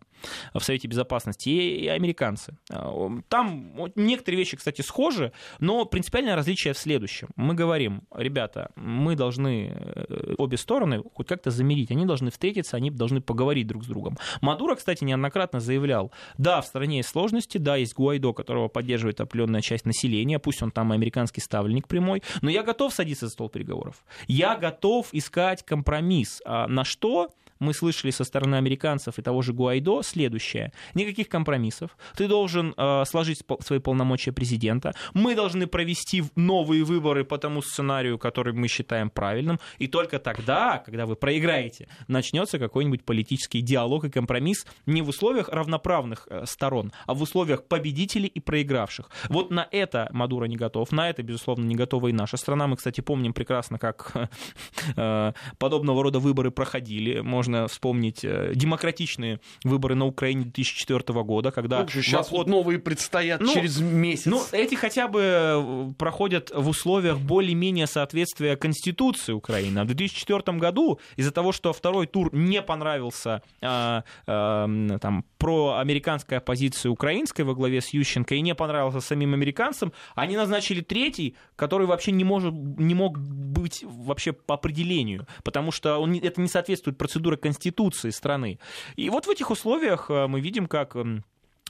в 0.55 0.61
Совете 0.61 0.89
Безопасности 0.89 1.49
и, 1.49 1.87
американцы. 1.89 2.57
А, 2.71 3.11
там 3.29 3.75
некоторые 3.95 4.39
вещи, 4.39 4.57
кстати, 4.57 4.83
схожи, 4.83 5.33
но 5.61 5.85
принципиальное 5.85 6.35
различие 6.37 6.75
в 6.75 6.79
следующем. 6.79 7.29
Мы 7.37 7.55
говорим, 7.55 8.03
ребята, 8.15 8.71
мы 8.77 9.15
должны 9.15 9.73
э, 9.75 10.35
обе 10.39 10.57
стороны 10.57 11.03
хоть 11.15 11.27
как-то 11.27 11.51
замерить, 11.51 11.91
они 11.91 12.05
должны 12.05 12.31
встретиться, 12.31 12.77
они 12.77 12.91
должны 12.91 13.21
поговорить 13.21 13.67
друг 13.67 13.85
с 13.85 13.87
другом. 13.87 14.19
Мадуро, 14.41 14.75
кстати, 14.75 15.05
неоднократно 15.05 15.61
заявлял, 15.61 16.13
да, 16.37 16.61
в 16.61 16.67
стране 16.67 16.99
есть 16.99 17.09
сложности, 17.09 17.59
да, 17.59 17.77
есть 17.77 17.95
Гуайдо, 17.95 18.33
которого 18.33 18.69
поддерживает 18.69 19.21
определенная 19.21 19.61
часть 19.61 19.87
населения, 19.87 20.39
пусть 20.39 20.63
он 20.63 20.71
там 20.71 20.93
американский 20.93 21.41
ставленник 21.41 21.89
прямой, 21.89 22.23
но 22.43 22.51
я 22.51 22.63
готов 22.63 22.93
садиться 22.93 23.27
за 23.27 23.33
стол 23.33 23.49
переговоров. 23.49 24.05
Я 24.27 24.57
готов 24.57 25.09
искать 25.13 25.65
компромисс. 25.65 26.43
А 26.45 26.67
на 26.67 26.85
что 26.85 27.31
мы 27.59 27.75
слышали 27.75 28.11
со 28.11 28.25
стороны 28.25 28.57
американцев 28.57 29.19
и 29.19 29.23
того 29.23 29.43
же 29.43 29.53
Гуайдо 29.53 30.03
следующее. 30.03 30.73
Никаких 30.95 31.29
компромиссов. 31.29 31.97
Ты 32.17 32.29
должен 32.29 32.75
э, 32.77 33.05
сложить 33.07 33.43
свои 33.61 33.79
полномочия 33.79 34.33
президента. 34.33 34.95
Мы 35.15 35.35
должны 35.35 35.67
провести 35.67 36.25
новые 36.37 36.85
выборы 36.85 37.25
по 37.25 37.39
тому 37.39 37.63
сценарию, 37.63 38.19
который 38.19 38.53
мы 38.53 38.69
считаем 38.69 39.11
правильным. 39.11 39.59
И 39.79 39.87
только 39.87 40.19
тогда, 40.19 40.79
когда 40.79 41.07
вы 41.07 41.17
проиграете, 41.17 41.89
начнется 42.07 42.59
какой-нибудь 42.59 43.05
политический 43.05 43.61
диалог 43.61 44.05
и 44.05 44.11
компромисс 44.11 44.67
не 44.87 45.03
в 45.03 45.09
условиях 45.09 45.49
равноправных 45.49 46.29
э, 46.31 46.45
сторон, 46.47 46.93
а 47.07 47.15
в 47.15 47.23
условиях 47.23 47.65
победителей 47.65 48.29
и 48.29 48.41
проигравших. 48.41 49.11
Вот 49.29 49.51
на 49.51 49.67
это 49.71 50.09
Мадуро 50.13 50.45
не 50.47 50.57
готов. 50.57 50.93
На 50.93 51.11
это, 51.11 51.23
безусловно, 51.23 51.65
не 51.65 51.75
готова 51.75 52.09
и 52.09 52.13
наша 52.13 52.37
страна. 52.37 52.67
Мы, 52.67 52.77
кстати, 52.77 53.01
помним 53.01 53.33
прекрасно, 53.33 53.79
как 53.79 54.13
э, 54.97 55.33
подобного 55.59 56.03
рода 56.03 56.19
выборы 56.19 56.51
проходили. 56.51 57.21
Можно 57.21 57.48
можно 57.49 57.67
вспомнить 57.67 58.25
э, 58.25 58.53
демократичные 58.55 59.41
выборы 59.65 59.95
на 59.95 60.07
Украине 60.07 60.45
2004 60.45 61.23
года, 61.23 61.51
когда... 61.51 61.81
Ну, 61.81 61.89
сейчас 61.89 62.31
вот 62.31 62.47
новые 62.47 62.79
предстоят 62.79 63.41
ну, 63.41 63.53
через 63.53 63.81
месяц. 63.81 64.27
Ну, 64.27 64.43
эти 64.53 64.75
хотя 64.75 65.09
бы 65.09 65.21
э, 65.23 65.93
проходят 65.99 66.51
в 66.55 66.69
условиях 66.69 67.19
более-менее 67.19 67.87
соответствия 67.87 68.57
Конституции 68.57 69.33
Украины. 69.33 69.79
А 69.79 69.85
в 69.85 69.87
2004 69.87 70.59
году 70.59 71.01
из-за 71.17 71.33
того, 71.33 71.53
что 71.53 71.73
второй 71.73 72.07
тур 72.07 72.29
не 72.35 72.61
понравился 72.61 73.43
а, 73.63 74.05
а, 74.27 74.99
там, 75.01 75.25
проамериканской 75.39 76.39
оппозиции 76.39 76.89
украинской 76.89 77.43
во 77.43 77.55
главе 77.55 77.81
с 77.81 77.89
Ющенко 77.89 78.35
и 78.35 78.41
не 78.43 78.55
понравился 78.55 79.01
самим 79.01 79.33
американцам, 79.33 79.93
они 80.15 80.37
назначили 80.37 80.83
третий, 80.83 81.35
который 81.57 81.87
вообще 81.87 82.13
не, 82.13 82.25
может, 82.25 82.53
не 82.53 82.95
мог 82.95 83.19
быть 83.19 83.85
вообще 83.85 84.33
по 84.33 84.55
определению, 84.55 85.27
потому 85.45 85.71
что 85.71 85.99
он, 85.99 86.15
это 86.15 86.41
не 86.41 86.49
соответствует 86.49 86.99
процедуре 86.99 87.38
Конституции 87.39 88.11
страны. 88.11 88.59
И 88.97 89.09
вот 89.11 89.27
в 89.27 89.31
этих 89.31 89.51
условиях 89.51 90.11
э, 90.11 90.27
мы 90.27 90.41
видим, 90.41 90.67
как 90.67 90.97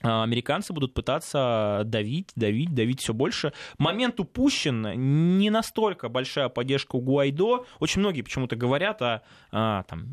американцы 0.02 0.72
будут 0.72 0.94
пытаться 0.94 1.82
давить, 1.84 2.30
давить, 2.36 2.74
давить 2.74 3.00
все 3.00 3.12
больше. 3.12 3.52
Момент 3.78 4.20
упущен, 4.20 5.38
не 5.38 5.50
настолько 5.50 6.08
большая 6.08 6.48
поддержка 6.48 6.96
у 6.96 7.00
Гуайдо. 7.00 7.66
Очень 7.80 8.00
многие 8.00 8.22
почему-то 8.22 8.54
говорят 8.56 9.02
о, 9.02 9.22
о 9.50 9.82
там, 9.84 10.08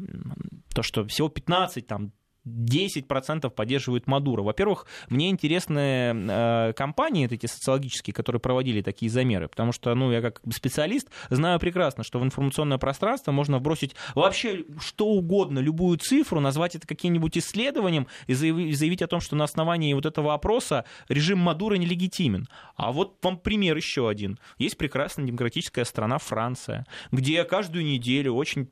то, 0.73 0.81
что 0.81 1.05
всего 1.05 1.29
15, 1.29 1.85
там, 1.85 2.11
10% 2.45 3.49
поддерживают 3.49 4.07
Мадуро. 4.07 4.43
Во-первых, 4.43 4.85
мне 5.09 5.29
интересны 5.29 6.13
э, 6.13 6.73
компании 6.73 7.25
эти 7.29 7.47
социологические, 7.47 8.13
которые 8.13 8.39
проводили 8.39 8.81
такие 8.81 9.09
замеры, 9.09 9.47
потому 9.47 9.71
что, 9.71 9.93
ну, 9.95 10.11
я 10.11 10.21
как 10.21 10.41
специалист 10.53 11.09
знаю 11.29 11.59
прекрасно, 11.59 12.03
что 12.03 12.19
в 12.19 12.23
информационное 12.23 12.77
пространство 12.77 13.31
можно 13.31 13.57
вбросить 13.57 13.95
вообще 14.13 14.63
что 14.79 15.07
угодно, 15.07 15.59
любую 15.59 15.97
цифру, 15.97 16.39
назвать 16.39 16.75
это 16.75 16.87
каким-нибудь 16.87 17.37
исследованием 17.37 18.07
и 18.27 18.33
заявить, 18.33 19.01
о 19.01 19.07
том, 19.07 19.19
что 19.19 19.35
на 19.35 19.43
основании 19.43 19.93
вот 19.93 20.05
этого 20.05 20.33
опроса 20.33 20.85
режим 21.09 21.39
Мадуро 21.39 21.75
нелегитимен. 21.75 22.47
А 22.75 22.91
вот 22.91 23.17
вам 23.21 23.37
пример 23.37 23.75
еще 23.75 24.07
один. 24.07 24.39
Есть 24.57 24.77
прекрасная 24.77 25.25
демократическая 25.25 25.83
страна 25.83 26.17
Франция, 26.17 26.85
где 27.11 27.43
каждую 27.43 27.83
неделю 27.83 28.33
очень 28.33 28.69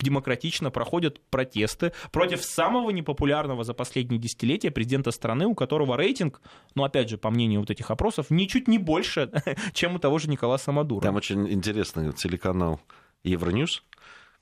демократично 0.00 0.70
проходят 0.70 1.20
протесты 1.28 1.92
против 2.10 2.42
самого 2.42 2.90
непопулярного 2.90 3.15
популярного 3.16 3.64
за 3.64 3.72
последние 3.72 4.20
десятилетия 4.20 4.70
президента 4.70 5.10
страны, 5.10 5.46
у 5.46 5.54
которого 5.54 5.96
рейтинг, 5.96 6.42
ну, 6.74 6.84
опять 6.84 7.08
же, 7.08 7.16
по 7.16 7.30
мнению 7.30 7.60
вот 7.60 7.70
этих 7.70 7.90
опросов, 7.90 8.26
ничуть 8.28 8.68
не 8.68 8.78
больше, 8.78 9.30
чем 9.72 9.94
у 9.94 9.98
того 9.98 10.18
же 10.18 10.28
Николаса 10.28 10.70
Мадуро. 10.70 11.00
Там 11.02 11.16
очень 11.16 11.50
интересный 11.50 12.12
телеканал 12.12 12.78
Евроньюз, 13.24 13.82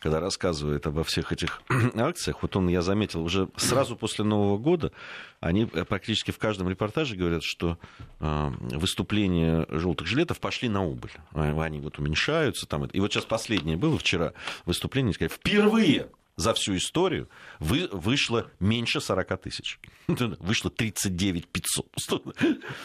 когда 0.01 0.18
рассказывает 0.18 0.89
обо 0.89 1.05
всех 1.05 1.31
этих 1.31 1.62
акциях, 1.95 2.43
вот 2.43 2.57
он, 2.57 2.68
я 2.68 2.83
заметил, 2.83 3.22
уже 3.22 3.49
сразу 3.57 3.95
после 3.97 4.25
Нового 4.25 4.59
года, 4.59 4.91
они 5.39 5.66
практически 5.66 6.33
в 6.33 6.39
каждом 6.39 6.68
репортаже 6.68 7.14
говорят, 7.14 7.45
что 7.45 7.79
э, 8.18 8.51
выступления 8.72 9.66
желтых 9.68 10.09
жилетов 10.09 10.41
пошли 10.41 10.68
на 10.68 10.85
убыль. 10.85 11.12
Они 11.33 11.79
вот 11.79 12.01
уменьшаются. 12.01 12.66
Там, 12.66 12.87
и 12.87 12.99
вот 12.99 13.12
сейчас 13.12 13.25
последнее 13.25 13.77
было 13.77 13.97
вчера 13.99 14.33
выступление, 14.66 15.12
сказали, 15.12 15.33
впервые 15.33 16.09
за 16.37 16.53
всю 16.55 16.76
историю 16.76 17.28
вы, 17.61 17.89
вышло 17.93 18.51
меньше 18.61 19.01
40 19.01 19.41
тысяч. 19.41 19.78
Вышло 20.09 20.70
39 20.70 21.49
500. 21.49 22.37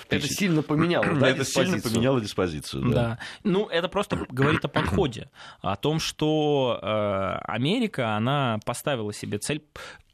Это 0.09 0.27
сильно 0.27 0.61
поменяло, 0.61 1.05
да, 1.19 1.29
Это 1.29 1.43
сильно 1.43 1.79
поменяло 1.81 2.21
диспозицию. 2.21 2.89
Да. 2.89 2.93
Да. 2.93 3.19
Ну, 3.43 3.67
это 3.67 3.89
просто 3.89 4.25
говорит 4.29 4.63
о 4.65 4.67
подходе, 4.67 5.29
о 5.61 5.75
том, 5.75 5.99
что 5.99 6.79
э, 6.81 7.51
Америка, 7.51 8.15
она 8.15 8.59
поставила 8.65 9.13
себе 9.13 9.37
цель 9.39 9.63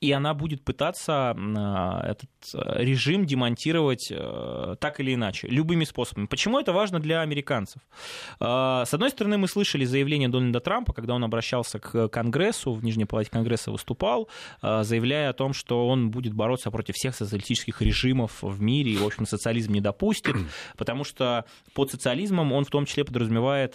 и 0.02 0.12
она 0.12 0.34
будет 0.34 0.64
пытаться 0.64 1.36
э, 1.36 2.12
этот 2.12 2.30
э, 2.54 2.84
режим 2.84 3.26
демонтировать 3.26 4.10
э, 4.12 4.76
так 4.80 5.00
или 5.00 5.14
иначе, 5.14 5.48
любыми 5.48 5.84
способами. 5.84 6.26
Почему 6.28 6.60
это 6.60 6.74
важно 6.74 7.00
для 7.00 7.22
американцев? 7.22 7.82
С 8.40 8.94
одной 8.94 9.10
стороны, 9.10 9.38
мы 9.38 9.48
слышали 9.48 9.86
заявление 9.86 10.30
Дональда 10.30 10.60
Трампа, 10.60 10.94
когда 10.94 11.14
он 11.14 11.24
обращался 11.24 11.80
к 11.80 12.10
Конгрессу, 12.10 12.72
в 12.72 12.84
Нижней 12.84 13.06
Палате 13.06 13.30
Конгресса 13.32 13.72
выступал, 13.72 14.30
заявляя 14.62 15.30
о 15.30 15.34
том, 15.34 15.54
что 15.54 15.88
он 15.88 16.12
будет 16.12 16.34
бороться 16.34 16.72
против 16.72 16.96
всех 16.96 17.16
социалистических 17.16 17.82
режимов 17.82 18.42
в 18.42 18.62
мире 18.62 18.94
и, 18.94 18.98
в 18.98 19.06
общем, 19.06 19.26
социализм 19.26 19.74
не 19.74 19.82
допустит, 19.82 20.36
потому 20.78 21.04
что 21.04 21.46
под 21.74 21.92
социализмом 21.92 22.52
он 22.52 22.66
в 22.66 22.70
том 22.70 22.86
числе 22.86 23.04
подразумевает 23.06 23.74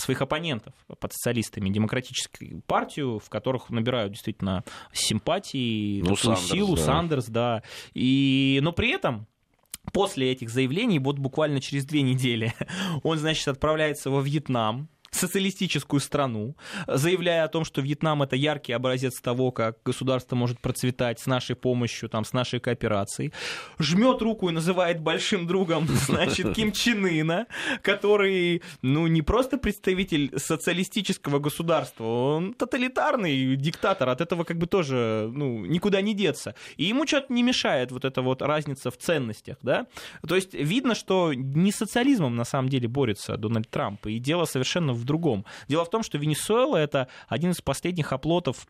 своих 0.00 0.22
оппонентов 0.22 0.74
под 0.86 1.12
социалистами, 1.12 1.68
демократическую 1.68 2.62
партию, 2.66 3.18
в 3.18 3.28
которых 3.28 3.70
набирают 3.70 4.12
действительно 4.12 4.64
симпатии 4.92 5.15
симпатии, 5.16 6.00
ну, 6.00 6.16
такую 6.16 6.36
Сандерс, 6.36 6.50
силу, 6.50 6.76
да. 6.76 6.82
Сандерс, 6.82 7.26
да. 7.26 7.62
И, 7.94 8.60
но 8.62 8.72
при 8.72 8.90
этом 8.90 9.26
после 9.92 10.32
этих 10.32 10.50
заявлений, 10.50 10.98
вот 10.98 11.18
буквально 11.18 11.60
через 11.60 11.84
две 11.84 12.02
недели, 12.02 12.54
он, 13.02 13.18
значит, 13.18 13.48
отправляется 13.48 14.10
во 14.10 14.20
Вьетнам, 14.20 14.88
социалистическую 15.16 16.00
страну, 16.00 16.56
заявляя 16.86 17.44
о 17.44 17.48
том, 17.48 17.64
что 17.64 17.80
Вьетнам 17.80 18.22
это 18.22 18.36
яркий 18.36 18.72
образец 18.72 19.20
того, 19.20 19.50
как 19.50 19.78
государство 19.84 20.36
может 20.36 20.60
процветать 20.60 21.20
с 21.20 21.26
нашей 21.26 21.56
помощью, 21.56 22.08
там, 22.08 22.24
с 22.24 22.32
нашей 22.32 22.60
кооперацией, 22.60 23.32
жмет 23.78 24.22
руку 24.22 24.48
и 24.48 24.52
называет 24.52 25.00
большим 25.00 25.46
другом, 25.46 25.86
значит, 26.06 26.54
Ким 26.54 26.72
Чен 26.72 27.04
Ына, 27.06 27.46
который, 27.82 28.62
ну, 28.82 29.06
не 29.06 29.22
просто 29.22 29.58
представитель 29.58 30.32
социалистического 30.38 31.38
государства, 31.38 32.04
он 32.04 32.54
тоталитарный 32.54 33.56
диктатор, 33.56 34.08
от 34.08 34.20
этого 34.20 34.44
как 34.44 34.58
бы 34.58 34.66
тоже, 34.66 35.30
ну, 35.32 35.64
никуда 35.64 36.00
не 36.00 36.14
деться. 36.14 36.54
И 36.76 36.84
ему 36.84 37.06
что-то 37.06 37.32
не 37.32 37.42
мешает 37.42 37.92
вот 37.92 38.04
эта 38.04 38.22
вот 38.22 38.42
разница 38.42 38.90
в 38.90 38.96
ценностях, 38.96 39.56
да? 39.62 39.86
То 40.26 40.34
есть 40.34 40.54
видно, 40.54 40.94
что 40.94 41.32
не 41.34 41.72
социализмом 41.72 42.36
на 42.36 42.44
самом 42.44 42.68
деле 42.68 42.88
борется 42.88 43.36
Дональд 43.36 43.70
Трамп, 43.70 44.06
и 44.06 44.18
дело 44.18 44.44
совершенно 44.44 44.92
в 44.92 45.04
другом. 45.06 45.44
Дело 45.68 45.84
в 45.84 45.90
том, 45.90 46.02
что 46.02 46.18
Венесуэла 46.18 46.76
это 46.76 47.08
один 47.28 47.52
из 47.52 47.60
последних 47.60 48.12
оплотов 48.12 48.66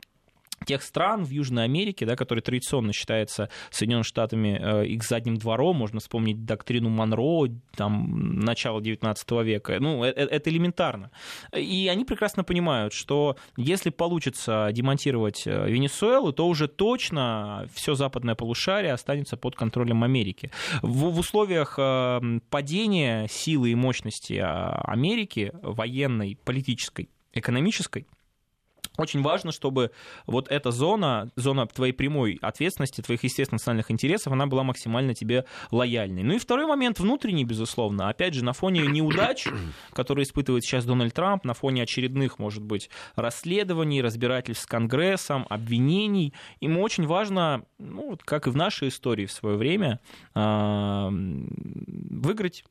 тех 0.64 0.82
стран 0.82 1.24
в 1.24 1.30
Южной 1.30 1.64
Америке, 1.64 2.06
да, 2.06 2.16
которые 2.16 2.42
традиционно 2.42 2.92
считаются 2.92 3.50
Соединенными 3.70 4.04
Штатами 4.04 4.58
э, 4.60 4.86
их 4.86 5.02
задним 5.02 5.36
двором, 5.36 5.76
можно 5.76 6.00
вспомнить 6.00 6.44
доктрину 6.44 6.88
Монро, 6.88 7.48
там, 7.76 8.40
начала 8.40 8.80
XIX 8.80 9.44
века, 9.44 9.78
ну, 9.80 10.02
это, 10.02 10.20
э, 10.20 10.24
это 10.24 10.50
элементарно. 10.50 11.10
И 11.54 11.88
они 11.88 12.04
прекрасно 12.04 12.44
понимают, 12.44 12.92
что 12.92 13.36
если 13.56 13.90
получится 13.90 14.70
демонтировать 14.72 15.46
э, 15.46 15.70
Венесуэлу, 15.70 16.32
то 16.32 16.48
уже 16.48 16.68
точно 16.68 17.68
все 17.72 17.94
западное 17.94 18.34
полушарие 18.34 18.92
останется 18.92 19.36
под 19.36 19.56
контролем 19.56 20.04
Америки. 20.04 20.50
В, 20.82 21.10
в 21.10 21.18
условиях 21.18 21.78
падения 22.50 23.26
силы 23.28 23.70
и 23.70 23.74
мощности 23.74 24.42
Америки, 24.42 25.52
военной, 25.62 26.38
политической, 26.44 27.08
экономической, 27.32 28.06
очень 28.96 29.22
важно, 29.22 29.52
чтобы 29.52 29.90
вот 30.26 30.48
эта 30.48 30.70
зона, 30.70 31.30
зона 31.36 31.66
твоей 31.66 31.92
прямой 31.92 32.38
ответственности, 32.42 33.00
твоих, 33.00 33.24
естественно, 33.24 33.56
национальных 33.56 33.90
интересов, 33.90 34.32
она 34.32 34.46
была 34.46 34.62
максимально 34.62 35.14
тебе 35.14 35.44
лояльной. 35.70 36.22
Ну 36.22 36.34
и 36.34 36.38
второй 36.38 36.66
момент 36.66 36.98
внутренний, 36.98 37.44
безусловно. 37.44 38.08
Опять 38.08 38.34
же, 38.34 38.44
на 38.44 38.52
фоне 38.52 38.82
неудач, 38.86 39.46
которые 39.92 40.24
испытывает 40.24 40.64
сейчас 40.64 40.84
Дональд 40.84 41.14
Трамп, 41.14 41.44
на 41.44 41.54
фоне 41.54 41.82
очередных, 41.82 42.38
может 42.38 42.62
быть, 42.62 42.90
расследований, 43.14 44.02
разбирательств 44.02 44.64
с 44.64 44.66
Конгрессом, 44.66 45.46
обвинений, 45.48 46.34
ему 46.60 46.82
очень 46.82 47.06
важно, 47.06 47.64
ну, 47.78 48.18
как 48.24 48.46
и 48.46 48.50
в 48.50 48.56
нашей 48.56 48.88
истории 48.88 49.26
в 49.26 49.32
свое 49.32 49.56
время, 49.56 50.00
а, 50.34 51.10
выиграть 51.10 52.64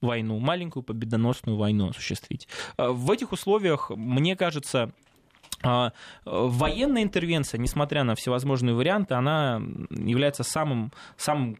войну, 0.00 0.38
маленькую 0.38 0.82
победоносную 0.82 1.56
войну 1.56 1.90
осуществить. 1.90 2.48
А, 2.76 2.90
в 2.90 3.10
этих 3.10 3.32
условиях, 3.32 3.90
мне 3.90 4.36
кажется, 4.36 4.92
военная 6.24 7.02
интервенция, 7.02 7.58
несмотря 7.58 8.04
на 8.04 8.14
всевозможные 8.14 8.74
варианты, 8.74 9.14
она 9.14 9.60
является 9.90 10.42
самым, 10.42 10.92
самым 11.16 11.58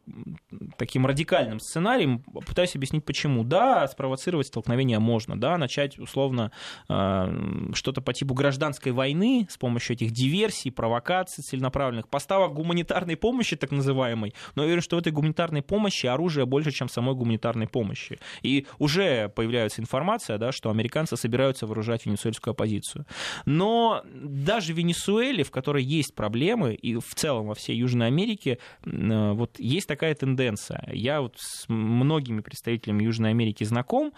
таким 0.77 1.07
радикальным 1.07 1.61
сценарием. 1.61 2.21
Пытаюсь 2.47 2.75
объяснить, 2.75 3.05
почему. 3.05 3.45
Да, 3.45 3.87
спровоцировать 3.89 4.47
столкновение 4.47 4.99
можно, 4.99 5.39
да, 5.39 5.59
начать 5.59 5.99
условно 5.99 6.51
а, 6.89 7.33
что-то 7.75 8.01
по 8.01 8.13
типу 8.13 8.35
гражданской 8.35 8.93
войны 8.93 9.47
с 9.51 9.57
помощью 9.57 9.97
этих 9.97 10.13
диверсий, 10.13 10.71
провокаций 10.71 11.45
целенаправленных, 11.45 12.09
поставок 12.09 12.55
гуманитарной 12.55 13.17
помощи, 13.17 13.57
так 13.57 13.71
называемой. 13.71 14.35
Но 14.55 14.63
я 14.63 14.67
уверен, 14.67 14.83
что 14.83 14.97
в 14.97 15.01
этой 15.01 15.13
гуманитарной 15.13 15.63
помощи 15.63 16.07
оружие 16.07 16.47
больше, 16.47 16.71
чем 16.71 16.89
самой 16.89 17.15
гуманитарной 17.15 17.69
помощи. 17.69 18.19
И 18.43 18.67
уже 18.79 19.29
появляется 19.29 19.83
информация, 19.83 20.39
да, 20.39 20.53
что 20.53 20.71
американцы 20.71 21.17
собираются 21.17 21.67
вооружать 21.67 22.07
венесуэльскую 22.07 22.53
оппозицию. 22.53 23.07
Но 23.45 23.90
даже 24.05 24.73
в 24.73 24.77
Венесуэле, 24.77 25.45
в 25.45 25.51
которой 25.51 25.83
есть 25.83 26.15
проблемы, 26.15 26.75
и 26.75 26.97
в 26.97 27.15
целом 27.15 27.47
во 27.47 27.55
всей 27.55 27.77
Южной 27.77 28.07
Америке, 28.09 28.59
э, 28.85 29.33
вот 29.33 29.59
есть 29.59 29.87
такая 29.89 30.15
тенденция. 30.15 30.89
Я 30.93 31.21
вот 31.21 31.37
с 31.39 31.69
многими 31.69 32.41
представителями 32.41 33.05
Южной 33.05 33.31
Америки 33.31 33.65
знаком, 33.65 34.13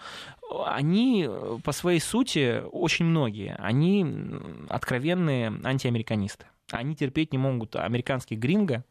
они 0.65 1.25
э, 1.27 1.57
по 1.63 1.71
своей 1.71 1.99
сути, 1.99 2.63
очень 2.71 3.05
многие, 3.05 3.55
они 3.59 4.05
откровенные 4.69 5.53
антиамериканисты. 5.63 6.45
Они 6.71 6.95
терпеть 6.95 7.31
не 7.33 7.37
могут 7.37 7.75
американских 7.75 8.39
гринго, 8.39 8.83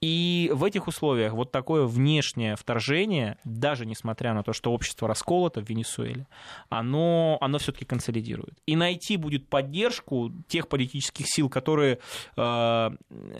и 0.00 0.50
в 0.54 0.64
этих 0.64 0.86
условиях 0.86 1.32
вот 1.32 1.50
такое 1.50 1.84
внешнее 1.84 2.56
вторжение, 2.56 3.38
даже 3.44 3.86
несмотря 3.86 4.34
на 4.34 4.42
то, 4.42 4.52
что 4.52 4.72
общество 4.72 5.08
расколото 5.08 5.60
в 5.60 5.68
Венесуэле, 5.68 6.26
оно, 6.68 7.38
оно 7.40 7.58
все-таки 7.58 7.84
консолидирует. 7.84 8.58
И 8.66 8.76
найти 8.76 9.16
будет 9.16 9.48
поддержку 9.48 10.32
тех 10.48 10.68
политических 10.68 11.26
сил, 11.28 11.48
которые 11.48 11.98
э, 12.36 12.90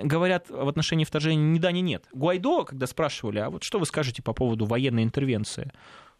говорят 0.02 0.50
в 0.50 0.68
отношении 0.68 1.04
вторжения 1.04 1.42
ни 1.42 1.58
да, 1.58 1.72
ни 1.72 1.80
нет. 1.80 2.06
Гуайдо, 2.12 2.64
когда 2.64 2.86
спрашивали, 2.86 3.38
а 3.38 3.50
вот 3.50 3.62
что 3.62 3.78
вы 3.78 3.86
скажете 3.86 4.22
по 4.22 4.32
поводу 4.32 4.66
военной 4.66 5.04
интервенции? 5.04 5.72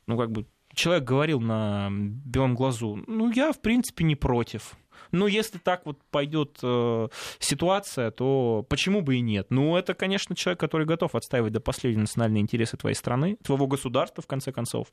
Ну, 0.07 0.17
как 0.17 0.31
бы 0.31 0.47
человек 0.75 1.05
говорил 1.05 1.41
на 1.41 1.89
белом 1.91 2.55
глазу, 2.55 3.03
ну, 3.07 3.31
я, 3.31 3.53
в 3.53 3.61
принципе, 3.61 4.05
не 4.05 4.15
против. 4.15 4.77
Ну, 5.13 5.27
если 5.27 5.59
так 5.59 5.87
вот 5.87 5.99
пойдет 6.11 6.59
э, 6.63 7.09
ситуация, 7.39 8.11
то 8.11 8.65
почему 8.69 9.01
бы 9.01 9.17
и 9.17 9.21
нет? 9.21 9.47
Ну, 9.51 9.77
это, 9.77 9.95
конечно, 9.95 10.35
человек, 10.37 10.61
который 10.61 10.87
готов 10.87 11.15
отстаивать 11.15 11.53
до 11.53 11.61
последнего 11.61 12.03
национальные 12.03 12.43
интересы 12.43 12.77
твоей 12.77 12.95
страны, 12.95 13.37
твоего 13.43 13.67
государства, 13.67 14.23
в 14.23 14.27
конце 14.27 14.53
концов. 14.53 14.89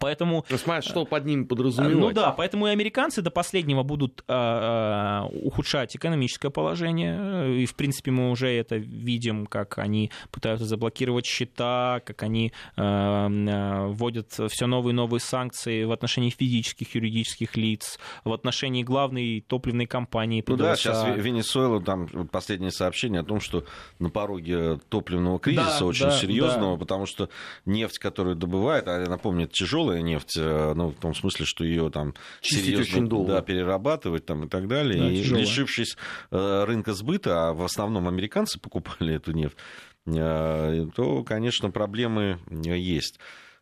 Поэтому... 0.00 0.44
Ну, 0.48 0.58
смотри, 0.58 0.88
что 0.88 1.04
под 1.04 1.24
ним 1.24 1.46
подразумевать. 1.46 1.96
Ну 1.96 2.12
да, 2.12 2.32
поэтому 2.32 2.68
и 2.68 2.70
американцы 2.70 3.22
до 3.22 3.30
последнего 3.30 3.82
будут 3.82 4.24
э, 4.28 5.22
ухудшать 5.42 5.96
экономическое 5.96 6.50
положение. 6.50 7.62
И, 7.62 7.66
в 7.66 7.74
принципе, 7.74 8.10
мы 8.10 8.30
уже 8.30 8.48
это 8.48 8.76
видим, 8.76 9.46
как 9.46 9.78
они 9.78 10.10
пытаются 10.30 10.66
заблокировать 10.66 11.26
счета, 11.26 12.00
как 12.04 12.22
они 12.22 12.52
э, 12.76 12.82
э 12.82 13.88
вводят 13.88 14.38
все 14.50 14.66
новые 14.66 14.92
и 14.92 14.94
новые 14.94 15.20
санкции 15.20 15.84
в 15.84 15.92
отношении 15.92 16.30
физических, 16.30 16.94
юридических 16.94 17.56
лиц, 17.56 17.98
в 18.24 18.32
отношении 18.32 18.82
главной 18.82 19.44
топливной 19.46 19.86
компании. 19.86 20.44
Ну 20.46 20.56
да, 20.56 20.76
сейчас 20.76 21.04
Венесуэла, 21.16 21.82
там 21.82 22.06
последнее 22.28 22.70
сообщение 22.70 23.20
о 23.20 23.24
том, 23.24 23.40
что 23.40 23.64
на 23.98 24.10
пороге 24.10 24.78
топливного 24.88 25.38
кризиса 25.38 25.80
да, 25.80 25.86
очень 25.86 26.06
да, 26.06 26.10
серьезного, 26.12 26.76
да. 26.76 26.80
потому 26.80 27.06
что 27.06 27.28
нефть, 27.64 27.98
которую 27.98 28.36
добывает, 28.36 28.86
а 28.88 29.00
я 29.00 29.08
напомню, 29.08 29.44
это 29.46 29.54
тяжелая 29.68 30.00
нефть, 30.00 30.36
э, 30.38 30.72
ну, 30.74 30.88
в 30.88 30.94
том 30.94 31.14
смысле, 31.14 31.44
что 31.44 31.64
ее 31.64 31.90
там 31.90 32.14
серьезно 32.40 33.06
да, 33.26 33.42
перерабатывать 33.42 34.24
там, 34.24 34.44
и 34.44 34.48
так 34.48 34.66
далее. 34.66 35.00
Да, 35.00 35.10
и 35.10 35.22
тяжело. 35.22 35.40
лишившись 35.40 35.96
э, 36.30 36.64
рынка 36.64 36.94
сбыта, 36.94 37.48
а 37.48 37.52
в 37.52 37.62
основном 37.62 38.08
американцы 38.08 38.58
покупали 38.58 39.14
эту 39.16 39.32
нефть, 39.32 39.56
э, 40.06 40.86
то, 40.94 41.22
конечно, 41.24 41.70
проблемы 41.70 42.38
есть. 42.50 43.18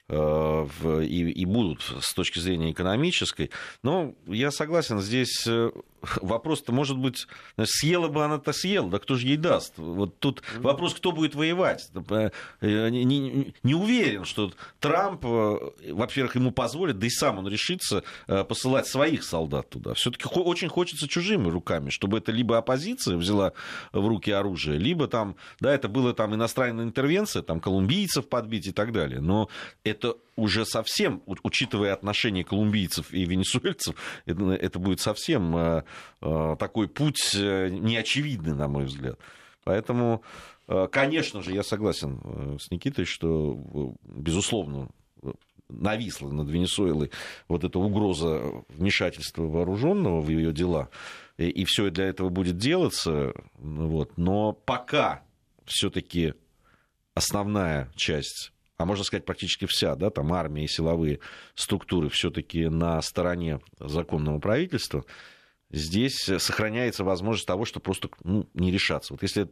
Э, 0.09 0.67
и, 1.05 1.31
и 1.31 1.45
будут 1.45 1.83
с 2.01 2.15
точки 2.15 2.39
зрения 2.39 2.71
экономической. 2.71 3.51
Но 3.83 4.15
я 4.27 4.51
согласен, 4.51 5.01
здесь 5.01 5.47
э, 5.47 5.71
вопрос-то 6.21 6.73
может 6.73 6.99
быть, 6.99 7.27
съела 7.65 8.09
бы 8.09 8.25
она-то 8.25 8.53
съела, 8.53 8.89
да 8.91 8.99
кто 8.99 9.17
же 9.17 9.27
ей 9.27 9.37
даст? 9.37 9.75
Вот 9.77 10.19
тут 10.19 10.43
вопрос, 10.59 10.95
кто 10.95 11.13
будет 11.13 11.35
воевать. 11.35 11.91
Не, 12.61 13.05
не, 13.05 13.55
не 13.63 13.75
уверен, 13.75 14.25
что 14.25 14.53
Трамп, 14.79 15.25
во-первых, 15.25 16.37
ему 16.37 16.53
позволит, 16.53 16.99
да 16.99 17.07
и 17.07 17.11
сам 17.11 17.39
он 17.39 17.49
решится 17.49 18.05
посылать 18.27 18.87
своих 18.87 19.25
солдат 19.25 19.71
туда. 19.71 19.95
Все-таки 19.95 20.27
очень 20.29 20.69
хочется 20.69 21.09
чужими 21.09 21.49
руками, 21.49 21.91
чтобы 21.91 22.19
это 22.19 22.31
либо 22.31 22.59
оппозиция 22.59 23.17
взяла 23.17 23.53
в 23.93 24.07
руки 24.07 24.31
оружие, 24.31 24.79
либо 24.79 25.09
там, 25.09 25.37
да, 25.61 25.75
это 25.75 25.89
было 25.89 26.15
там 26.15 26.35
иностранная 26.35 26.85
интервенция, 26.85 27.43
там 27.43 27.61
колумбийцев 27.61 28.29
подбить 28.29 28.67
и 28.67 28.73
так 28.73 28.93
далее. 28.93 29.21
Но 29.21 29.49
это 29.83 29.96
уже 30.37 30.65
совсем, 30.65 31.23
учитывая 31.43 31.93
отношения 31.93 32.45
колумбийцев 32.45 33.13
и 33.13 33.25
венесуэльцев, 33.25 33.97
это, 34.27 34.53
это 34.53 34.79
будет 34.79 35.01
совсем 35.01 35.57
э, 35.57 35.85
э, 36.21 36.57
такой 36.59 36.89
путь 36.89 37.35
э, 37.35 37.69
неочевидный, 37.71 38.55
на 38.55 38.69
мой 38.69 38.85
взгляд. 38.85 39.19
Поэтому, 39.65 40.23
конечно 40.93 41.43
же, 41.43 41.53
я 41.53 41.65
согласен 41.65 42.57
с 42.61 42.71
Никитой, 42.71 43.05
что, 43.05 43.97
безусловно, 44.05 44.91
нависла 45.69 46.31
над 46.31 46.49
Венесуэлой 46.49 47.11
вот 47.49 47.65
эта 47.65 47.79
угроза 47.79 48.43
вмешательства 48.69 49.43
вооруженного 49.43 50.21
в 50.21 50.29
ее 50.29 50.53
дела, 50.53 50.89
и, 51.37 51.49
и 51.49 51.65
все 51.65 51.91
для 51.91 52.07
этого 52.07 52.29
будет 52.29 52.59
делаться, 52.59 53.35
вот. 53.55 54.17
но 54.17 54.53
пока 54.53 55.23
все-таки 55.65 56.35
основная 57.15 57.91
часть 57.97 58.53
а 58.77 58.85
можно 58.85 59.05
сказать 59.05 59.25
практически 59.25 59.67
вся, 59.67 59.95
да, 59.97 60.11
там 60.11 60.33
армия 60.33 60.65
и 60.65 60.69
силовые 60.69 61.21
структуры 61.55 62.09
все-таки 62.09 62.69
на 62.69 63.01
стороне 63.03 63.61
законного 63.79 64.39
правительства, 64.39 65.05
здесь 65.71 66.31
сохраняется 66.39 67.05
возможность 67.05 67.47
того, 67.47 67.65
что 67.65 67.81
просто 67.81 68.09
ну, 68.23 68.49
не 68.55 68.71
решаться. 68.71 69.15
Вот 69.15 69.23
если 69.23 69.49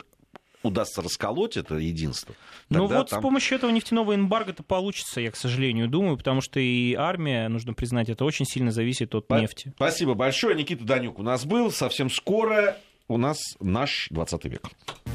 удастся 0.64 1.02
расколоть 1.02 1.56
это 1.56 1.76
единство. 1.76 2.34
Ну 2.70 2.86
вот 2.86 3.10
там... 3.10 3.20
с 3.20 3.22
помощью 3.22 3.56
этого 3.58 3.70
нефтяного 3.70 4.14
эмбарго 4.14 4.50
это 4.50 4.62
получится, 4.62 5.20
я, 5.20 5.30
к 5.30 5.36
сожалению, 5.36 5.88
думаю, 5.88 6.16
потому 6.16 6.40
что 6.40 6.58
и 6.58 6.94
армия, 6.94 7.48
нужно 7.48 7.74
признать, 7.74 8.08
это 8.08 8.24
очень 8.24 8.46
сильно 8.46 8.72
зависит 8.72 9.14
от 9.14 9.28
По- 9.28 9.34
нефти. 9.34 9.72
Спасибо 9.76 10.14
большое. 10.14 10.56
Никита 10.56 10.84
Данюк 10.84 11.18
у 11.18 11.22
нас 11.22 11.44
был. 11.44 11.70
Совсем 11.70 12.10
скоро 12.10 12.78
у 13.08 13.18
нас 13.18 13.38
наш 13.60 14.08
20 14.10 14.44
век. 14.46 14.70